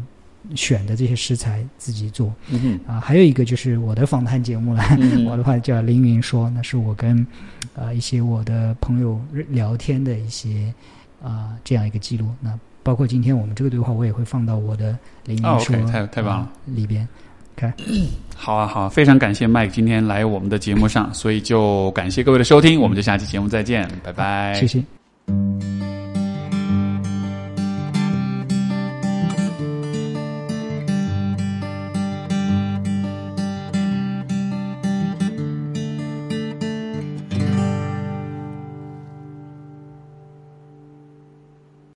[0.55, 2.33] 选的这些食材自己做。
[2.51, 4.83] 嗯啊，还有一个就是我的访谈节目了，
[5.27, 7.27] 我的话叫凌云说，那是我跟
[7.75, 10.73] 啊一些我的朋友聊天的一些
[11.21, 12.29] 啊这样一个记录。
[12.41, 12.57] 那
[12.89, 14.97] 包括今天我们这个对话，我也会放到我的
[15.27, 17.07] 凌云说太太棒了里边。
[17.55, 17.71] 看，
[18.35, 24.55] 好啊，好啊，非常感谢 Mike 今天来我们的节目上，所以就感谢各位的收听，我们就下期节目再见，拜拜。
[24.55, 24.83] 谢谢。